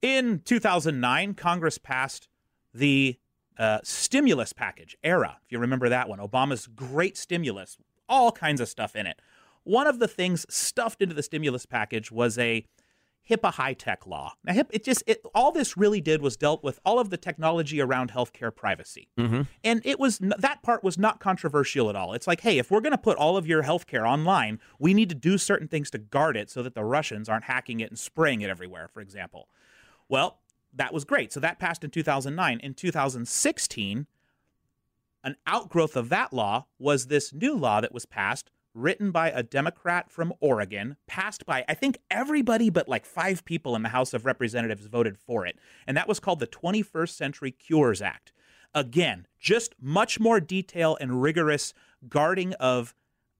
in 0.00 0.42
2009, 0.44 1.34
Congress 1.34 1.78
passed 1.78 2.28
the 2.72 3.18
uh, 3.58 3.80
stimulus 3.82 4.52
package, 4.52 4.96
ARRA, 5.02 5.38
if 5.44 5.50
you 5.50 5.58
remember 5.58 5.88
that 5.88 6.08
one. 6.08 6.20
Obama's 6.20 6.68
great 6.68 7.16
stimulus, 7.16 7.78
all 8.08 8.30
kinds 8.30 8.60
of 8.60 8.68
stuff 8.68 8.94
in 8.94 9.08
it. 9.08 9.18
One 9.64 9.88
of 9.88 9.98
the 9.98 10.08
things 10.08 10.46
stuffed 10.48 11.02
into 11.02 11.16
the 11.16 11.22
stimulus 11.24 11.66
package 11.66 12.12
was 12.12 12.38
a 12.38 12.64
HIPAA 13.30 13.54
HITECH 13.54 14.06
law. 14.06 14.34
Now, 14.44 14.52
HIP, 14.52 14.70
it 14.72 14.84
just 14.84 15.02
it, 15.06 15.22
all 15.34 15.52
this 15.52 15.76
really 15.76 16.00
did 16.00 16.20
was 16.22 16.36
dealt 16.36 16.64
with 16.64 16.80
all 16.84 16.98
of 16.98 17.10
the 17.10 17.16
technology 17.16 17.80
around 17.80 18.10
healthcare 18.12 18.54
privacy, 18.54 19.08
Mm-hmm. 19.18 19.42
and 19.62 19.80
it 19.84 20.00
was 20.00 20.18
that 20.18 20.62
part 20.62 20.82
was 20.82 20.98
not 20.98 21.20
controversial 21.20 21.88
at 21.88 21.96
all. 21.96 22.14
It's 22.14 22.26
like, 22.26 22.40
hey, 22.40 22.58
if 22.58 22.70
we're 22.70 22.80
going 22.80 22.92
to 22.92 22.98
put 22.98 23.16
all 23.16 23.36
of 23.36 23.46
your 23.46 23.62
healthcare 23.62 24.08
online, 24.08 24.58
we 24.78 24.92
need 24.92 25.08
to 25.08 25.14
do 25.14 25.38
certain 25.38 25.68
things 25.68 25.90
to 25.90 25.98
guard 25.98 26.36
it 26.36 26.50
so 26.50 26.62
that 26.62 26.74
the 26.74 26.84
Russians 26.84 27.28
aren't 27.28 27.44
hacking 27.44 27.80
it 27.80 27.90
and 27.90 27.98
spraying 27.98 28.40
it 28.40 28.50
everywhere. 28.50 28.88
For 28.88 29.00
example, 29.00 29.48
well, 30.08 30.40
that 30.74 30.92
was 30.92 31.04
great. 31.04 31.32
So 31.32 31.38
that 31.40 31.58
passed 31.58 31.84
in 31.84 31.90
2009. 31.90 32.58
In 32.60 32.74
2016, 32.74 34.06
an 35.24 35.36
outgrowth 35.46 35.96
of 35.96 36.08
that 36.08 36.32
law 36.32 36.66
was 36.78 37.06
this 37.06 37.32
new 37.32 37.54
law 37.56 37.80
that 37.80 37.92
was 37.94 38.06
passed, 38.06 38.50
written 38.74 39.10
by 39.10 39.30
a 39.30 39.42
Democrat 39.42 40.10
from 40.10 40.32
Oregon, 40.40 40.96
passed 41.06 41.44
by, 41.46 41.64
I 41.68 41.74
think, 41.74 41.98
everybody 42.10 42.70
but 42.70 42.88
like 42.88 43.04
five 43.06 43.44
people 43.44 43.76
in 43.76 43.82
the 43.82 43.90
House 43.90 44.14
of 44.14 44.24
Representatives 44.24 44.86
voted 44.86 45.18
for 45.18 45.46
it. 45.46 45.56
And 45.86 45.96
that 45.96 46.08
was 46.08 46.20
called 46.20 46.40
the 46.40 46.46
21st 46.46 47.10
Century 47.10 47.50
Cures 47.50 48.00
Act. 48.00 48.32
Again, 48.74 49.26
just 49.38 49.74
much 49.80 50.18
more 50.18 50.40
detail 50.40 50.96
and 51.00 51.20
rigorous 51.22 51.74
guarding 52.08 52.54
of 52.54 52.94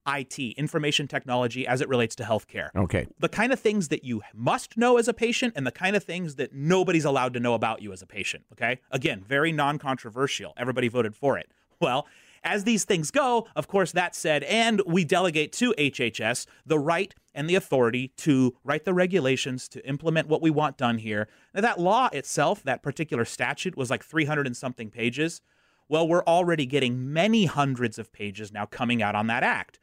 IT, 0.07 0.37
information 0.59 1.07
technology, 1.07 1.64
as 1.66 1.80
it 1.80 1.89
relates 1.89 2.16
to 2.16 2.24
healthcare 2.24 2.70
Okay. 2.74 3.07
the 3.20 3.28
kind 3.28 3.53
of 3.53 3.61
things 3.61 3.87
that 3.89 4.05
you 4.05 4.20
must 4.35 4.76
know 4.76 4.99
as 4.99 5.07
a 5.07 5.14
patient 5.14 5.53
and 5.57 5.64
the 5.66 5.70
kind 5.70 5.95
of 5.95 6.03
things 6.03 6.35
that 6.35 6.53
nobody's 6.53 7.05
allowed 7.05 7.33
to 7.35 7.41
know 7.41 7.55
about 7.55 7.80
you 7.83 7.93
as 7.93 8.03
a 8.03 8.07
patient. 8.07 8.45
Okay. 8.53 8.80
Again, 8.91 9.22
very 9.26 9.53
non 9.53 9.78
controversial. 9.78 10.53
Everybody 10.57 10.89
voted 10.89 11.14
for 11.14 11.39
it. 11.39 11.51
Well, 11.80 12.07
as 12.45 12.64
these 12.64 12.84
things 12.84 13.11
go, 13.11 13.47
of 13.55 13.68
course, 13.68 13.93
that 13.93 14.14
said, 14.14 14.43
and 14.45 14.82
we 14.86 15.05
delegate 15.05 15.53
to 15.55 15.74
HHS 15.78 16.47
the 16.66 16.78
right 16.78 17.14
and 17.34 17.49
the 17.49 17.55
authority 17.55 18.12
to 18.18 18.55
write 18.64 18.84
the 18.84 18.95
regulations 18.95 19.68
to 19.68 19.86
implement 19.86 20.28
what 20.28 20.43
we 20.43 20.51
want 20.51 20.76
done 20.76 20.99
here. 20.99 21.28
Now, 21.55 21.62
that 21.62 21.80
law 21.80 22.09
itself, 22.12 22.62
that 22.64 22.82
particular 22.82 23.24
statute, 23.24 23.76
was 23.76 23.90
like 23.90 24.05
300 24.05 24.47
and 24.47 24.57
something 24.57 24.90
pages. 24.90 25.40
Well, 25.88 26.07
we're 26.07 26.24
already 26.24 26.66
getting 26.66 27.12
many 27.12 27.47
hundreds 27.47 27.99
of 27.99 28.12
pages 28.12 28.53
now 28.53 28.66
coming 28.66 29.03
out 29.03 29.14
on 29.14 29.26
that 29.28 29.43
act 29.43 29.78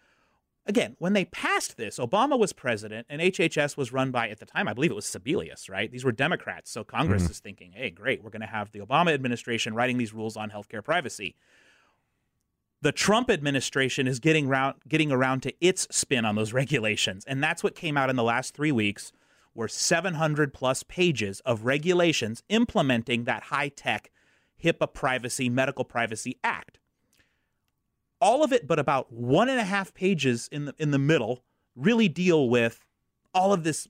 again, 0.69 0.95
when 0.99 1.13
they 1.13 1.25
passed 1.25 1.75
this, 1.75 1.97
Obama 1.97 2.39
was 2.39 2.53
president 2.53 3.07
and 3.09 3.21
HHS 3.21 3.75
was 3.75 3.91
run 3.91 4.11
by, 4.11 4.29
at 4.29 4.39
the 4.39 4.45
time, 4.45 4.67
I 4.67 4.73
believe 4.73 4.91
it 4.91 4.95
was 4.95 5.05
Sebelius, 5.05 5.69
right? 5.69 5.91
These 5.91 6.05
were 6.05 6.11
Democrats. 6.11 6.71
So 6.71 6.83
Congress 6.83 7.23
mm-hmm. 7.23 7.31
is 7.31 7.39
thinking, 7.39 7.71
hey, 7.73 7.89
great, 7.89 8.23
we're 8.23 8.29
going 8.29 8.41
to 8.41 8.47
have 8.47 8.71
the 8.71 8.79
Obama 8.79 9.13
administration 9.13 9.73
writing 9.73 9.97
these 9.97 10.13
rules 10.13 10.37
on 10.37 10.51
healthcare 10.51 10.83
privacy. 10.83 11.35
The 12.81 12.91
Trump 12.91 13.29
administration 13.29 14.07
is 14.07 14.19
getting 14.19 14.47
around, 14.47 14.75
getting 14.87 15.11
around 15.11 15.43
to 15.43 15.53
its 15.59 15.87
spin 15.91 16.25
on 16.25 16.35
those 16.35 16.53
regulations. 16.53 17.25
And 17.25 17.43
that's 17.43 17.63
what 17.63 17.75
came 17.75 17.97
out 17.97 18.09
in 18.09 18.15
the 18.15 18.23
last 18.23 18.53
three 18.53 18.71
weeks 18.71 19.11
were 19.53 19.67
700 19.67 20.53
plus 20.53 20.83
pages 20.83 21.41
of 21.41 21.65
regulations 21.65 22.43
implementing 22.49 23.25
that 23.25 23.43
HITECH 23.45 24.09
HIPAA 24.63 24.93
Privacy, 24.93 25.49
Medical 25.49 25.83
Privacy 25.83 26.37
Act 26.43 26.79
all 28.21 28.43
of 28.43 28.51
it 28.51 28.67
but 28.67 28.79
about 28.79 29.11
one 29.11 29.49
and 29.49 29.59
a 29.59 29.63
half 29.63 29.93
pages 29.93 30.49
in 30.51 30.65
the 30.65 30.75
in 30.77 30.91
the 30.91 30.99
middle 30.99 31.43
really 31.75 32.09
deal 32.09 32.49
with 32.49 32.85
all 33.33 33.53
of 33.53 33.63
this 33.63 33.87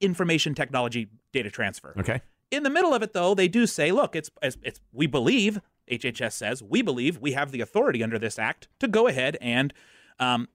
information 0.00 0.54
technology 0.54 1.08
data 1.32 1.50
transfer. 1.50 1.94
Okay. 1.98 2.20
In 2.50 2.62
the 2.62 2.70
middle 2.70 2.94
of 2.94 3.02
it 3.02 3.12
though, 3.12 3.34
they 3.34 3.48
do 3.48 3.66
say, 3.66 3.90
look, 3.90 4.14
it's 4.14 4.30
it's, 4.42 4.56
it's 4.62 4.80
we 4.92 5.06
believe 5.06 5.60
HHS 5.90 6.32
says 6.32 6.62
we 6.62 6.82
believe 6.82 7.18
we 7.18 7.32
have 7.32 7.52
the 7.52 7.60
authority 7.60 8.02
under 8.02 8.18
this 8.18 8.38
act 8.38 8.68
to 8.80 8.88
go 8.88 9.06
ahead 9.06 9.36
and 9.40 9.72
um, 10.18 10.48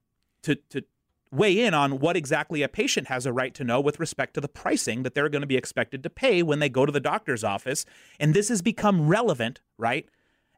to 0.43 0.55
to 0.55 0.83
weigh 1.31 1.59
in 1.59 1.73
on 1.73 1.99
what 1.99 2.17
exactly 2.17 2.61
a 2.61 2.67
patient 2.67 3.07
has 3.07 3.25
a 3.25 3.31
right 3.31 3.53
to 3.53 3.63
know 3.63 3.79
with 3.79 3.99
respect 3.99 4.33
to 4.33 4.41
the 4.41 4.49
pricing 4.49 5.03
that 5.03 5.15
they're 5.15 5.29
going 5.29 5.41
to 5.41 5.47
be 5.47 5.55
expected 5.55 6.03
to 6.03 6.09
pay 6.09 6.43
when 6.43 6.59
they 6.59 6.69
go 6.69 6.85
to 6.85 6.91
the 6.91 6.99
doctor's 6.99 7.43
office. 7.43 7.85
And 8.19 8.33
this 8.33 8.49
has 8.49 8.61
become 8.61 9.07
relevant, 9.07 9.61
right? 9.77 10.09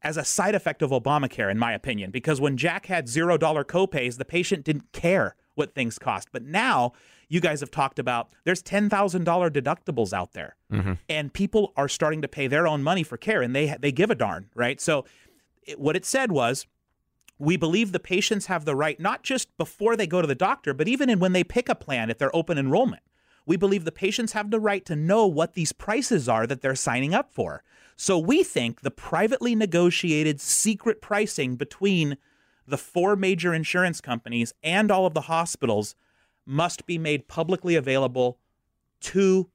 As 0.02 0.18
a 0.18 0.26
side 0.26 0.56
effect 0.56 0.82
of 0.82 0.90
Obamacare, 0.90 1.52
in 1.52 1.60
my 1.60 1.74
opinion, 1.74 2.12
because 2.12 2.42
when 2.42 2.58
Jack 2.58 2.88
had 2.88 3.08
zero 3.08 3.38
dollar 3.38 3.64
copays, 3.64 4.18
the 4.18 4.26
patient 4.26 4.64
didn't 4.66 4.92
care 4.92 5.36
what 5.56 5.74
things 5.74 6.00
cost. 6.00 6.30
But 6.32 6.44
now 6.44 6.94
you 7.30 7.40
guys 7.40 7.60
have 7.62 7.72
talked 7.72 8.00
about 8.00 8.30
there's 8.44 8.62
$10,000 8.62 8.90
deductibles 9.50 10.14
out 10.14 10.34
there 10.34 10.56
mm-hmm. 10.72 10.94
and 11.10 11.34
people 11.34 11.74
are 11.76 11.88
starting 11.88 12.22
to 12.22 12.28
pay 12.28 12.48
their 12.48 12.68
own 12.68 12.84
money 12.84 13.04
for 13.04 13.18
care 13.18 13.42
and 13.42 13.56
they, 13.56 13.76
they 13.80 13.92
give 13.92 14.12
a 14.12 14.16
darn, 14.16 14.50
right? 14.56 14.80
So 14.80 15.06
it, 15.64 15.80
what 15.80 15.96
it 15.96 16.06
said 16.06 16.32
was, 16.32 16.68
we 17.40 17.58
believe 17.58 17.92
the 17.92 18.00
patients 18.00 18.46
have 18.46 18.64
the 18.64 18.76
right 18.76 19.00
not 19.00 19.24
just 19.24 19.56
before 19.58 19.98
they 19.98 20.08
go 20.08 20.22
to 20.22 20.28
the 20.28 20.36
doctor, 20.36 20.74
but 20.74 20.88
even 20.88 21.10
in 21.10 21.20
when 21.20 21.34
they 21.34 21.44
pick 21.44 21.68
a 21.68 21.76
plan 21.76 22.10
if 22.10 22.18
they're 22.18 22.36
open 22.36 22.58
enrollment. 22.58 23.04
We 23.46 23.58
believe 23.58 23.84
the 23.84 23.92
patients 23.92 24.32
have 24.32 24.52
the 24.52 24.60
right 24.60 24.86
to 24.86 24.96
know 24.96 25.28
what 25.28 25.54
these 25.54 25.74
prices 25.74 26.30
are 26.30 26.48
that 26.48 26.62
they're 26.62 26.76
signing 26.76 27.14
up 27.14 27.34
for. 27.34 27.64
So 27.96 28.18
we 28.18 28.44
think 28.44 28.82
the 28.82 28.92
privately 28.92 29.56
negotiated 29.56 30.40
secret 30.40 31.02
pricing 31.02 31.56
between 31.56 32.18
the 32.68 32.78
four 32.78 33.16
major 33.16 33.54
insurance 33.54 34.00
companies 34.02 34.54
and 34.64 34.90
all 34.92 35.06
of 35.06 35.14
the 35.14 35.22
hospitals 35.22 35.96
must 36.46 36.86
be 36.86 36.98
made 36.98 37.28
publicly 37.28 37.76
available 37.76 38.38
to 39.02 39.50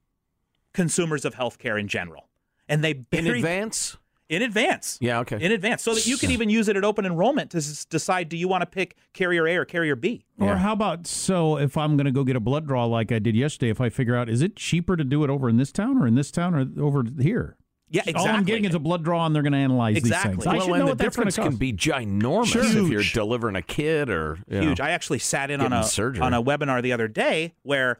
consumers 0.73 1.25
of 1.25 1.35
healthcare 1.35 1.79
in 1.79 1.87
general. 1.87 2.27
And 2.67 2.83
they 2.83 3.03
In 3.11 3.27
advance? 3.27 3.97
in 4.29 4.43
advance. 4.43 4.99
Yeah, 5.01 5.19
okay. 5.21 5.43
In 5.43 5.51
advance, 5.51 5.81
so 5.81 5.95
that 5.95 6.05
you 6.05 6.15
can 6.15 6.29
even 6.29 6.51
use 6.51 6.67
it 6.67 6.77
at 6.77 6.83
open 6.83 7.03
enrollment 7.03 7.49
to 7.51 7.57
s- 7.57 7.83
decide 7.85 8.29
do 8.29 8.37
you 8.37 8.47
want 8.47 8.61
to 8.61 8.67
pick 8.67 8.95
carrier 9.11 9.47
A 9.47 9.55
or 9.55 9.65
carrier 9.65 9.95
B. 9.95 10.23
Or 10.39 10.55
how 10.57 10.73
about 10.73 11.07
so 11.07 11.57
if 11.57 11.75
I'm 11.75 11.97
going 11.97 12.05
to 12.05 12.11
go 12.11 12.23
get 12.23 12.35
a 12.35 12.39
blood 12.39 12.67
draw 12.67 12.85
like 12.85 13.11
I 13.11 13.17
did 13.17 13.35
yesterday, 13.35 13.71
if 13.71 13.81
I 13.81 13.89
figure 13.89 14.15
out 14.15 14.29
is 14.29 14.43
it 14.43 14.55
cheaper 14.55 14.95
to 14.95 15.03
do 15.03 15.23
it 15.23 15.31
over 15.31 15.49
in 15.49 15.57
this 15.57 15.71
town 15.71 15.97
or 15.97 16.05
in 16.05 16.13
this 16.13 16.29
town 16.29 16.53
or 16.53 16.83
over 16.83 17.03
here? 17.19 17.55
Yeah, 17.91 18.03
All 18.15 18.27
I'm 18.27 18.43
getting 18.43 18.65
is 18.65 18.75
a 18.75 18.79
blood 18.79 19.03
draw, 19.03 19.25
and 19.25 19.33
they're 19.35 19.41
going 19.41 19.53
to 19.53 19.57
analyze 19.59 19.97
Exactly. 19.97 20.35
these 20.35 20.43
things. 20.43 20.47
I 20.47 20.53
well, 20.57 20.61
should 20.65 20.71
and 20.73 20.79
know 20.79 20.85
the 20.85 20.91
what 20.91 20.97
that's 20.99 21.15
difference 21.15 21.35
to 21.35 21.41
can 21.41 21.55
be 21.55 21.73
ginormous 21.73 22.83
if 22.85 22.89
you're 22.89 23.03
delivering 23.03 23.55
a 23.55 23.61
kid 23.63 24.09
or 24.09 24.39
you 24.47 24.61
huge. 24.61 24.79
know. 24.79 24.85
I 24.85 24.91
actually 24.91 25.19
sat 25.19 25.49
in 25.49 25.59
on 25.59 25.73
a 25.73 25.83
surgery. 25.83 26.21
on 26.21 26.33
a 26.33 26.41
webinar 26.43 26.83
the 26.83 26.93
other 26.93 27.07
day 27.07 27.55
where, 27.63 27.99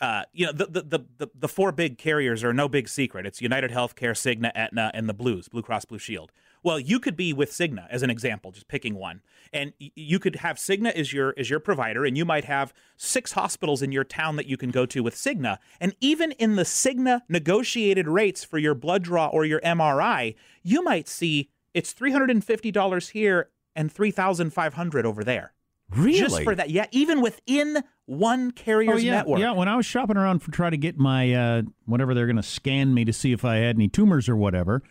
uh, 0.00 0.22
you 0.32 0.46
know, 0.46 0.52
the, 0.52 0.66
the 0.66 0.82
the 0.82 0.98
the 1.18 1.30
the 1.34 1.48
four 1.48 1.70
big 1.70 1.98
carriers 1.98 2.42
are 2.42 2.54
no 2.54 2.66
big 2.68 2.88
secret. 2.88 3.26
It's 3.26 3.42
United 3.42 3.70
Healthcare, 3.70 4.12
Cigna, 4.12 4.52
Aetna, 4.54 4.90
and 4.94 5.06
the 5.08 5.14
Blues, 5.14 5.48
Blue 5.48 5.62
Cross 5.62 5.84
Blue 5.84 5.98
Shield. 5.98 6.32
Well, 6.62 6.78
you 6.78 7.00
could 7.00 7.16
be 7.16 7.32
with 7.32 7.50
Cigna 7.52 7.86
as 7.90 8.02
an 8.02 8.10
example, 8.10 8.52
just 8.52 8.68
picking 8.68 8.94
one, 8.94 9.22
and 9.52 9.72
you 9.78 10.18
could 10.18 10.36
have 10.36 10.56
Cigna 10.56 10.92
as 10.92 11.12
your 11.12 11.34
as 11.38 11.48
your 11.48 11.60
provider, 11.60 12.04
and 12.04 12.16
you 12.18 12.24
might 12.24 12.44
have 12.44 12.74
six 12.96 13.32
hospitals 13.32 13.80
in 13.82 13.92
your 13.92 14.04
town 14.04 14.36
that 14.36 14.46
you 14.46 14.56
can 14.56 14.70
go 14.70 14.84
to 14.86 15.02
with 15.02 15.14
Cigna, 15.14 15.58
and 15.80 15.94
even 16.00 16.32
in 16.32 16.56
the 16.56 16.64
Cigna 16.64 17.22
negotiated 17.28 18.08
rates 18.08 18.44
for 18.44 18.58
your 18.58 18.74
blood 18.74 19.02
draw 19.02 19.28
or 19.28 19.44
your 19.44 19.60
MRI, 19.60 20.34
you 20.62 20.82
might 20.82 21.08
see 21.08 21.48
it's 21.72 21.92
three 21.92 22.12
hundred 22.12 22.30
and 22.30 22.44
fifty 22.44 22.70
dollars 22.70 23.10
here 23.10 23.48
and 23.74 23.90
three 23.90 24.10
thousand 24.10 24.52
five 24.52 24.74
hundred 24.74 25.06
over 25.06 25.24
there. 25.24 25.54
really? 25.90 26.18
Just 26.18 26.42
for 26.42 26.54
that. 26.54 26.68
Yeah, 26.70 26.86
even 26.90 27.20
within 27.22 27.82
one 28.06 28.50
carrier's 28.50 28.94
Oh 28.96 28.98
yeah, 28.98 29.12
network. 29.12 29.40
yeah. 29.40 29.52
When 29.52 29.68
I 29.68 29.76
was 29.76 29.86
shopping 29.86 30.16
around 30.16 30.40
for 30.40 30.50
try 30.50 30.68
to 30.68 30.76
get 30.76 30.98
my 30.98 31.32
uh, 31.32 31.62
whatever 31.86 32.12
they're 32.12 32.26
going 32.26 32.36
to 32.36 32.42
scan 32.42 32.92
me 32.92 33.04
to 33.06 33.12
see 33.12 33.32
if 33.32 33.44
I 33.44 33.56
had 33.56 33.76
any 33.76 33.88
tumors 33.88 34.28
or 34.28 34.36
whatever, 34.36 34.82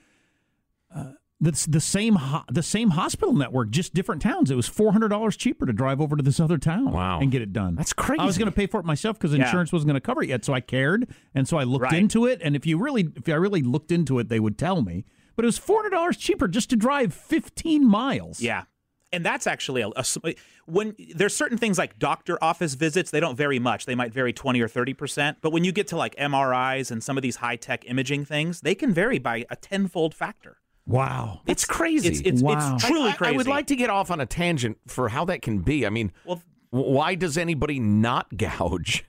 uh, 0.96 1.12
that's 1.42 1.66
the 1.66 1.80
same 1.80 2.16
ho- 2.16 2.44
the 2.52 2.64
same 2.64 2.90
hospital 2.92 3.34
network, 3.34 3.70
just 3.70 3.94
different 3.94 4.22
towns. 4.22 4.52
It 4.52 4.56
was 4.56 4.68
four 4.68 4.92
hundred 4.92 5.08
dollars 5.10 5.38
cheaper 5.38 5.66
to 5.66 5.74
drive 5.74 6.02
over 6.02 6.16
to 6.16 6.24
this 6.24 6.40
other 6.40 6.58
town 6.58 6.92
Wow. 6.92 7.20
and 7.20 7.32
get 7.32 7.42
it 7.42 7.54
done. 7.54 7.76
That's 7.76 7.94
crazy. 7.94 8.20
I 8.20 8.26
was 8.26 8.38
going 8.38 8.50
to 8.52 8.56
pay 8.56 8.68
for 8.68 8.80
it 8.80 8.86
myself 8.86 9.18
because 9.18 9.34
Yeah. 9.34 9.46
insurance 9.46 9.72
wasn't 9.72 9.88
going 9.90 9.96
to 10.02 10.06
cover 10.06 10.22
it 10.24 10.30
yet, 10.30 10.44
so 10.44 10.54
I 10.54 10.60
cared, 10.62 11.08
and 11.34 11.48
so 11.48 11.58
I 11.58 11.64
looked 11.64 11.84
Right. 11.84 11.94
into 11.94 12.26
it. 12.26 12.42
And 12.44 12.56
if 12.56 12.66
you 12.66 12.78
really, 12.78 13.10
if 13.16 13.28
I 13.30 13.34
really 13.34 13.62
looked 13.62 13.92
into 13.92 14.20
it, 14.20 14.30
they 14.30 14.40
would 14.40 14.58
tell 14.58 14.82
me. 14.82 15.06
But 15.36 15.46
it 15.46 15.48
was 15.48 15.58
four 15.58 15.78
hundred 15.78 15.92
dollars 15.92 16.18
cheaper 16.18 16.48
just 16.48 16.70
to 16.72 16.76
drive 16.76 17.14
fifteen 17.14 17.88
miles. 17.88 18.42
Yeah. 18.42 18.64
And 19.12 19.26
that's 19.26 19.48
actually 19.48 19.82
a, 19.82 19.88
a 19.96 20.36
when 20.68 20.96
there's 21.16 21.36
certain 21.36 21.58
things 21.58 21.80
like 21.80 21.98
doctor 21.98 22.38
office 22.44 22.76
visits, 22.76 23.10
they 23.10 23.20
don't 23.20 23.36
vary 23.36 23.58
much. 23.58 23.88
They 23.88 23.96
might 23.96 24.14
vary 24.14 24.32
20 24.34 24.62
or 24.62 24.68
30%. 24.68 25.38
But 25.42 25.52
when 25.52 25.64
you 25.64 25.72
get 25.72 25.88
to 25.88 25.98
like 25.98 26.16
MRIs 26.18 26.92
and 26.92 27.04
some 27.04 27.18
of 27.18 27.24
these 27.24 27.38
high 27.38 27.56
tech 27.56 27.86
imaging 27.90 28.26
things, 28.26 28.62
they 28.62 28.76
can 28.76 28.94
vary 28.94 29.18
by 29.18 29.46
a 29.50 29.56
tenfold 29.56 30.14
factor. 30.14 30.58
Wow. 30.90 31.42
it's 31.48 31.66
crazy. 31.66 32.10
It's, 32.10 32.20
it's, 32.22 32.42
Wow. 32.42 32.76
it's 32.76 32.86
truly 32.86 33.10
I- 33.10 33.14
I- 33.14 33.16
crazy. 33.16 33.34
I 33.34 33.38
would 33.38 33.48
like 33.48 33.68
to 33.68 33.76
get 33.76 33.90
off 33.90 34.10
on 34.12 34.20
a 34.20 34.26
tangent 34.26 34.78
for 34.88 35.10
how 35.10 35.24
that 35.26 35.42
can 35.42 35.60
be. 35.60 35.86
I 35.86 35.90
mean, 35.90 36.12
Well, 36.26 36.42
why 36.72 37.16
does 37.16 37.38
anybody 37.38 37.80
not 37.80 38.36
gouge? 38.38 39.06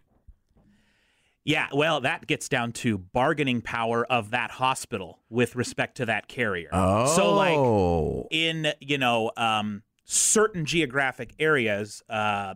Yeah, 1.43 1.69
well, 1.73 2.01
that 2.03 2.27
gets 2.27 2.49
down 2.51 2.73
to 2.73 2.99
bargaining 2.99 3.63
power 3.63 4.05
of 4.07 4.31
that 4.31 4.51
hospital 4.53 5.21
with 5.31 5.57
respect 5.57 5.97
to 5.97 6.07
that 6.07 6.29
carrier. 6.29 6.69
Oh. 6.71 7.07
So, 7.17 7.35
like 7.35 8.27
in 8.31 8.73
you 8.79 8.99
know 8.99 9.33
um, 9.39 9.83
certain 10.05 10.67
geographic 10.67 11.33
areas, 11.39 12.03
uh, 12.11 12.55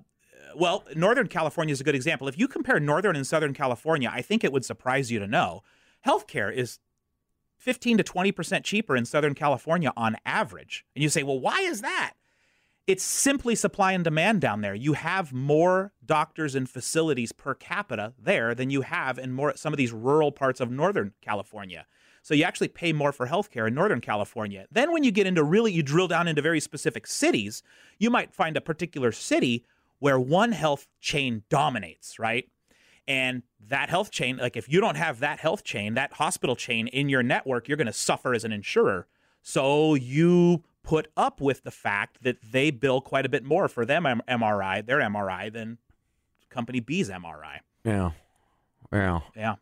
well, 0.55 0.85
Northern 0.95 1.29
California 1.29 1.72
is 1.72 1.81
a 1.81 1.85
good 1.85 1.95
example. 1.95 2.29
If 2.29 2.39
you 2.39 2.47
compare 2.47 2.79
Northern 2.79 3.16
and 3.16 3.27
Southern 3.27 3.55
California, 3.55 4.11
I 4.12 4.20
think 4.20 4.45
it 4.45 4.53
would 4.53 4.66
surprise 4.66 5.11
you 5.11 5.18
to 5.18 5.27
know 5.27 5.62
healthcare 6.07 6.55
is 6.55 6.79
15 7.65 7.97
to 7.97 8.05
20 8.05 8.31
percent 8.31 8.65
cheaper 8.65 8.95
in 8.95 9.07
Southern 9.07 9.35
California 9.35 9.91
on 9.97 10.17
average. 10.27 10.85
And 10.95 11.03
you 11.03 11.09
say, 11.09 11.23
well, 11.23 11.41
why 11.41 11.61
is 11.61 11.81
that? 11.81 12.12
It's 12.87 13.03
simply 13.03 13.55
supply 13.55 13.93
and 13.93 14.05
demand 14.05 14.43
down 14.43 14.61
there. 14.61 14.75
You 14.75 14.93
have 14.93 15.33
more 15.33 15.95
doctors 16.05 16.55
and 16.55 16.69
facilities 16.69 17.33
per 17.33 17.55
capita 17.55 18.12
there 18.19 18.55
than 18.55 18.69
you 18.69 18.83
have 18.83 19.19
in 19.19 19.33
more 19.33 19.57
some 19.57 19.73
of 19.73 19.79
these 19.79 19.93
rural 19.93 20.31
parts 20.31 20.61
of 20.61 20.71
Northern 20.71 21.15
California. 21.23 21.87
So 22.21 22.35
you 22.35 22.45
actually 22.45 22.69
pay 22.69 22.93
more 22.93 23.12
for 23.12 23.27
healthcare 23.27 23.67
in 23.67 23.75
Northern 23.75 24.03
California. 24.03 24.67
Then 24.71 24.93
when 24.93 25.03
you 25.03 25.11
get 25.11 25.27
into 25.27 25.43
really 25.43 25.73
you 25.73 25.83
drill 25.83 26.09
down 26.09 26.29
into 26.29 26.43
very 26.43 26.61
specific 26.61 27.07
cities, 27.07 27.62
you 27.99 28.11
might 28.11 28.35
find 28.35 28.59
a 28.59 28.61
particular 28.61 29.11
city 29.11 29.65
where 30.01 30.21
one 30.21 30.53
health 30.53 30.87
chain 31.01 31.45
dominates, 31.49 32.19
right? 32.19 32.47
And 33.07 33.43
that 33.69 33.91
health 33.91 34.11
chain, 34.11 34.39
like 34.39 34.57
if 34.57 34.69
you 34.69 34.81
don't 34.81 34.97
have 34.97 35.21
that 35.21 35.39
health 35.39 35.65
chain, 35.65 35.95
that 35.95 36.15
hospital 36.15 36.57
chain 36.57 36.87
in 36.89 37.09
your 37.09 37.23
network, 37.23 37.69
you're 37.69 37.77
going 37.77 37.87
to 37.87 37.93
suffer 37.93 38.35
as 38.35 38.45
an 38.45 38.53
insurer. 38.53 39.07
So 39.43 39.95
you 39.95 40.65
put 40.83 41.09
up 41.17 41.41
with 41.41 41.65
the 41.65 41.71
fact 41.71 42.23
that 42.23 42.37
they 42.53 42.71
bill 42.71 43.01
quite 43.01 43.27
a 43.27 43.29
bit 43.29 43.45
more 43.45 43.69
for 43.69 43.85
them 43.85 44.05
MRI, 44.05 44.85
their 44.85 45.01
MRI, 45.01 45.53
than 45.53 45.79
company 46.51 46.81
B's 46.81 47.11
MRI. 47.11 47.59
Yeah. 47.85 48.13
Yeah. 48.93 49.21
Yeah. 49.37 49.55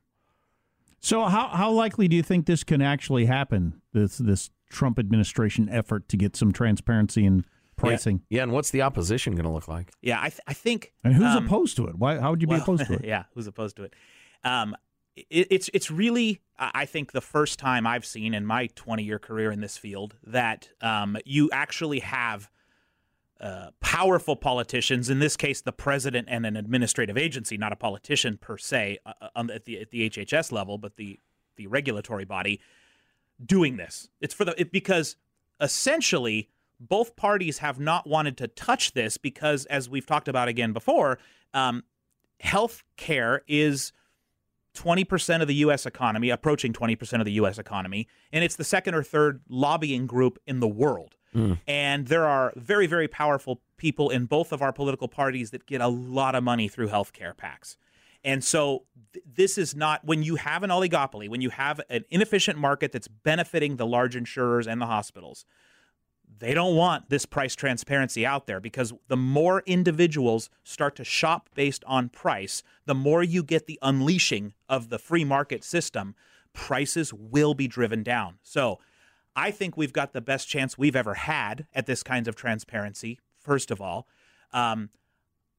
So 1.00 1.24
how 1.24 1.48
how 1.48 1.70
likely 1.70 2.06
do 2.06 2.14
you 2.14 2.22
think 2.22 2.46
this 2.46 2.62
can 2.62 2.80
actually 2.80 3.26
happen? 3.26 3.80
This 3.92 4.18
this 4.18 4.50
Trump 4.70 4.98
administration 4.98 5.68
effort 5.68 6.08
to 6.10 6.16
get 6.16 6.36
some 6.36 6.52
transparency 6.52 7.24
in 7.24 7.44
pricing. 7.82 8.22
Yeah, 8.28 8.38
yeah 8.38 8.42
and 8.44 8.52
what's 8.52 8.70
the 8.70 8.82
opposition 8.82 9.34
going 9.34 9.44
to 9.44 9.50
look 9.50 9.68
like? 9.68 9.90
Yeah, 10.00 10.18
I, 10.20 10.28
th- 10.28 10.40
I 10.46 10.54
think. 10.54 10.92
And 11.04 11.14
who's 11.14 11.34
um, 11.34 11.46
opposed 11.46 11.76
to 11.76 11.86
it? 11.86 11.96
Why? 11.96 12.18
How 12.18 12.30
would 12.30 12.40
you 12.40 12.48
be 12.48 12.56
opposed 12.56 12.86
to 12.86 12.94
it? 12.94 13.04
yeah, 13.04 13.24
who's 13.34 13.46
opposed 13.46 13.76
to 13.76 13.84
it? 13.84 13.94
Um, 14.44 14.76
it, 15.16 15.48
it's 15.50 15.70
it's 15.74 15.90
really 15.90 16.40
I 16.58 16.86
think 16.86 17.12
the 17.12 17.20
first 17.20 17.58
time 17.58 17.86
I've 17.86 18.06
seen 18.06 18.34
in 18.34 18.46
my 18.46 18.68
20 18.68 19.02
year 19.02 19.18
career 19.18 19.50
in 19.50 19.60
this 19.60 19.76
field 19.76 20.16
that 20.26 20.68
um, 20.80 21.16
you 21.24 21.50
actually 21.52 22.00
have. 22.00 22.50
Uh, 23.40 23.72
powerful 23.80 24.36
politicians, 24.36 25.10
in 25.10 25.18
this 25.18 25.36
case, 25.36 25.62
the 25.62 25.72
president 25.72 26.28
and 26.30 26.46
an 26.46 26.56
administrative 26.56 27.18
agency, 27.18 27.56
not 27.56 27.72
a 27.72 27.76
politician 27.76 28.38
per 28.40 28.56
se, 28.56 28.98
uh, 29.04 29.12
uh 29.34 29.46
at 29.52 29.64
the 29.64 29.80
at 29.80 29.90
the 29.90 30.08
HHS 30.08 30.52
level, 30.52 30.78
but 30.78 30.94
the 30.94 31.18
the 31.56 31.66
regulatory 31.66 32.24
body, 32.24 32.60
doing 33.44 33.78
this. 33.78 34.08
It's 34.20 34.32
for 34.32 34.44
the 34.44 34.60
it, 34.60 34.70
because 34.70 35.16
essentially 35.60 36.50
both 36.88 37.16
parties 37.16 37.58
have 37.58 37.78
not 37.78 38.06
wanted 38.06 38.36
to 38.38 38.48
touch 38.48 38.92
this 38.92 39.16
because, 39.16 39.64
as 39.66 39.88
we've 39.88 40.06
talked 40.06 40.28
about 40.28 40.48
again 40.48 40.72
before, 40.72 41.18
um, 41.54 41.84
health 42.40 42.82
care 42.96 43.42
is 43.46 43.92
20% 44.76 45.42
of 45.42 45.48
the 45.48 45.54
U.S. 45.56 45.86
economy, 45.86 46.30
approaching 46.30 46.72
20% 46.72 47.20
of 47.20 47.24
the 47.24 47.32
U.S. 47.32 47.58
economy, 47.58 48.08
and 48.32 48.42
it's 48.42 48.56
the 48.56 48.64
second 48.64 48.94
or 48.94 49.02
third 49.02 49.40
lobbying 49.48 50.06
group 50.06 50.38
in 50.46 50.60
the 50.60 50.68
world. 50.68 51.16
Mm. 51.34 51.58
And 51.66 52.08
there 52.08 52.26
are 52.26 52.52
very, 52.56 52.86
very 52.86 53.08
powerful 53.08 53.60
people 53.76 54.10
in 54.10 54.26
both 54.26 54.52
of 54.52 54.62
our 54.62 54.72
political 54.72 55.08
parties 55.08 55.50
that 55.50 55.66
get 55.66 55.80
a 55.80 55.88
lot 55.88 56.34
of 56.34 56.44
money 56.44 56.68
through 56.68 56.88
health 56.88 57.12
care 57.12 57.34
PACs. 57.34 57.76
And 58.24 58.44
so 58.44 58.84
th- 59.12 59.24
this 59.34 59.58
is 59.58 59.74
not 59.74 60.04
when 60.04 60.22
you 60.22 60.36
have 60.36 60.62
an 60.62 60.70
oligopoly, 60.70 61.28
when 61.28 61.40
you 61.40 61.50
have 61.50 61.80
an 61.88 62.04
inefficient 62.10 62.58
market 62.58 62.92
that's 62.92 63.08
benefiting 63.08 63.76
the 63.76 63.86
large 63.86 64.14
insurers 64.14 64.66
and 64.66 64.80
the 64.80 64.86
hospitals, 64.86 65.44
they 66.38 66.54
don't 66.54 66.76
want 66.76 67.08
this 67.08 67.26
price 67.26 67.54
transparency 67.54 68.24
out 68.24 68.46
there 68.46 68.60
because 68.60 68.92
the 69.08 69.16
more 69.16 69.62
individuals 69.66 70.50
start 70.64 70.96
to 70.96 71.04
shop 71.04 71.48
based 71.54 71.84
on 71.86 72.08
price, 72.08 72.62
the 72.86 72.94
more 72.94 73.22
you 73.22 73.42
get 73.42 73.66
the 73.66 73.78
unleashing 73.82 74.54
of 74.68 74.88
the 74.88 74.98
free 74.98 75.24
market 75.24 75.64
system, 75.64 76.14
prices 76.52 77.12
will 77.12 77.54
be 77.54 77.68
driven 77.68 78.02
down. 78.02 78.38
So 78.42 78.78
I 79.34 79.50
think 79.50 79.76
we've 79.76 79.92
got 79.92 80.12
the 80.12 80.20
best 80.20 80.48
chance 80.48 80.76
we've 80.76 80.96
ever 80.96 81.14
had 81.14 81.66
at 81.72 81.86
this 81.86 82.02
kind 82.02 82.28
of 82.28 82.36
transparency, 82.36 83.18
first 83.38 83.70
of 83.70 83.80
all. 83.80 84.06
Um, 84.52 84.90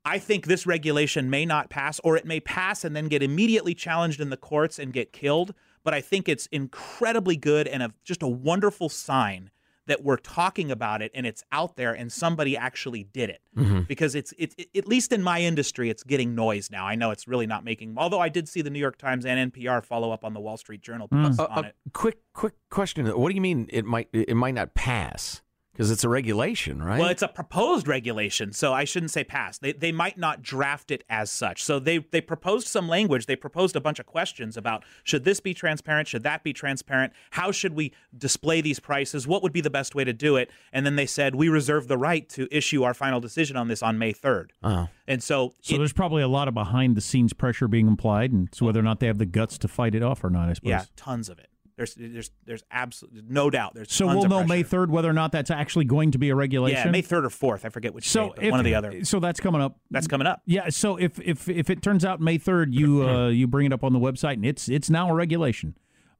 I 0.05 0.19
think 0.19 0.45
this 0.45 0.67
regulation 0.67 1.29
may 1.29 1.45
not 1.45 1.69
pass, 1.69 1.99
or 2.03 2.17
it 2.17 2.25
may 2.25 2.39
pass 2.39 2.83
and 2.83 2.95
then 2.95 3.07
get 3.07 3.23
immediately 3.23 3.73
challenged 3.73 4.19
in 4.19 4.29
the 4.29 4.37
courts 4.37 4.77
and 4.77 4.91
get 4.91 5.13
killed. 5.13 5.53
But 5.83 5.93
I 5.93 6.01
think 6.01 6.27
it's 6.27 6.47
incredibly 6.47 7.37
good 7.37 7.67
and 7.67 7.81
a, 7.81 7.93
just 8.03 8.21
a 8.21 8.27
wonderful 8.27 8.89
sign 8.89 9.49
that 9.87 10.03
we're 10.03 10.17
talking 10.17 10.71
about 10.71 11.01
it 11.01 11.11
and 11.13 11.25
it's 11.25 11.43
out 11.51 11.75
there 11.75 11.93
and 11.93 12.11
somebody 12.11 12.55
actually 12.57 13.03
did 13.03 13.29
it. 13.29 13.41
Mm-hmm. 13.55 13.81
because 13.81 14.15
it's 14.15 14.33
it, 14.39 14.55
it, 14.57 14.69
at 14.75 14.87
least 14.87 15.11
in 15.11 15.21
my 15.21 15.39
industry 15.39 15.91
it's 15.91 16.01
getting 16.01 16.33
noise 16.33 16.71
now. 16.71 16.87
I 16.87 16.95
know 16.95 17.11
it's 17.11 17.27
really 17.27 17.45
not 17.45 17.63
making 17.63 17.93
although 17.97 18.19
i 18.19 18.27
did 18.27 18.49
see 18.49 18.63
the 18.63 18.71
new 18.71 18.79
york 18.79 18.97
times 18.97 19.27
and 19.27 19.53
npr 19.53 19.83
follow 19.83 20.11
up 20.11 20.25
on 20.25 20.33
the 20.33 20.39
wall 20.39 20.57
street 20.57 20.81
journal 20.81 21.07
mm. 21.07 21.37
uh, 21.37 21.47
on 21.51 21.65
uh, 21.65 21.67
it. 21.67 21.75
quick 21.93 22.17
quick 22.33 22.55
question. 22.71 23.05
What 23.05 23.29
do 23.29 23.35
you 23.35 23.41
mean 23.41 23.67
it 23.69 23.85
might 23.85 24.09
it 24.11 24.35
might 24.35 24.55
not 24.55 24.73
pass 24.73 25.42
because 25.73 25.89
it's 25.89 26.03
a 26.03 26.09
regulation, 26.09 26.83
right? 26.83 26.99
Well, 26.99 27.09
it's 27.09 27.23
a 27.23 27.27
proposed 27.27 27.87
regulation, 27.87 28.53
so 28.53 28.73
I 28.73 28.83
shouldn't 28.83 29.09
say 29.09 29.23
pass. 29.23 29.57
They, 29.57 29.73
they 29.73 29.91
might 29.91 30.19
not 30.19 30.43
draft 30.43 30.91
it 30.91 31.03
as 31.09 31.31
such. 31.31 31.63
So 31.63 31.79
they, 31.79 31.97
they 31.97 32.21
proposed 32.21 32.67
some 32.67 32.87
language. 32.87 33.25
They 33.25 33.35
proposed 33.35 33.75
a 33.75 33.81
bunch 33.81 33.99
of 33.99 34.05
questions 34.05 34.55
about 34.55 34.83
should 35.03 35.23
this 35.23 35.39
be 35.39 35.55
transparent? 35.55 36.07
Should 36.07 36.21
that 36.23 36.43
be 36.43 36.53
transparent? 36.53 37.11
How 37.31 37.51
should 37.51 37.73
we 37.73 37.91
display 38.15 38.61
these 38.61 38.79
prices? 38.79 39.27
What 39.27 39.41
would 39.41 39.51
be 39.51 39.61
the 39.61 39.71
best 39.71 39.95
way 39.95 40.03
to 40.03 40.13
do 40.13 40.35
it? 40.35 40.51
And 40.71 40.85
then 40.85 40.95
they 40.95 41.07
said, 41.07 41.33
we 41.33 41.49
reserve 41.49 41.87
the 41.87 41.97
right 41.97 42.29
to 42.29 42.47
issue 42.55 42.83
our 42.83 42.93
final 42.93 43.19
decision 43.19 43.57
on 43.57 43.67
this 43.67 43.81
on 43.81 43.97
May 43.97 44.13
3rd. 44.13 44.49
Uh-huh. 44.61 44.87
And 45.07 45.23
so. 45.23 45.55
So 45.61 45.75
it, 45.75 45.79
there's 45.79 45.91
probably 45.91 46.21
a 46.21 46.27
lot 46.27 46.47
of 46.47 46.53
behind 46.53 46.95
the 46.95 47.01
scenes 47.01 47.33
pressure 47.33 47.67
being 47.67 47.87
implied, 47.87 48.31
and 48.31 48.47
so 48.53 48.67
whether 48.67 48.79
or 48.79 48.83
not 48.83 48.99
they 48.99 49.07
have 49.07 49.17
the 49.17 49.25
guts 49.25 49.57
to 49.59 49.67
fight 49.67 49.95
it 49.95 50.03
off 50.03 50.23
or 50.23 50.29
not, 50.29 50.49
I 50.49 50.53
suppose. 50.53 50.69
Yeah, 50.69 50.85
tons 50.95 51.29
of 51.29 51.39
it. 51.39 51.47
There's 51.75 51.95
there's 51.95 52.29
there's 52.45 52.63
absolutely 52.71 53.23
no 53.27 53.49
doubt. 53.49 53.73
There's 53.73 53.91
so 53.91 54.05
we'll 54.05 54.27
know 54.27 54.43
May 54.45 54.61
third 54.63 54.91
whether 54.91 55.09
or 55.09 55.13
not 55.13 55.31
that's 55.31 55.49
actually 55.49 55.85
going 55.85 56.11
to 56.11 56.19
be 56.19 56.29
a 56.29 56.35
regulation. 56.35 56.85
Yeah, 56.85 56.91
May 56.91 57.01
third 57.01 57.25
or 57.25 57.29
fourth. 57.29 57.65
I 57.65 57.69
forget 57.69 57.93
which. 57.93 58.07
So 58.07 58.33
date, 58.33 58.45
if, 58.45 58.51
one 58.51 58.59
of 58.59 58.63
the 58.63 58.75
other. 58.75 59.03
So 59.05 59.19
that's 59.19 59.39
coming 59.39 59.61
up. 59.61 59.79
That's 59.89 60.07
coming 60.07 60.27
up. 60.27 60.41
Yeah. 60.45 60.69
So 60.69 60.97
if 60.97 61.19
if 61.19 61.49
if 61.49 61.69
it 61.69 61.81
turns 61.81 62.05
out 62.05 62.21
May 62.21 62.37
third, 62.37 62.73
you 62.73 63.03
uh, 63.09 63.29
you 63.29 63.47
bring 63.47 63.65
it 63.65 63.73
up 63.73 63.83
on 63.83 63.93
the 63.93 63.99
website 63.99 64.33
and 64.33 64.45
it's 64.45 64.69
it's 64.69 64.89
now 64.89 65.09
a 65.09 65.13
regulation. 65.13 65.75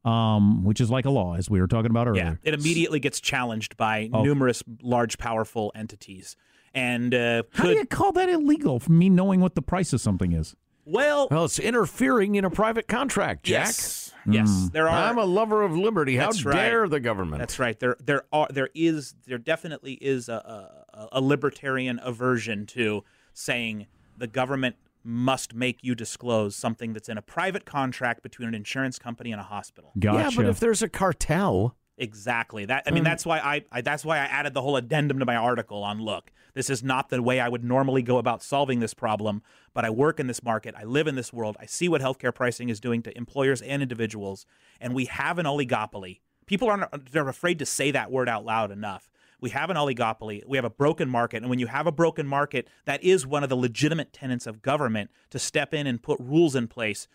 Um, 0.06 0.66
which 0.66 0.82
is 0.82 0.92
like 0.92 1.06
a 1.06 1.10
law, 1.10 1.36
as 1.38 1.50
we 1.50 1.62
were 1.62 1.68
talking 1.68 1.90
about 1.90 2.10
earlier. 2.10 2.24
Yeah, 2.24 2.36
it 2.44 2.54
immediately 2.54 3.00
gets 3.00 3.22
challenged 3.22 3.78
by 3.78 4.10
oh. 4.12 4.22
numerous 4.22 4.62
large, 4.82 5.18
powerful 5.18 5.72
entities. 5.76 6.36
And 6.74 7.16
uh, 7.16 7.44
how 7.54 7.64
do 7.64 7.70
you 7.70 7.86
call 7.86 8.12
that 8.12 8.28
illegal? 8.28 8.82
For 8.82 8.92
me 8.92 9.08
knowing 9.08 9.40
what 9.40 9.56
the 9.56 9.62
price 9.62 9.94
of 9.94 10.02
something 10.02 10.34
is. 10.34 10.58
Well, 10.86 11.28
well, 11.32 11.46
it's 11.46 11.60
interfering 11.60 12.36
in 12.36 12.46
a 12.46 12.50
private 12.50 12.88
contract, 12.88 13.44
Jack. 13.44 13.68
Yes, 13.68 14.14
yes. 14.30 14.50
Mm. 14.50 14.72
There 14.72 14.90
are. 14.90 15.10
I'm 15.10 15.18
a 15.18 15.26
lover 15.26 15.62
of 15.62 15.76
liberty. 15.76 16.18
How 16.18 16.32
dare 16.32 16.82
right. 16.82 16.90
the 16.90 17.00
government? 17.00 17.40
That's 17.40 17.60
right. 17.60 17.80
There, 17.80 17.96
there 18.04 18.24
are, 18.34 18.48
there 18.50 18.70
is, 18.76 19.16
there 19.26 19.38
definitely 19.38 19.94
is 19.94 20.28
a, 20.30 20.84
a, 20.94 21.08
a 21.14 21.22
libertarian 21.22 22.00
aversion 22.04 22.66
to 22.68 23.04
saying 23.34 23.88
the 24.18 24.28
government 24.28 24.76
must 25.04 25.54
make 25.54 25.80
you 25.82 25.96
disclose 25.96 26.56
something 26.56 26.94
that's 26.94 27.10
in 27.10 27.18
a 27.18 27.22
private 27.22 27.66
contract 27.66 28.24
between 28.24 28.48
an 28.48 28.56
insurance 28.56 28.98
company 28.98 29.32
and 29.32 29.42
a 29.42 29.44
hospital. 29.44 29.92
Gotcha. 30.00 30.18
Yeah, 30.18 30.30
but 30.36 30.46
if 30.46 30.60
there's 30.60 30.82
a 30.82 30.90
cartel, 30.90 31.76
Exactly. 32.04 32.66
That 32.66 32.84
I 32.86 32.92
mean, 32.92 33.04
mm. 33.04 33.06
that's 33.06 33.26
why 33.26 33.40
I, 33.40 33.64
I, 33.72 33.80
that's 33.80 34.04
why 34.04 34.18
I 34.18 34.26
added 34.26 34.54
the 34.54 34.62
whole 34.62 34.76
addendum 34.76 35.20
to 35.20 35.26
my 35.26 35.38
article 35.38 35.86
on 35.86 36.02
look. 36.02 36.34
This 36.54 36.70
is 36.70 36.84
not 36.84 37.08
the 37.08 37.24
way 37.24 37.40
I 37.40 37.48
would 37.48 37.64
normally 37.64 38.02
go 38.02 38.18
about 38.18 38.44
solving 38.44 38.82
this 38.82 38.94
problem, 38.94 39.42
but 39.74 39.86
I 39.86 39.90
work 39.90 40.20
in 40.20 40.28
this 40.28 40.44
market. 40.44 40.76
I 40.78 40.84
live 40.84 41.08
in 41.08 41.16
this 41.16 41.32
world. 41.32 41.56
I 41.62 41.66
see 41.66 41.88
what 41.88 42.02
healthcare 42.02 42.36
pricing 42.36 42.68
is 42.68 42.82
doing 42.82 43.04
to 43.04 43.18
employers 43.18 43.62
and 43.62 43.82
individuals, 43.82 44.46
and 44.82 44.94
we 44.94 45.06
have 45.06 45.40
an 45.40 45.46
oligopoly. 45.46 46.20
People 46.46 46.70
aren't 46.70 47.10
they're 47.14 47.30
afraid 47.30 47.58
to 47.60 47.66
say 47.66 47.90
that 47.92 48.12
word 48.12 48.28
out 48.28 48.44
loud 48.44 48.70
enough. 48.70 49.10
We 49.40 49.52
have 49.52 49.70
an 49.70 49.78
oligopoly. 49.78 50.46
We 50.46 50.58
have 50.58 50.66
a 50.66 50.70
broken 50.70 51.08
market, 51.08 51.38
and 51.38 51.50
when 51.50 51.60
you 51.60 51.68
have 51.68 51.88
a 51.88 51.92
broken 51.94 52.28
market, 52.28 52.68
that 52.84 53.02
is 53.02 53.26
one 53.26 53.44
of 53.44 53.50
the 53.50 53.56
legitimate 53.56 54.12
tenets 54.12 54.46
of 54.46 54.62
government 54.62 55.10
to 55.30 55.40
step 55.40 55.74
in 55.74 55.88
and 55.88 56.04
put 56.04 56.20
rules 56.20 56.54
in 56.54 56.68
place 56.68 57.08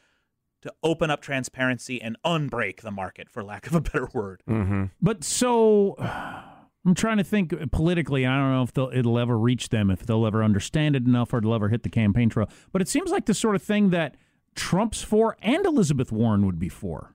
to 0.63 0.73
open 0.83 1.11
up 1.11 1.21
transparency 1.21 2.01
and 2.01 2.17
unbreak 2.25 2.81
the 2.81 2.91
market, 2.91 3.29
for 3.29 3.43
lack 3.43 3.67
of 3.67 3.75
a 3.75 3.81
better 3.81 4.09
word. 4.13 4.43
Mm-hmm. 4.49 4.85
But 5.01 5.25
so. 5.25 5.97
I'm 6.87 6.95
trying 6.95 7.19
to 7.19 7.25
think 7.25 7.53
politically. 7.71 8.25
I 8.25 8.35
don't 8.39 8.53
know 8.53 8.63
if 8.63 8.97
it'll 8.97 9.19
ever 9.19 9.37
reach 9.37 9.69
them, 9.69 9.91
if 9.91 10.07
they'll 10.07 10.25
ever 10.25 10.43
understand 10.43 10.97
it 10.97 11.05
enough, 11.05 11.35
or 11.35 11.39
it'll 11.39 11.53
ever 11.53 11.69
hit 11.69 11.83
the 11.83 11.91
campaign 11.91 12.31
trail. 12.31 12.49
But 12.73 12.81
it 12.81 12.89
seems 12.89 13.11
like 13.11 13.27
the 13.27 13.35
sort 13.35 13.57
of 13.57 13.63
thing 13.63 13.91
that 13.91 14.15
Trump's 14.55 15.03
for 15.03 15.37
and 15.43 15.67
Elizabeth 15.67 16.11
Warren 16.13 16.47
would 16.47 16.59
be 16.59 16.71
for. 16.71 17.15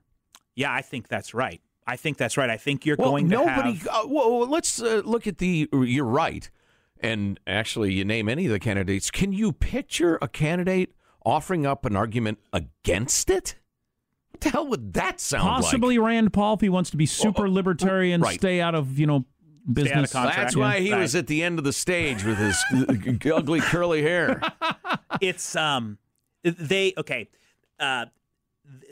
Yeah, 0.54 0.72
I 0.72 0.82
think 0.82 1.08
that's 1.08 1.34
right. 1.34 1.60
I 1.86 1.96
think 1.96 2.16
that's 2.16 2.36
right. 2.36 2.48
I 2.48 2.56
think 2.56 2.86
you're 2.86 2.96
well, 2.96 3.10
going 3.10 3.28
to 3.28 3.36
nobody. 3.36 3.74
Have... 3.74 3.88
Uh, 3.88 4.02
well, 4.06 4.46
let's 4.48 4.80
uh, 4.80 5.02
look 5.04 5.26
at 5.26 5.38
the. 5.38 5.68
You're 5.72 6.04
right, 6.04 6.48
and 7.00 7.38
actually, 7.46 7.92
you 7.92 8.04
name 8.04 8.28
any 8.28 8.46
of 8.46 8.52
the 8.52 8.60
candidates. 8.60 9.10
Can 9.10 9.32
you 9.32 9.52
picture 9.52 10.18
a 10.22 10.28
candidate 10.28 10.94
offering 11.24 11.66
up 11.66 11.84
an 11.84 11.96
argument 11.96 12.38
against 12.52 13.30
it? 13.30 13.56
What 14.30 14.40
the 14.40 14.50
hell 14.50 14.66
would 14.68 14.92
that 14.94 15.20
sound 15.20 15.44
like 15.44 15.62
Possibly 15.62 15.98
like? 15.98 16.06
Rand 16.08 16.32
Paul 16.32 16.54
if 16.54 16.60
he 16.60 16.68
wants 16.68 16.90
to 16.90 16.96
be 16.96 17.06
super 17.06 17.48
libertarian, 17.48 18.20
right. 18.20 18.38
stay 18.38 18.60
out 18.60 18.74
of 18.74 18.98
you 18.98 19.06
know 19.06 19.24
business. 19.72 20.12
contract. 20.12 20.36
That's 20.38 20.56
why 20.56 20.80
he 20.80 20.92
Right. 20.92 21.00
was 21.00 21.14
at 21.14 21.26
the 21.26 21.42
end 21.42 21.58
of 21.58 21.64
the 21.64 21.72
stage 21.72 22.24
with 22.24 22.36
his 22.38 22.62
ugly 23.32 23.60
curly 23.60 24.02
hair. 24.02 24.40
it's 25.20 25.54
um 25.56 25.98
they 26.42 26.92
okay 26.98 27.28
uh 27.80 28.06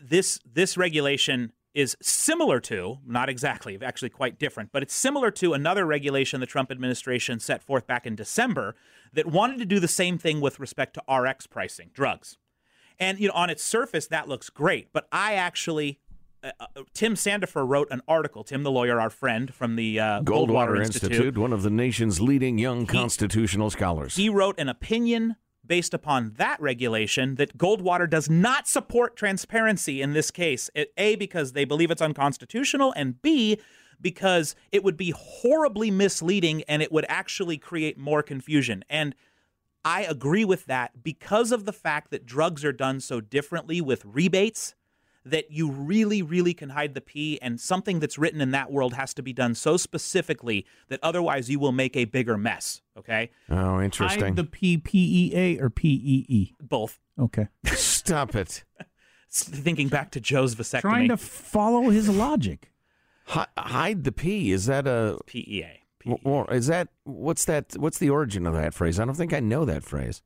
this 0.03 0.39
this 0.51 0.77
regulation 0.77 1.53
is 1.75 1.97
similar 2.01 2.61
to 2.61 2.99
not 3.07 3.29
exactly 3.29 3.79
actually 3.83 4.11
quite 4.11 4.39
different 4.39 4.71
but 4.73 4.83
it's 4.83 4.95
similar 4.95 5.31
to 5.31 5.53
another 5.55 5.85
regulation 5.87 6.39
the 6.41 6.47
Trump 6.47 6.71
administration 6.71 7.41
set 7.41 7.63
forth 7.63 7.87
back 7.87 8.07
in 8.07 8.15
December 8.15 8.75
that 9.13 9.27
wanted 9.27 9.59
to 9.59 9.65
do 9.65 9.81
the 9.81 9.89
same 9.89 10.19
thing 10.19 10.41
with 10.41 10.61
respect 10.61 10.95
to 10.95 11.15
RX 11.15 11.47
pricing 11.47 11.91
drugs 11.93 12.39
and 12.99 13.19
you 13.19 13.29
know 13.29 13.35
on 13.35 13.51
its 13.51 13.63
surface 13.63 14.07
that 14.07 14.29
looks 14.29 14.51
great 14.51 14.93
but 14.93 15.07
I 15.13 15.35
actually 15.35 15.99
uh, 16.45 16.51
uh, 16.59 16.83
Tim 16.93 17.15
Sandefur 17.15 17.67
wrote 17.67 17.87
an 17.93 18.03
article. 18.09 18.43
Tim, 18.43 18.65
the 18.65 18.71
lawyer, 18.71 19.01
our 19.01 19.11
friend 19.11 19.55
from 19.55 19.77
the 19.77 20.01
uh, 20.01 20.23
Goldwater 20.23 20.85
Institute, 20.85 21.39
one 21.39 21.53
of 21.53 21.63
the 21.63 21.71
nation's 21.71 22.21
leading 22.21 22.59
young 22.59 22.85
constitutional 22.85 23.71
scholars. 23.71 24.17
he 24.17 24.29
wrote 24.29 24.59
an 24.59 24.69
opinion 24.69 25.37
based 25.65 25.95
upon 25.95 26.33
that 26.39 26.61
regulation 26.61 27.37
that 27.37 27.57
Goldwater 27.57 28.11
does 28.11 28.29
not 28.29 28.67
support 28.67 29.17
transparency 29.17 30.03
in 30.03 30.13
this 30.13 30.31
case. 30.31 30.69
A, 30.97 31.15
because 31.17 31.53
they 31.53 31.65
believe 31.65 31.91
it's 31.91 32.03
unconstitutional, 32.03 32.93
and 32.97 33.23
B, 33.23 33.59
because 34.03 34.55
it 34.71 34.85
would 34.85 34.97
be 34.97 35.15
horribly 35.17 35.91
misleading 35.91 36.63
and 36.69 36.83
it 36.83 36.93
would 36.93 37.07
actually 37.09 37.57
create 37.57 37.97
more 37.97 38.23
confusion. 38.23 38.85
And 38.91 39.15
I 39.85 40.03
agree 40.03 40.45
with 40.45 40.67
that 40.67 41.03
because 41.03 41.53
of 41.53 41.65
the 41.65 41.73
fact 41.73 42.11
that 42.11 42.27
drugs 42.27 42.65
are 42.65 42.73
done 42.73 43.01
so 43.01 43.21
differently 43.21 43.81
with 43.81 44.05
rebates 44.05 44.75
that 45.25 45.51
you 45.51 45.71
really, 45.71 46.23
really 46.23 46.55
can 46.55 46.71
hide 46.71 46.95
the 46.95 47.01
P, 47.01 47.41
and 47.41 47.61
something 47.61 48.01
that's 48.01 48.19
written 48.19 48.41
in 48.41 48.51
that 48.51 48.73
world 48.73 48.95
has 48.95 49.15
to 49.15 49.23
be 49.23 49.33
done 49.33 49.55
so 49.55 49.77
specifically 49.77 50.67
that 50.89 50.99
otherwise 51.03 51.49
you 51.49 51.59
will 51.59 51.73
make 51.73 51.97
a 51.97 52.05
bigger 52.05 52.37
mess. 52.37 52.83
Okay? 52.97 53.31
oh, 53.51 53.81
interesting. 53.81 54.21
Hide 54.21 54.37
the 54.37 54.45
P 54.45 54.79
P 54.79 55.31
E 55.33 55.37
A 55.37 55.59
or 55.61 55.71
P 55.71 55.89
E 55.89 56.27
E. 56.29 56.55
Both. 56.61 56.99
Okay. 57.19 57.49
Stop 57.67 58.35
it. 58.35 58.65
Thinking 59.31 59.89
back 59.89 60.11
to 60.13 60.21
Joe's 60.21 60.55
vasectomy. 60.55 60.81
Trying 60.81 61.09
to 61.09 61.17
follow 61.17 61.91
his 61.91 62.09
logic. 62.09 62.72
Hi- 63.27 63.47
hide 63.57 64.05
the 64.05 64.13
P. 64.13 64.53
Is 64.53 64.67
that 64.67 64.87
a 64.87 65.19
PEA. 65.27 65.81
Or 66.25 66.53
is 66.53 66.67
that 66.67 66.89
what's 67.05 67.45
that? 67.45 67.77
What's 67.77 67.99
the 67.99 68.11
origin 68.11 68.47
of 68.47 68.55
that 68.55 68.75
phrase? 68.75 68.99
I 68.99 69.05
don't 69.05 69.15
think 69.15 69.33
I 69.33 69.41
know 69.41 69.65
that 69.65 69.85
phrase. 69.85 70.21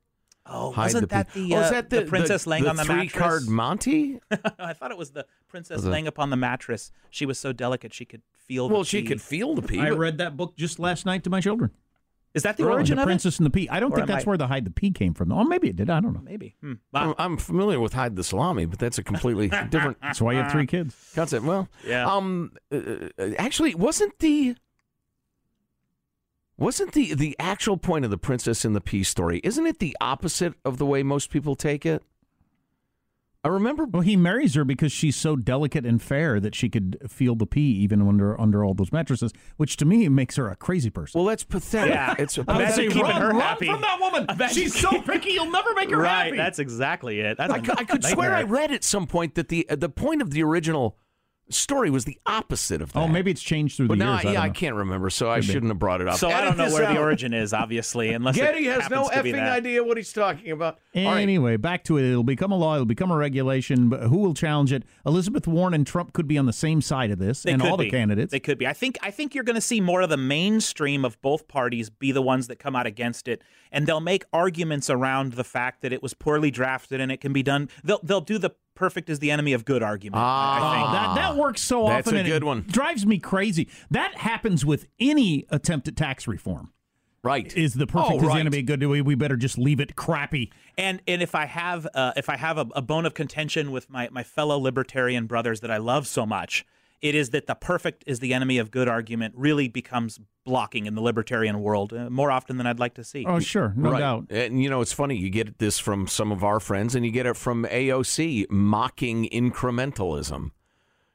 Oh, 0.49 0.71
Hide 0.71 0.83
wasn't 0.85 1.01
the 1.01 1.07
that 1.07 1.33
P. 1.33 1.49
the, 1.49 1.55
oh, 1.55 1.59
uh, 1.59 1.63
is 1.65 1.69
that 1.71 1.89
the, 1.89 1.99
the 2.01 2.05
princess 2.05 2.47
laying 2.47 2.63
the 2.63 2.69
on 2.69 2.77
the 2.77 2.85
three 2.85 2.95
mattress? 2.95 3.21
card 3.21 3.47
Monte? 3.49 4.19
I 4.59 4.71
thought 4.73 4.91
it 4.91 4.97
was 4.97 5.11
the 5.11 5.25
princess 5.49 5.75
Was 5.77 5.85
it- 5.85 5.89
laying 5.89 6.07
upon 6.07 6.29
the 6.29 6.37
mattress. 6.37 6.91
She 7.09 7.25
was 7.25 7.37
so 7.37 7.51
delicate 7.51 7.93
she 7.93 8.05
could 8.05 8.21
feel. 8.31 8.69
well, 8.69 8.79
the 8.79 8.85
she 8.85 9.01
pee. 9.01 9.07
could 9.09 9.21
feel 9.21 9.55
the 9.55 9.61
P. 9.61 9.77
I 9.79 9.89
but- 9.89 9.97
read 9.99 10.17
that 10.19 10.37
book 10.37 10.55
just 10.55 10.79
last 10.79 11.05
night 11.05 11.23
to 11.25 11.29
my 11.29 11.41
children. 11.41 11.71
Is 12.33 12.43
that 12.43 12.57
the 12.57 12.63
Really? 12.65 12.75
origin 12.75 12.97
the 12.97 13.01
of 13.01 13.07
Princess 13.07 13.37
and 13.39 13.45
the 13.45 13.49
P. 13.49 13.67
I 13.69 13.79
don't 13.79 13.91
Or 13.91 13.95
think 13.95 14.07
that's 14.07 14.25
I- 14.25 14.29
where 14.29 14.37
the 14.37 14.45
hide 14.47 14.63
the 14.65 14.69
P 14.71 14.91
came 14.91 15.13
from. 15.15 15.31
Oh, 15.31 15.43
maybe 15.43 15.69
it 15.69 15.75
did. 15.75 15.89
I 15.89 15.99
don't 15.99 16.13
know. 16.13 16.21
Maybe. 16.21 16.55
Hmm. 16.61 16.73
I'm, 16.93 17.07
Wow. 17.09 17.15
I'm 17.17 17.37
familiar 17.37 17.79
with 17.79 17.93
hide 17.93 18.15
the 18.15 18.23
salami, 18.23 18.65
but 18.65 18.77
that's 18.79 18.97
a 18.99 19.03
completely 19.03 19.47
different 19.69 19.97
That's 20.01 20.21
why 20.21 20.33
you 20.33 20.39
have 20.39 20.51
three 20.51 20.67
kids. 20.67 20.95
concept. 21.15 21.45
Well, 21.45 21.67
Yeah. 21.85 22.05
Um, 22.05 22.51
uh, 22.71 22.77
uh, 23.17 23.29
actually, 23.39 23.73
wasn't 23.73 24.19
the 24.19 24.55
wasn't 26.57 26.93
the 26.93 27.13
the 27.13 27.35
actual 27.39 27.77
point 27.77 28.03
of 28.05 28.11
the 28.11 28.17
princess 28.17 28.65
and 28.65 28.75
the 28.75 28.81
pea 28.81 29.03
story? 29.03 29.39
Isn't 29.43 29.65
it 29.65 29.79
the 29.79 29.95
opposite 30.01 30.53
of 30.65 30.77
the 30.77 30.85
way 30.85 31.03
most 31.03 31.29
people 31.29 31.55
take 31.55 31.85
it? 31.85 32.03
I 33.47 33.49
remember. 33.51 33.85
Well, 33.85 34.01
he 34.01 34.17
marries 34.17 34.55
her 34.55 34.65
because 34.65 34.91
she's 34.91 35.15
so 35.15 35.37
delicate 35.37 35.85
and 35.85 36.01
fair 36.01 36.39
that 36.41 36.53
she 36.53 36.67
could 36.67 36.97
feel 37.07 37.33
the 37.35 37.45
pee 37.45 37.71
even 37.71 38.01
under 38.01 38.39
under 38.39 38.63
all 38.63 38.73
those 38.73 38.91
mattresses, 38.91 39.31
which 39.55 39.77
to 39.77 39.85
me 39.85 40.09
makes 40.09 40.35
her 40.35 40.49
a 40.49 40.55
crazy 40.57 40.89
person. 40.89 41.17
Well, 41.17 41.27
that's 41.27 41.45
pathetic. 41.45 41.93
Yeah. 41.93 42.15
It's 42.19 42.37
a 42.37 42.41
would 42.41 42.49
I'd 42.49 42.65
pathetic. 42.67 42.89
keeping 42.89 43.03
run, 43.03 43.21
her 43.21 43.29
run 43.29 43.39
happy. 43.39 43.67
from 43.67 43.79
that 43.81 43.99
woman. 44.01 44.25
Imagine 44.29 44.53
She's 44.55 44.77
so 44.77 45.01
picky, 45.01 45.31
you'll 45.31 45.49
never 45.49 45.73
make 45.75 45.89
her 45.91 45.97
right. 45.97 46.25
happy. 46.25 46.37
That's 46.37 46.59
exactly 46.59 47.21
it. 47.21 47.37
That's 47.37 47.53
I, 47.53 47.57
a 47.57 47.61
cou- 47.61 47.75
I 47.77 47.83
could 47.85 48.03
swear 48.03 48.33
I 48.33 48.43
read 48.43 48.71
at 48.71 48.83
some 48.83 49.07
point 49.07 49.35
that 49.35 49.47
the 49.47 49.67
uh, 49.69 49.77
the 49.77 49.89
point 49.89 50.21
of 50.21 50.31
the 50.31 50.43
original 50.43 50.97
story 51.49 51.89
was 51.89 52.05
the 52.05 52.19
opposite 52.25 52.81
of 52.81 52.91
oh, 52.95 53.01
that. 53.01 53.05
oh, 53.05 53.07
maybe 53.07 53.31
it's 53.31 53.41
changed 53.41 53.77
through 53.77 53.87
the 53.87 53.89
But 53.89 53.97
now, 53.99 54.13
years. 54.13 54.25
I 54.25 54.29
yeah, 54.29 54.39
don't 54.41 54.49
I 54.49 54.49
can't 54.49 54.75
remember, 54.75 55.09
so 55.09 55.29
I 55.29 55.39
shouldn't 55.39 55.69
have 55.69 55.79
brought 55.79 56.01
it 56.01 56.07
up. 56.07 56.17
So 56.17 56.29
I 56.29 56.43
don't 56.43 56.57
know 56.57 56.71
where 56.71 56.85
out. 56.85 56.93
the 56.93 56.99
origin 56.99 57.33
is, 57.33 57.53
obviously, 57.53 58.13
unless 58.13 58.35
Getty 58.35 58.67
it 58.67 58.81
has 58.81 58.89
no 58.89 59.07
happens 59.07 59.33
effing 59.33 59.49
idea 59.49 59.83
what 59.83 59.97
he's 59.97 60.11
talking 60.11 60.51
about. 60.51 60.79
All 60.95 61.05
right. 61.05 61.21
Anyway, 61.21 61.57
back 61.57 61.83
to 61.85 61.97
it. 61.97 62.09
It'll 62.09 62.23
become 62.23 62.51
a 62.51 62.57
law. 62.57 62.75
It'll 62.75 62.85
become 62.85 63.11
a 63.11 63.17
regulation. 63.17 63.89
But 63.89 64.01
who 64.03 64.17
will 64.17 64.33
challenge 64.33 64.73
it? 64.73 64.83
Elizabeth 65.05 65.47
Warren 65.47 65.73
and 65.73 65.85
Trump 65.85 66.13
could 66.13 66.27
be 66.27 66.37
on 66.37 66.45
the 66.45 66.53
same 66.53 66.81
side 66.81 67.11
of 67.11 67.19
this, 67.19 67.43
They 67.43 67.51
and 67.51 67.61
could 67.61 67.71
all 67.71 67.77
the 67.77 67.89
candidates. 67.89 68.31
They 68.31 68.39
could 68.39 68.57
be. 68.57 68.67
I 68.67 68.73
think. 68.73 68.97
I 69.01 69.11
think 69.11 69.35
you're 69.35 69.43
going 69.43 69.55
to 69.55 69.61
see 69.61 69.81
more 69.81 70.01
of 70.01 70.09
the 70.09 70.17
mainstream 70.17 71.05
of 71.05 71.21
both 71.21 71.47
parties 71.47 71.89
be 71.89 72.11
the 72.11 72.21
ones 72.21 72.47
that 72.47 72.57
come 72.57 72.75
out 72.75 72.85
against 72.85 73.27
it, 73.27 73.41
and 73.71 73.87
they'll 73.87 73.99
make 73.99 74.25
arguments 74.33 74.89
around 74.89 75.33
the 75.33 75.43
fact 75.43 75.81
that 75.81 75.93
it 75.93 76.03
was 76.03 76.13
poorly 76.13 76.51
drafted 76.51 76.99
and 76.99 77.11
it 77.11 77.21
can 77.21 77.33
be 77.33 77.43
done. 77.43 77.69
They'll 77.83 77.99
they'll 78.03 78.21
do 78.21 78.37
the 78.37 78.51
perfect 78.77 79.09
is 79.09 79.19
the 79.19 79.31
enemy 79.31 79.51
of 79.53 79.65
good 79.65 79.83
argument. 79.83 80.21
I- 80.23 80.59
I 80.61 80.75
think. 80.77 80.89
Oh, 80.89 80.93
that 80.93 81.15
that 81.15 81.35
works 81.35 81.61
so 81.61 81.87
That's 81.87 82.07
often. 82.07 82.19
a 82.25 82.29
good 82.29 82.43
it 82.43 82.45
one. 82.45 82.61
Drives 82.69 83.05
me 83.05 83.17
crazy. 83.19 83.67
That 83.91 84.15
happens 84.15 84.65
with 84.65 84.87
any 84.99 85.45
attempt 85.49 85.87
at 85.89 85.95
tax 85.97 86.27
reform. 86.27 86.71
Right. 87.23 87.51
Is 87.57 87.73
the 87.73 87.87
perfect 87.87 88.21
Oh, 88.23 88.27
is 88.27 88.33
the 88.33 88.39
enemy 88.39 88.59
of 88.59 88.65
good? 88.67 88.81
We, 88.85 89.01
we 89.01 89.15
better 89.15 89.35
just 89.35 89.57
leave 89.57 89.81
it 89.81 89.95
crappy. 89.97 90.51
And 90.77 91.01
and 91.07 91.21
if 91.21 91.35
I 91.35 91.45
have 91.45 91.85
uh, 91.93 92.13
if 92.15 92.29
I 92.29 92.37
have 92.37 92.57
a, 92.57 92.67
a 92.75 92.81
bone 92.81 93.05
of 93.05 93.13
contention 93.15 93.71
with 93.71 93.89
my 93.89 94.07
my 94.11 94.23
fellow 94.23 94.57
libertarian 94.57 95.25
brothers 95.25 95.59
that 95.61 95.71
I 95.71 95.77
love 95.77 96.07
so 96.07 96.25
much, 96.25 96.65
it 97.01 97.15
is 97.15 97.29
that 97.31 97.47
the 97.47 97.55
perfect 97.55 98.03
is 98.07 98.19
the 98.19 98.33
enemy 98.33 98.57
of 98.57 98.71
good 98.71 98.87
argument 98.87 99.33
really 99.37 99.67
becomes 99.67 100.19
blocking 100.45 100.85
in 100.85 100.95
the 100.95 101.01
libertarian 101.01 101.61
world 101.61 101.91
uh, 101.93 102.09
more 102.09 102.31
often 102.31 102.57
than 102.57 102.65
I'd 102.65 102.79
like 102.79 102.93
to 102.95 103.03
see. 103.03 103.25
Oh, 103.25 103.39
sure, 103.39 103.73
no 103.75 103.91
right. 103.91 103.99
doubt. 103.99 104.27
And 104.29 104.63
you 104.63 104.69
know, 104.69 104.81
it's 104.81 104.93
funny. 104.93 105.15
You 105.17 105.29
get 105.29 105.59
this 105.59 105.77
from 105.77 106.07
some 106.07 106.31
of 106.31 106.43
our 106.43 106.59
friends, 106.59 106.95
and 106.95 107.05
you 107.05 107.11
get 107.11 107.25
it 107.25 107.35
from 107.35 107.65
AOC 107.65 108.49
mocking 108.49 109.27
incrementalism. 109.29 110.51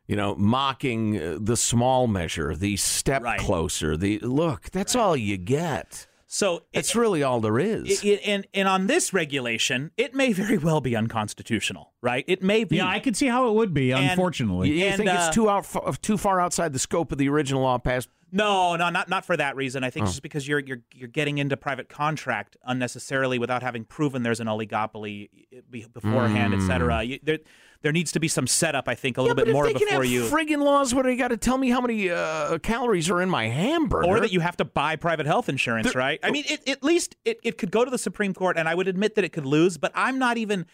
You 0.06 0.16
know, 0.16 0.34
mocking 0.34 1.16
uh, 1.16 1.38
the 1.40 1.56
small 1.56 2.06
measure, 2.06 2.54
the 2.54 2.76
step 2.76 3.22
Right. 3.22 3.38
closer. 3.38 3.96
The 3.96 4.18
look. 4.18 4.70
That's 4.70 4.94
all 4.94 5.16
you 5.16 5.38
get. 5.38 6.06
So 6.34 6.62
That's 6.72 6.96
really 6.96 7.22
all 7.22 7.40
there 7.42 7.58
is. 7.58 8.02
It, 8.02 8.06
it, 8.08 8.20
and 8.24 8.46
and 8.54 8.66
on 8.66 8.86
this 8.86 9.12
regulation, 9.12 9.90
it 9.98 10.14
may 10.14 10.32
very 10.32 10.56
well 10.56 10.80
be 10.80 10.96
unconstitutional, 10.96 11.92
right? 12.00 12.24
It 12.26 12.42
may 12.42 12.64
be. 12.64 12.76
Yeah, 12.76 12.88
I 12.88 13.00
could 13.00 13.18
see 13.18 13.26
how 13.26 13.50
it 13.50 13.54
would 13.54 13.74
be. 13.74 13.92
And- 13.92 14.10
Unfortunately, 14.12 14.70
you 14.70 14.76
you 14.76 14.84
and, 14.86 14.96
think 14.96 15.10
uh, 15.10 15.24
it's 15.26 15.34
too 15.34 15.50
out, 15.50 15.66
too 16.00 16.16
far 16.16 16.40
outside 16.40 16.72
the 16.72 16.78
scope 16.78 17.12
of 17.12 17.18
the 17.18 17.28
original 17.28 17.60
law 17.60 17.76
passed? 17.76 18.08
No, 18.34 18.76
no, 18.76 18.88
not 18.88 19.10
not 19.10 19.26
for 19.26 19.36
that 19.36 19.56
reason. 19.56 19.84
I 19.84 19.88
Oh. 19.88 19.90
think 19.90 20.06
just 20.06 20.22
because 20.22 20.48
you're 20.48 20.60
you're 20.60 20.80
you're 20.94 21.08
getting 21.08 21.36
into 21.36 21.54
private 21.58 21.90
contract 21.90 22.56
unnecessarily 22.64 23.38
without 23.38 23.62
having 23.62 23.84
proven 23.84 24.22
there's 24.22 24.40
an 24.40 24.46
oligopoly 24.46 25.28
be- 25.70 25.84
beforehand, 25.92 26.54
et 26.54 26.66
cetera. 26.66 27.02
You, 27.02 27.18
there 27.22 27.40
there 27.82 27.92
needs 27.92 28.12
to 28.12 28.20
be 28.20 28.28
some 28.28 28.46
setup. 28.46 28.88
I 28.88 28.94
think 28.94 29.18
a 29.18 29.22
little 29.22 29.36
yeah, 29.36 29.40
but 29.40 29.46
bit 29.46 29.52
more 29.52 29.66
they 29.66 29.72
before 29.74 29.88
have 29.88 30.04
you. 30.06 30.24
friggin' 30.24 30.62
laws 30.62 30.94
where 30.94 31.08
you 31.08 31.16
got 31.16 31.28
to 31.28 31.36
tell 31.36 31.58
me 31.58 31.68
how 31.68 31.80
many 31.80 32.10
uh, 32.10 32.58
calories 32.58 33.10
are 33.10 33.20
in 33.20 33.28
my 33.28 33.48
hamburger, 33.48 34.06
or 34.06 34.20
that 34.20 34.32
you 34.32 34.40
have 34.40 34.56
to 34.58 34.64
buy 34.64 34.96
private 34.96 35.26
health 35.26 35.48
insurance, 35.48 35.94
right? 35.94 36.18
I 36.22 36.30
mean, 36.30 36.44
it, 36.48 36.68
at 36.68 36.82
least 36.82 37.16
it, 37.24 37.38
it 37.42 37.58
could 37.58 37.70
go 37.70 37.84
to 37.84 37.90
the 37.90 37.98
Supreme 37.98 38.34
Court, 38.34 38.56
and 38.56 38.68
I 38.68 38.74
would 38.74 38.88
admit 38.88 39.16
that 39.16 39.24
it 39.24 39.32
could 39.32 39.46
lose, 39.46 39.78
but 39.78 39.92
I'm 39.94 40.18
not 40.18 40.38
even 40.38 40.66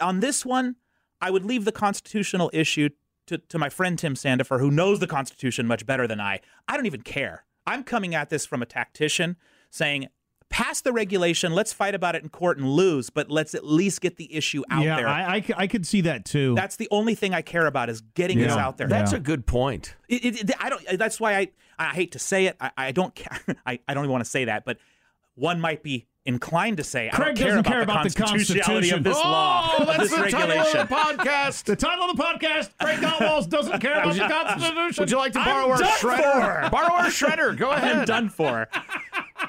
on 0.00 0.20
this 0.20 0.44
one. 0.44 0.76
I 1.20 1.30
would 1.30 1.44
leave 1.44 1.64
the 1.64 1.72
constitutional 1.72 2.50
issue 2.52 2.90
to, 3.26 3.38
to 3.38 3.58
my 3.58 3.68
friend 3.68 3.98
Tim 3.98 4.14
Sandefur, 4.14 4.60
who 4.60 4.70
knows 4.70 5.00
the 5.00 5.06
Constitution 5.06 5.66
much 5.66 5.86
better 5.86 6.06
than 6.06 6.20
I. 6.20 6.40
I 6.68 6.76
don't 6.76 6.86
even 6.86 7.02
care. 7.02 7.44
I'm 7.66 7.82
coming 7.82 8.14
at 8.14 8.30
this 8.30 8.46
from 8.46 8.62
a 8.62 8.66
tactician 8.66 9.36
saying, 9.70 10.08
pass 10.48 10.80
the 10.80 10.92
regulation, 10.92 11.52
let's 11.52 11.72
fight 11.72 11.94
about 11.94 12.14
it 12.14 12.22
in 12.22 12.28
court 12.28 12.58
and 12.58 12.68
lose, 12.70 13.10
but 13.10 13.30
let's 13.30 13.54
at 13.54 13.64
least 13.64 14.00
get 14.00 14.16
the 14.16 14.34
issue 14.34 14.62
out 14.70 14.84
yeah, 14.84 14.96
there. 14.96 15.08
I 15.08 15.66
could 15.66 15.86
see 15.86 16.02
that 16.02 16.24
too. 16.24 16.54
That's 16.54 16.76
the 16.76 16.88
only 16.90 17.14
thing 17.14 17.34
I 17.34 17.42
care 17.42 17.66
about 17.66 17.90
is 17.90 18.00
getting 18.14 18.38
this 18.38 18.52
out 18.52 18.76
there. 18.78 18.88
That's 18.88 19.12
Yeah. 19.12 19.18
a 19.18 19.20
good 19.20 19.46
point. 19.46 19.94
It, 20.08 20.24
it, 20.24 20.40
it- 20.50 20.56
I 20.60 20.68
don't. 20.70 20.98
That's 20.98 21.18
why 21.20 21.36
I. 21.36 21.48
I 21.78 21.88
hate 21.92 22.12
to 22.12 22.18
say 22.18 22.46
it. 22.46 22.56
I, 22.58 22.70
I 22.78 22.92
don't. 22.92 23.14
ca- 23.14 23.38
I, 23.66 23.78
I 23.86 23.92
don't 23.92 24.04
even 24.04 24.12
want 24.12 24.24
to 24.24 24.30
say 24.30 24.46
that. 24.46 24.64
But 24.64 24.78
one 25.34 25.60
might 25.60 25.82
be 25.82 26.06
inclined 26.24 26.78
to 26.78 26.82
say 26.84 27.08
I 27.08 27.10
Craig 27.10 27.26
don't 27.26 27.36
care 27.36 27.46
doesn't 27.48 27.60
about 27.60 27.70
care 27.70 27.78
the 27.84 27.92
about 27.92 28.04
the 28.08 28.14
constitutionality 28.14 28.90
Constitution. 28.90 28.98
of 28.98 29.04
this 29.04 29.16
law, 29.16 29.74
Oh, 29.74 29.80
of 29.82 29.86
that's 29.88 29.98
this 29.98 30.10
the 30.10 30.30
title 30.30 30.58
of 30.58 30.72
the 30.88 30.94
podcast. 30.94 31.64
the 31.64 31.76
title 31.76 32.04
of 32.10 32.16
the 32.16 32.22
podcast: 32.22 32.70
Craig 32.80 32.98
Gottwals 33.00 33.48
doesn't 33.50 33.78
care 33.80 34.00
about 34.00 34.14
the 34.14 34.20
Constitution. 34.20 34.94
Would 35.02 35.10
you 35.10 35.18
like 35.18 35.32
to 35.34 35.38
I'm 35.40 35.44
borrow 35.44 35.70
our 35.72 35.78
done 35.78 35.88
shredder? 35.98 36.64
for. 36.64 36.70
Borrow 36.70 36.92
our 36.94 37.06
shredder. 37.08 37.56
Go 37.56 37.70
ahead. 37.72 37.96
I'm 37.98 38.04
done 38.06 38.28
for. 38.30 38.68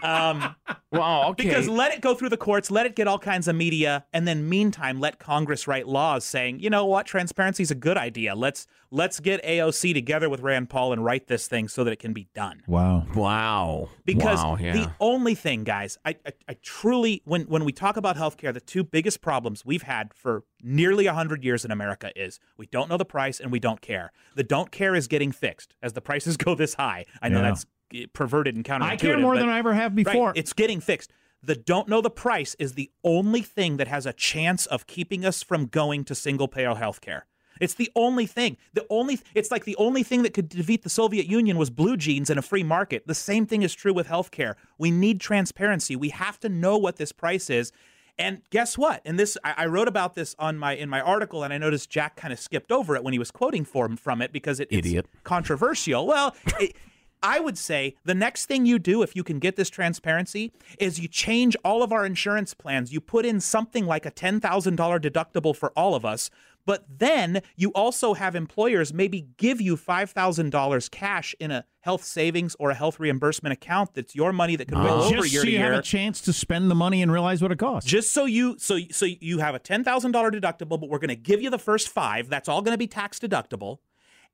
Um, 0.03 0.55
Well, 0.89 1.29
okay. 1.31 1.43
Because 1.43 1.67
let 1.67 1.93
it 1.93 1.99
go 1.99 2.15
through 2.15 2.29
the 2.29 2.37
courts, 2.37 2.71
let 2.71 2.85
it 2.85 2.95
get 2.95 3.07
all 3.07 3.19
kinds 3.19 3.47
of 3.47 3.55
media, 3.55 4.05
and 4.13 4.25
then 4.25 4.47
meantime 4.47 5.01
let 5.01 5.19
Congress 5.19 5.67
write 5.67 5.85
laws 5.87 6.23
saying, 6.23 6.61
you 6.61 6.69
know 6.69 6.85
what, 6.85 7.05
transparency 7.05 7.61
is 7.61 7.71
a 7.71 7.75
good 7.75 7.97
idea. 7.97 8.35
Let's 8.35 8.67
let's 8.89 9.19
get 9.19 9.43
AOC 9.43 9.93
together 9.93 10.29
with 10.29 10.39
Rand 10.39 10.69
Paul 10.69 10.93
and 10.93 11.03
write 11.03 11.27
this 11.27 11.47
thing 11.47 11.67
so 11.67 11.83
that 11.83 11.91
it 11.91 11.99
can 11.99 12.13
be 12.13 12.27
done. 12.33 12.61
Wow. 12.67 13.05
wow. 13.15 13.89
Because 14.05 14.41
wow, 14.41 14.57
yeah. 14.57 14.71
the 14.71 14.91
only 15.01 15.35
thing, 15.35 15.65
guys, 15.65 15.97
I, 16.05 16.15
I, 16.25 16.31
I 16.47 16.55
truly, 16.61 17.21
when 17.25 17.41
when 17.43 17.65
we 17.65 17.73
talk 17.73 17.97
about 17.97 18.15
healthcare, 18.15 18.53
the 18.53 18.61
two 18.61 18.85
biggest 18.85 19.19
problems 19.19 19.65
we've 19.65 19.83
had 19.83 20.13
for 20.13 20.43
nearly 20.63 21.05
hundred 21.05 21.43
years 21.43 21.65
in 21.65 21.71
America 21.71 22.11
is 22.15 22.39
we 22.57 22.65
don't 22.67 22.89
know 22.89 22.97
the 22.97 23.05
price 23.05 23.39
and 23.41 23.51
we 23.51 23.59
don't 23.59 23.81
care. 23.81 24.11
The 24.35 24.43
don't 24.43 24.71
care 24.71 24.95
is 24.95 25.07
getting 25.07 25.31
fixed 25.33 25.75
as 25.81 25.93
the 25.93 26.01
prices 26.01 26.37
go 26.45 26.55
this 26.55 26.75
high. 26.75 27.05
I 27.21 27.27
know 27.27 27.41
Yeah. 27.41 27.49
that's 27.49 27.65
perverted 28.13 28.55
and 28.55 28.63
counterintuitive. 28.65 28.81
I 28.81 28.95
care 28.95 29.17
more 29.17 29.37
than 29.37 29.49
I 29.49 29.59
ever 29.59 29.73
have 29.73 29.91
Right, 29.95 30.05
before. 30.05 30.33
it's 30.35 30.53
getting 30.53 30.79
fixed. 30.79 31.11
The 31.43 31.55
don't 31.55 31.87
know 31.87 32.01
the 32.01 32.09
price 32.09 32.55
is 32.59 32.73
the 32.73 32.89
only 33.03 33.41
thing 33.41 33.77
that 33.77 33.87
has 33.87 34.05
a 34.05 34.13
chance 34.13 34.65
of 34.65 34.87
keeping 34.87 35.23
us 35.25 35.43
from 35.43 35.67
going 35.67 36.03
to 36.05 36.15
single 36.15 36.47
payer 36.47 36.75
health 36.75 36.99
care. 36.99 37.25
It's 37.59 37.73
the 37.73 37.89
only 37.95 38.25
thing. 38.27 38.57
The 38.73 38.85
only 38.89 39.19
it's 39.33 39.49
like 39.49 39.65
the 39.65 39.75
only 39.77 40.03
thing 40.03 40.21
that 40.23 40.33
could 40.33 40.49
defeat 40.49 40.83
the 40.83 40.89
Soviet 40.89 41.25
Union 41.27 41.57
was 41.57 41.69
blue 41.69 41.97
jeans 41.97 42.29
and 42.29 42.37
a 42.37 42.41
free 42.43 42.63
market. 42.63 43.07
The 43.07 43.15
same 43.15 43.45
thing 43.47 43.61
is 43.63 43.73
true 43.73 43.93
with 43.93 44.07
healthcare. 44.07 44.55
We 44.77 44.91
need 44.91 45.19
transparency. 45.19 45.95
We 45.95 46.09
have 46.09 46.39
to 46.41 46.49
know 46.49 46.77
what 46.77 46.97
this 46.97 47.11
price 47.11 47.49
is. 47.49 47.71
And 48.19 48.41
guess 48.49 48.77
what? 48.79 49.01
And 49.05 49.19
this 49.19 49.37
I, 49.43 49.53
I 49.57 49.65
wrote 49.67 49.87
about 49.87 50.15
this 50.15 50.35
on 50.39 50.57
my 50.57 50.73
in 50.75 50.89
my 50.89 51.01
article, 51.01 51.43
and 51.43 51.53
I 51.53 51.57
noticed 51.59 51.89
Jack 51.89 52.15
kind 52.15 52.31
of 52.33 52.39
skipped 52.39 52.71
over 52.71 52.95
it 52.95 53.03
when 53.03 53.13
he 53.13 53.19
was 53.19 53.29
quoting 53.31 53.63
from 53.63 53.95
from 53.95 54.21
it 54.23 54.31
because 54.31 54.59
it, 54.59 54.67
it's 54.71 54.87
Idiot. 54.87 55.05
controversial. 55.23 56.05
Well, 56.07 56.35
it, 56.59 56.75
I 57.21 57.39
would 57.39 57.57
say 57.57 57.95
the 58.03 58.15
next 58.15 58.45
thing 58.45 58.65
you 58.65 58.79
do 58.79 59.01
if 59.01 59.15
you 59.15 59.23
can 59.23 59.39
get 59.39 59.55
this 59.55 59.69
transparency 59.69 60.51
is 60.79 60.99
you 60.99 61.07
change 61.07 61.55
all 61.63 61.83
of 61.83 61.91
our 61.91 62.05
insurance 62.05 62.53
plans. 62.53 62.93
You 62.93 63.01
put 63.01 63.25
in 63.25 63.39
something 63.39 63.85
like 63.85 64.05
a 64.05 64.11
$10,000 64.11 64.41
deductible 64.41 65.55
for 65.55 65.71
all 65.75 65.95
of 65.95 66.05
us, 66.05 66.29
but 66.67 66.83
then 66.99 67.41
you 67.55 67.71
also 67.71 68.13
have 68.13 68.35
employers 68.35 68.93
maybe 68.93 69.27
give 69.37 69.61
you 69.61 69.77
$5,000 69.77 70.91
cash 70.91 71.33
in 71.39 71.49
a 71.49 71.63
health 71.79 72.03
savings 72.03 72.55
or 72.59 72.71
a 72.71 72.75
health 72.75 72.99
reimbursement 72.99 73.53
account 73.53 73.93
that's 73.93 74.13
your 74.13 74.33
money 74.33 74.57
that 74.57 74.67
could 74.67 74.77
roll 74.77 75.03
oh. 75.03 75.05
over 75.05 75.21
Just 75.21 75.31
year 75.31 75.41
so 75.41 75.45
to 75.45 75.51
you 75.51 75.57
year 75.57 75.71
have 75.71 75.79
a 75.79 75.81
chance 75.81 76.19
to 76.21 76.33
spend 76.33 76.69
the 76.69 76.75
money 76.75 77.01
and 77.01 77.09
realize 77.09 77.41
what 77.41 77.53
it 77.53 77.57
costs. 77.57 77.89
just 77.89 78.11
so 78.11 78.25
you 78.25 78.57
so 78.59 78.77
so 78.91 79.05
you 79.05 79.39
have 79.39 79.55
a 79.55 79.59
ten 79.59 79.85
thousand 79.85 80.11
dollar 80.11 80.29
deductible, 80.29 80.77
but 80.79 80.89
we're 80.89 80.99
going 80.99 81.07
to 81.07 81.15
give 81.15 81.41
you 81.41 81.49
the 81.49 81.57
first 81.57 81.87
five. 81.87 82.27
That's 82.27 82.49
all 82.49 82.61
going 82.61 82.73
to 82.73 82.77
be 82.77 82.87
tax 82.87 83.17
deductible. 83.17 83.77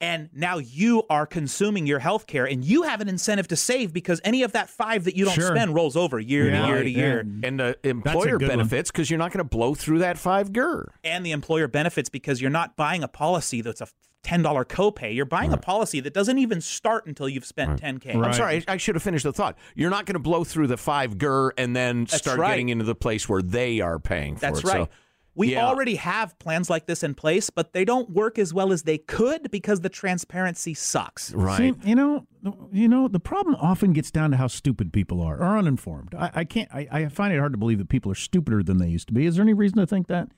And 0.02 0.30
now 0.34 0.58
you 0.58 1.04
are 1.10 1.26
consuming 1.26 1.88
your 1.88 2.00
health 2.00 2.28
care, 2.28 2.46
and 2.46 2.64
you 2.66 2.84
have 2.84 3.00
an 3.02 3.08
incentive 3.08 3.48
to 3.50 3.56
save 3.56 3.94
because 3.94 4.20
any 4.24 4.44
of 4.44 4.52
that 4.52 4.70
five 4.70 5.06
that 5.06 5.16
you 5.16 5.26
don't 5.26 5.34
Sure. 5.34 5.56
spend 5.56 5.74
rolls 5.74 5.96
over 5.96 6.20
year 6.20 6.50
Yeah, 6.50 6.62
to 6.62 6.68
year 6.68 6.84
to 6.84 6.90
yeah. 6.90 6.98
year. 6.98 7.20
and 7.44 7.62
uh, 7.62 7.74
employer 7.84 8.38
benefits 8.38 8.92
because 8.92 9.10
you're 9.10 9.18
not 9.20 9.32
going 9.32 9.40
to 9.40 9.44
blow 9.50 9.74
through 9.76 10.00
that 10.00 10.18
five 10.18 10.52
gur. 10.52 10.92
And 11.04 11.26
the 11.26 11.32
employer 11.32 11.68
benefits 11.68 12.10
because 12.10 12.42
you're 12.42 12.52
not 12.52 12.76
buying 12.76 13.04
a 13.04 13.08
policy 13.08 13.62
that's 13.62 13.82
a 13.82 13.88
ten 14.24 14.42
dollar 14.42 14.64
copay. 14.66 15.14
You're 15.14 15.26
buying 15.26 15.52
a 15.54 15.58
policy 15.58 16.00
that 16.00 16.14
doesn't 16.14 16.38
even 16.38 16.62
start 16.62 17.06
until 17.06 17.28
you've 17.28 17.46
spent 17.46 17.80
ten 17.80 18.00
k. 18.00 18.16
Right. 18.16 18.28
I'm 18.28 18.34
sorry, 18.34 18.64
I, 18.68 18.74
I 18.74 18.78
should 18.78 18.96
have 18.96 19.04
finished 19.04 19.24
the 19.26 19.34
thought. 19.34 19.58
You're 19.76 19.90
not 19.90 20.06
going 20.06 20.14
to 20.16 20.20
blow 20.20 20.44
through 20.44 20.68
the 20.68 20.78
five 20.78 21.18
gur 21.18 21.52
and 21.58 21.76
then 21.76 22.06
That's 22.06 22.18
start 22.18 22.40
right. 22.40 22.50
getting 22.52 22.70
into 22.70 22.86
the 22.86 22.96
place 22.96 23.28
where 23.28 23.42
they 23.42 23.80
are 23.82 24.00
paying 24.00 24.36
for 24.36 24.42
That's 24.42 24.60
it. 24.60 24.66
right. 24.66 24.74
So, 24.84 24.90
we 25.36 25.54
yeah. 25.54 25.66
already 25.66 25.96
have 25.96 26.38
plans 26.40 26.70
like 26.70 26.86
this 26.86 27.04
in 27.04 27.16
place, 27.16 27.50
but 27.50 27.74
they 27.74 27.86
don't 27.86 28.10
work 28.12 28.38
as 28.38 28.54
well 28.54 28.72
as 28.72 28.84
they 28.84 28.98
could 28.98 29.50
because 29.52 29.82
the 29.82 29.90
transparency 29.90 30.74
sucks. 30.74 31.34
right. 31.34 31.58
See, 31.58 31.74
you 31.90 31.96
know, 31.96 32.28
you 32.72 32.88
know, 32.88 33.08
the 33.08 33.20
problem 33.20 33.56
often 33.56 33.94
gets 33.94 34.12
down 34.12 34.32
to 34.32 34.38
how 34.38 34.48
stupid 34.48 34.94
people 34.94 35.22
are 35.22 35.38
or 35.38 35.58
uninformed. 35.58 36.14
I, 36.14 36.32
I 36.34 36.44
can't. 36.44 36.70
I, 36.74 36.88
I 36.92 37.08
find 37.08 37.34
it 37.34 37.40
hard 37.40 37.54
to 37.54 37.58
believe 37.58 37.80
that 37.80 37.90
people 37.90 38.12
are 38.12 38.16
stupider 38.16 38.64
than 38.64 38.78
they 38.78 38.90
used 38.90 39.08
to 39.08 39.14
be. 39.14 39.26
Is 39.26 39.36
there 39.36 39.44
any 39.44 39.54
reason 39.54 39.78
to 39.80 39.88
think 39.88 40.08
that? 40.08 40.30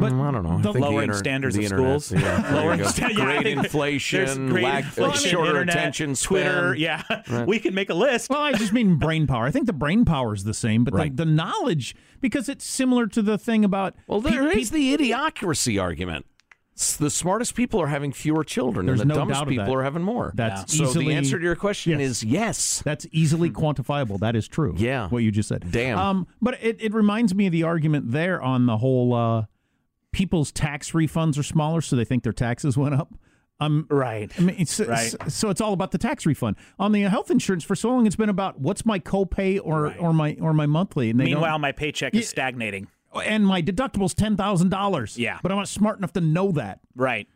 But 0.00 0.12
Mm, 0.12 0.20
I 0.28 0.30
don't 0.32 0.42
know. 0.42 0.50
I 0.50 0.56
the- 0.56 0.62
think 0.72 0.74
the 0.74 0.80
Lowering 0.90 1.08
inter- 1.08 1.18
standards 1.18 1.54
the 1.56 1.64
of 1.66 1.72
internet- 1.72 2.02
schools. 2.02 2.22
Yeah, 2.22 2.50
Lowering 2.54 2.84
sta- 2.84 3.08
yeah, 3.08 3.14
great 3.14 3.46
inflation, 3.46 4.24
there's 4.24 4.38
great 4.52 4.64
lack, 4.64 4.84
inflation, 4.84 5.30
shorter 5.30 5.50
internet, 5.50 5.76
attention 5.76 6.14
span. 6.14 6.28
Twitter. 6.28 6.74
Yeah, 6.74 7.44
we 7.46 7.58
can 7.58 7.74
make 7.74 7.90
a 7.90 7.94
list. 7.94 8.30
Well, 8.30 8.42
I 8.42 8.52
just 8.52 8.72
mean 8.72 8.96
brain 8.96 9.26
power. 9.26 9.46
I 9.46 9.50
think 9.50 9.66
the 9.66 9.72
brain 9.72 10.04
power 10.04 10.34
is 10.34 10.44
the 10.44 10.54
same, 10.54 10.84
but 10.84 10.94
Right. 10.94 11.16
the, 11.16 11.24
the 11.24 11.30
knowledge, 11.30 11.94
because 12.20 12.48
it's 12.48 12.64
similar 12.64 13.06
to 13.08 13.22
the 13.22 13.38
thing 13.38 13.64
about. 13.64 13.94
Well, 14.06 14.20
pe- 14.22 14.30
there 14.30 14.50
pe- 14.52 14.60
is 14.60 14.70
the 14.70 14.96
idiocracy 14.96 15.80
argument. 15.80 16.26
S- 16.76 16.94
The 16.96 17.10
smartest 17.10 17.56
people 17.56 17.82
are 17.82 17.88
having 17.88 18.12
fewer 18.12 18.44
children, 18.44 18.86
There's 18.86 19.00
and 19.00 19.10
the 19.10 19.14
no 19.14 19.20
dumbest 19.22 19.40
doubt 19.40 19.48
people 19.48 19.64
that. 19.64 19.72
are 19.74 19.82
having 19.82 20.02
more. 20.04 20.32
That's 20.36 20.76
so 20.76 20.84
easily- 20.84 21.06
the 21.06 21.14
answer 21.14 21.36
to 21.36 21.44
your 21.44 21.56
question 21.56 21.98
Yes. 21.98 22.08
is 22.10 22.24
yes. 22.24 22.82
That's 22.84 23.04
easily 23.10 23.50
quantifiable. 23.50 24.20
That 24.20 24.36
is 24.36 24.46
true. 24.46 24.74
Yeah. 24.78 25.08
What 25.08 25.24
you 25.24 25.32
just 25.32 25.48
said. 25.48 25.64
Damn. 25.72 25.98
Um, 25.98 26.26
but 26.40 26.56
it, 26.62 26.76
it 26.80 26.94
reminds 26.94 27.34
me 27.34 27.46
of 27.46 27.52
the 27.52 27.64
argument 27.64 28.12
there 28.12 28.40
on 28.40 28.66
the 28.66 28.76
whole 28.76 29.12
uh, 29.12 29.44
people's 30.12 30.50
tax 30.52 30.92
refunds 30.92 31.38
are 31.38 31.42
smaller, 31.42 31.80
so 31.80 31.96
they 31.96 32.04
think 32.04 32.22
their 32.22 32.32
taxes 32.32 32.76
went 32.76 32.94
up. 32.94 33.14
Um, 33.60 33.86
Right. 33.90 34.30
I 34.38 34.42
mean, 34.42 34.56
it's, 34.58 34.78
Right. 34.78 35.14
so, 35.28 35.50
it's 35.50 35.60
all 35.60 35.72
about 35.72 35.90
the 35.90 35.98
tax 35.98 36.24
refund. 36.26 36.56
On 36.78 36.92
the 36.92 37.02
health 37.02 37.30
insurance, 37.30 37.64
for 37.64 37.74
so 37.74 37.88
long, 37.90 38.06
it's 38.06 38.14
been 38.16 38.28
about 38.28 38.60
what's 38.60 38.86
my 38.86 39.00
copay 39.00 39.58
or 39.62 39.84
Right. 39.84 39.98
or 39.98 40.12
my 40.12 40.36
or 40.40 40.52
my 40.54 40.66
monthly. 40.66 41.10
And 41.10 41.18
they 41.18 41.24
Meanwhile, 41.24 41.58
my 41.58 41.72
paycheck 41.72 42.14
is 42.14 42.28
stagnating. 42.28 42.86
and 43.24 43.44
my 43.46 43.60
deductible's 43.60 44.14
ten 44.14 44.36
thousand 44.36 44.68
dollars. 44.70 45.18
Yeah. 45.18 45.38
but 45.42 45.50
I'm 45.50 45.58
not 45.58 45.66
smart 45.68 45.98
enough 45.98 46.12
to 46.12 46.20
know 46.20 46.52
that. 46.52 46.78
Right. 46.94 47.26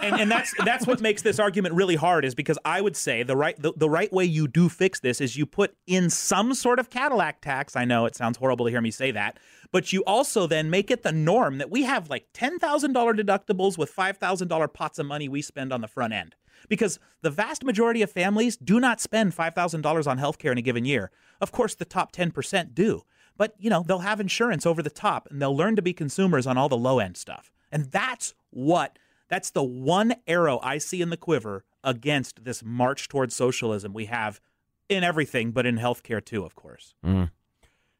And, 0.00 0.20
and 0.20 0.30
that's 0.30 0.52
that's 0.64 0.86
what 0.86 1.00
makes 1.00 1.22
this 1.22 1.38
argument 1.38 1.74
really 1.74 1.96
hard 1.96 2.24
is 2.24 2.34
because 2.34 2.58
I 2.64 2.80
would 2.80 2.96
say 2.96 3.22
the 3.22 3.36
right 3.36 3.60
the, 3.60 3.72
the 3.76 3.88
right 3.88 4.12
way 4.12 4.24
you 4.24 4.48
do 4.48 4.68
fix 4.68 5.00
this 5.00 5.20
is 5.20 5.36
you 5.36 5.46
put 5.46 5.76
in 5.86 6.10
some 6.10 6.54
sort 6.54 6.78
of 6.78 6.90
Cadillac 6.90 7.40
tax. 7.40 7.76
I 7.76 7.84
know 7.84 8.06
it 8.06 8.16
sounds 8.16 8.38
horrible 8.38 8.66
to 8.66 8.70
hear 8.70 8.80
me 8.80 8.90
say 8.90 9.10
that, 9.12 9.38
but 9.72 9.92
you 9.92 10.02
also 10.04 10.46
then 10.46 10.70
make 10.70 10.90
it 10.90 11.02
the 11.02 11.12
norm 11.12 11.58
that 11.58 11.70
we 11.70 11.82
have 11.82 12.10
like 12.10 12.26
ten 12.32 12.58
thousand 12.58 12.92
dollar 12.92 13.14
deductibles 13.14 13.76
with 13.78 13.90
five 13.90 14.16
thousand 14.16 14.48
dollar 14.48 14.68
pots 14.68 14.98
of 14.98 15.06
money 15.06 15.28
we 15.28 15.42
spend 15.42 15.72
on 15.72 15.80
the 15.80 15.88
front 15.88 16.12
end. 16.12 16.34
Because 16.68 16.98
the 17.20 17.30
vast 17.30 17.62
majority 17.62 18.00
of 18.00 18.10
families 18.10 18.56
do 18.56 18.80
not 18.80 19.00
spend 19.00 19.34
five 19.34 19.54
thousand 19.54 19.82
dollars 19.82 20.06
on 20.06 20.18
healthcare 20.18 20.52
in 20.52 20.58
a 20.58 20.62
given 20.62 20.84
year. 20.84 21.10
Of 21.40 21.52
course, 21.52 21.74
the 21.74 21.84
top 21.84 22.12
ten 22.12 22.30
percent 22.30 22.74
do. 22.74 23.02
But 23.36 23.54
you 23.58 23.68
know, 23.70 23.84
they'll 23.86 23.98
have 23.98 24.20
insurance 24.20 24.64
over 24.64 24.82
the 24.82 24.90
top 24.90 25.28
and 25.30 25.40
they'll 25.42 25.56
learn 25.56 25.76
to 25.76 25.82
be 25.82 25.92
consumers 25.92 26.46
on 26.46 26.56
all 26.56 26.68
the 26.68 26.76
low 26.76 26.98
end 26.98 27.16
stuff. 27.16 27.50
And 27.72 27.90
that's 27.90 28.34
what 28.50 28.98
that's 29.34 29.50
the 29.50 29.64
one 29.64 30.14
arrow 30.28 30.60
I 30.62 30.78
see 30.78 31.02
in 31.02 31.10
the 31.10 31.16
quiver 31.16 31.64
against 31.82 32.44
this 32.44 32.62
march 32.64 33.08
towards 33.08 33.34
socialism 33.34 33.92
we 33.92 34.04
have 34.04 34.40
in 34.88 35.02
everything, 35.02 35.50
but 35.50 35.66
in 35.66 35.76
healthcare 35.76 36.24
too, 36.24 36.44
of 36.44 36.54
course. 36.54 36.94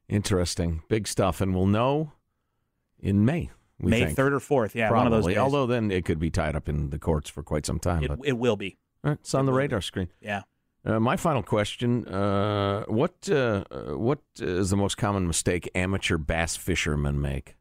Interesting, 0.08 0.82
big 0.88 1.08
stuff, 1.08 1.40
and 1.40 1.52
we'll 1.52 1.66
know 1.66 2.12
in 3.00 3.24
May. 3.24 3.50
We 3.80 3.90
May 3.90 4.04
think. 4.04 4.16
third 4.16 4.32
or 4.32 4.38
fourth, 4.38 4.76
yeah, 4.76 4.88
Probably. 4.88 5.10
one 5.10 5.12
of 5.12 5.24
those 5.24 5.32
days. 5.32 5.38
Although 5.38 5.66
then 5.66 5.90
it 5.90 6.04
could 6.04 6.20
be 6.20 6.30
tied 6.30 6.54
up 6.54 6.68
in 6.68 6.90
the 6.90 7.00
courts 7.00 7.28
for 7.28 7.42
quite 7.42 7.66
some 7.66 7.80
time. 7.80 8.04
it, 8.04 8.08
but 8.08 8.18
it 8.22 8.38
will 8.38 8.56
be, 8.56 8.78
All 9.02 9.10
right, 9.10 9.18
it's 9.20 9.34
on 9.34 9.44
the 9.46 9.52
radar 9.52 9.80
screen. 9.80 10.08
yeah. 10.20 10.42
Uh, 10.86 11.00
my 11.00 11.16
final 11.16 11.42
question: 11.42 12.06
uh, 12.06 12.84
What 12.84 13.28
uh, 13.28 13.64
uh, 13.72 13.98
what 13.98 14.20
is 14.38 14.70
the 14.70 14.76
most 14.76 14.98
common 14.98 15.26
mistake 15.26 15.68
amateur 15.74 16.16
bass 16.16 16.54
fishermen 16.54 17.20
make? 17.20 17.56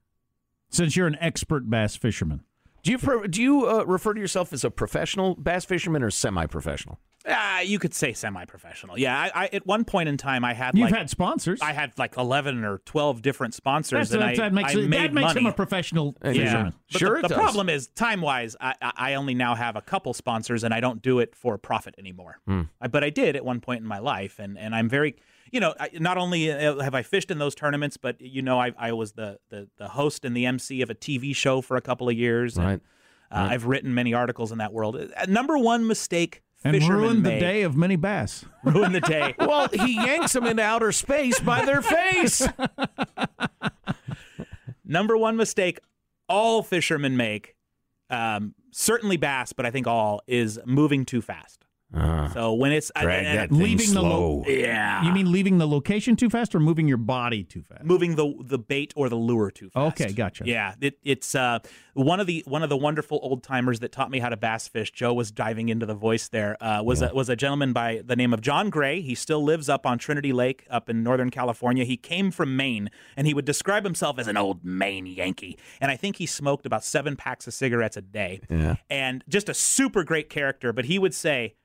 Since 0.70 0.96
you're 0.96 1.08
an 1.08 1.18
expert 1.20 1.68
bass 1.70 1.96
fisherman, 1.96 2.44
Do 2.84 2.92
you 2.92 2.98
pro- 2.98 3.28
do 3.28 3.42
you 3.42 3.66
uh, 3.68 3.84
refer 3.86 4.14
to 4.14 4.20
yourself 4.20 4.52
as 4.54 4.64
a 4.64 4.70
professional 4.72 5.36
bass 5.36 5.64
fisherman 5.66 6.04
or 6.04 6.12
semi-professional? 6.12 7.00
Ah, 7.26 7.62
you 7.62 7.80
could 7.80 7.94
say 7.94 8.12
semi-professional. 8.12 9.00
Yeah, 9.00 9.18
I, 9.18 9.44
I, 9.46 9.50
at 9.54 9.66
one 9.66 9.86
point 9.86 10.10
in 10.10 10.18
time, 10.18 10.44
I 10.44 10.54
had 10.54 10.78
you've 10.78 10.92
like 10.92 10.94
had 11.00 11.10
sponsors. 11.10 11.62
I 11.62 11.72
had 11.72 11.98
like 11.98 12.18
eleven 12.18 12.66
or 12.66 12.80
twelve 12.80 13.22
different 13.22 13.54
sponsors, 13.54 14.10
That's- 14.10 14.12
and 14.12 14.22
that's- 14.22 14.40
I, 14.40 14.44
that 14.50 14.54
makes, 14.54 14.76
I 14.76 14.80
it- 14.80 14.90
made 14.90 15.02
that 15.04 15.14
makes 15.14 15.28
money. 15.28 15.40
him 15.40 15.46
a 15.46 15.54
professional 15.54 16.18
Yeah. 16.22 16.34
fisherman. 16.34 16.74
But 16.92 17.00
Sure 17.00 17.10
the, 17.14 17.20
it 17.20 17.22
the 17.22 17.28
does. 17.30 17.38
problem 17.38 17.70
is 17.70 17.88
time 17.88 18.20
wise, 18.20 18.58
I, 18.60 18.76
I 18.82 18.92
I 18.98 19.14
only 19.14 19.36
now 19.36 19.56
have 19.56 19.78
a 19.78 19.82
couple 19.82 20.14
sponsors, 20.14 20.66
and 20.66 20.74
I 20.74 20.82
don't 20.82 21.02
do 21.02 21.20
it 21.20 21.34
for 21.34 21.58
profit 21.58 21.96
anymore. 21.98 22.40
Hmm. 22.46 22.64
I, 22.82 22.90
but 22.90 23.06
I 23.06 23.10
did 23.10 23.38
at 23.38 23.46
one 23.46 23.62
point 23.62 23.80
in 23.82 23.88
my 23.88 24.00
life, 24.00 24.40
and, 24.40 24.58
and 24.60 24.76
I'm 24.76 24.90
very, 24.90 25.16
you 25.54 25.60
know, 25.62 25.74
I, 25.80 25.90
not 25.94 26.18
only 26.18 26.52
uh, 26.52 26.80
have 26.80 26.94
I 26.96 27.04
fished 27.04 27.32
in 27.32 27.38
those 27.38 27.56
tournaments, 27.56 27.96
but 27.96 28.20
you 28.20 28.42
know, 28.42 28.60
I, 28.60 28.74
I 28.78 28.92
was 28.92 29.14
the, 29.14 29.40
the 29.50 29.70
the 29.78 29.88
host 29.90 30.26
and 30.26 30.36
the 30.36 30.46
MC 30.46 30.82
of 30.82 30.90
a 30.90 30.96
TV 30.96 31.34
show 31.36 31.62
for 31.62 31.78
a 31.78 31.82
couple 31.82 32.10
of 32.10 32.16
years. 32.18 32.58
and, 32.58 32.66
Right. 32.66 32.82
uh, 33.32 33.48
I've 33.52 33.66
written 33.66 33.94
many 33.94 34.14
articles 34.14 34.52
in 34.52 34.58
that 34.58 34.74
world. 34.74 34.96
Uh, 34.98 35.26
number 35.28 35.58
one 35.58 35.86
mistake 35.88 36.42
and 36.66 36.76
fishermen 36.76 36.98
ruined 37.02 37.26
the 37.26 37.30
make- 37.30 37.40
day 37.40 37.62
of 37.62 37.76
many 37.78 37.96
bass. 37.96 38.46
ruined 38.64 38.96
the 38.96 39.02
day. 39.02 39.36
Well, 39.40 39.68
he 39.72 39.96
yanks 39.96 40.34
them 40.34 40.46
into 40.46 40.64
outer 40.64 40.92
space 40.92 41.40
by 41.40 41.64
their 41.66 41.82
face. 41.82 42.46
Number 44.86 45.18
one 45.18 45.36
mistake 45.38 45.80
all 46.30 46.62
fishermen 46.64 47.16
make, 47.18 47.56
um, 48.10 48.54
certainly 48.72 49.18
bass, 49.18 49.54
but 49.54 49.66
I 49.66 49.72
think 49.72 49.88
all, 49.88 50.22
is 50.28 50.60
moving 50.66 51.06
too 51.06 51.22
fast. 51.22 51.66
So 52.34 52.54
when 52.54 52.72
it's 52.72 52.92
I- 52.96 53.02
Drag 53.04 53.26
and- 53.26 53.38
that 53.38 53.50
thing 53.50 53.60
leaving 53.60 53.94
the 53.94 54.02
lo- 54.02 54.44
yeah, 54.48 55.04
You 55.04 55.12
mean 55.12 55.32
leaving 55.32 55.58
the 55.58 55.68
location 55.68 56.16
too 56.16 56.30
fast 56.30 56.56
or 56.56 56.60
moving 56.60 56.88
your 56.88 56.98
body 56.98 57.44
too 57.44 57.62
fast? 57.64 57.84
moving 57.84 58.16
the 58.16 58.34
the 58.44 58.58
bait 58.58 58.94
or 58.96 59.10
the 59.10 59.16
lure 59.16 59.52
too 59.52 59.70
fast. 59.70 60.02
Okay, 60.02 60.14
gotcha. 60.14 60.44
Yeah, 60.46 60.74
it, 60.82 60.98
it's 61.04 61.36
uh, 61.36 61.60
one 61.94 62.20
of 62.20 62.28
the 62.28 62.44
one 62.48 62.64
of 62.64 62.70
the 62.70 62.78
wonderful 62.78 63.20
old 63.22 63.44
timers 63.44 63.80
that 63.82 63.92
taught 63.92 64.10
me 64.12 64.20
how 64.20 64.30
to 64.30 64.38
bass 64.38 64.68
fish. 64.68 64.92
Joe 64.92 65.14
was 65.14 65.32
diving 65.32 65.70
into 65.70 65.86
the 65.86 65.94
voice 65.96 66.28
there. 66.30 66.58
Uh, 66.64 66.82
was 66.84 67.02
a, 67.02 67.14
was 67.14 67.30
a 67.30 67.36
gentleman 67.36 67.74
by 67.74 68.02
the 68.06 68.16
name 68.16 68.34
of 68.34 68.42
John 68.42 68.70
Gray. 68.70 69.02
He 69.02 69.16
still 69.16 69.44
lives 69.44 69.70
up 69.70 69.86
on 69.86 69.98
Trinity 69.98 70.34
Lake 70.34 70.66
up 70.70 70.90
in 70.90 71.04
Northern 71.04 71.30
California. 71.30 71.84
He 71.86 71.98
came 71.98 72.32
from 72.32 72.56
Maine, 72.56 72.90
and 73.16 73.28
he 73.28 73.34
would 73.34 73.46
describe 73.46 73.84
himself 73.84 74.18
as 74.20 74.28
an 74.28 74.38
old 74.38 74.64
Maine 74.66 75.06
Yankee. 75.06 75.58
And 75.80 75.92
I 75.92 75.96
think 75.96 76.16
he 76.18 76.26
smoked 76.26 76.66
about 76.66 76.84
seven 76.84 77.16
packs 77.16 77.48
of 77.48 77.54
cigarettes 77.54 77.98
a 77.98 78.02
day. 78.02 78.42
Yeah. 78.50 78.76
And 78.90 79.24
just 79.28 79.50
a 79.50 79.54
super 79.54 80.04
great 80.04 80.30
character. 80.30 80.74
But 80.74 80.86
he 80.86 80.98
would 80.98 81.14
say, 81.14 81.56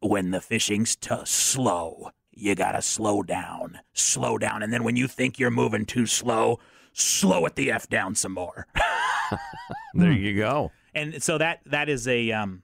when 0.00 0.30
the 0.30 0.40
fishing's 0.40 0.96
t- 0.96 1.14
slow, 1.24 2.10
you 2.32 2.54
gotta 2.54 2.82
slow 2.82 3.22
down, 3.22 3.78
slow 3.92 4.38
down, 4.38 4.62
and 4.62 4.72
then 4.72 4.84
when 4.84 4.96
you 4.96 5.06
think 5.08 5.38
you're 5.38 5.50
moving 5.50 5.84
too 5.86 6.06
slow, 6.06 6.58
slow 6.92 7.44
it 7.46 7.54
the 7.56 7.70
f 7.70 7.88
down 7.88 8.14
some 8.14 8.32
more. 8.32 8.66
There 9.94 10.10
you 10.12 10.36
go. 10.36 10.70
and 10.94 11.22
so 11.22 11.38
that 11.38 11.60
that 11.66 11.88
is 11.88 12.08
a 12.08 12.32
um, 12.32 12.62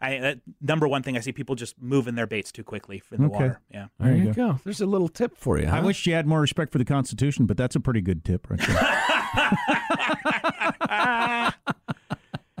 I 0.00 0.18
that 0.18 0.38
number 0.62 0.88
one 0.88 1.02
thing 1.02 1.14
I 1.16 1.20
see 1.20 1.32
people 1.32 1.54
just 1.56 1.74
moving 1.80 2.14
their 2.14 2.26
baits 2.26 2.50
too 2.52 2.64
quickly 2.64 3.02
in 3.12 3.20
the 3.22 3.26
Okay. 3.26 3.34
water. 3.34 3.60
Yeah. 3.70 3.86
There 3.98 4.16
you 4.16 4.32
go. 4.32 4.58
There's 4.64 4.80
a 4.80 4.86
little 4.86 5.08
tip 5.08 5.36
for 5.36 5.58
you. 5.58 5.66
I 5.66 5.80
wish 5.80 6.06
you 6.06 6.14
had 6.14 6.26
more 6.26 6.40
respect 6.40 6.72
for 6.72 6.78
the 6.78 6.84
Constitution, 6.86 7.44
but 7.46 7.56
that's 7.58 7.76
a 7.76 7.80
pretty 7.80 8.00
good 8.00 8.24
tip 8.24 8.48
right 8.48 8.58
there. 8.60 8.76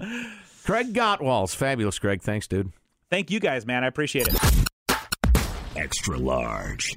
Craig 0.64 0.92
Gottwals. 0.92 1.54
Fabulous, 1.54 1.98
Craig. 1.98 2.22
Thanks, 2.22 2.46
dude. 2.46 2.72
Thank 3.10 3.30
you 3.30 3.40
guys, 3.40 3.66
man. 3.66 3.82
I 3.82 3.88
appreciate 3.88 4.28
it. 4.28 4.38
Extra 5.76 6.16
large. 6.16 6.96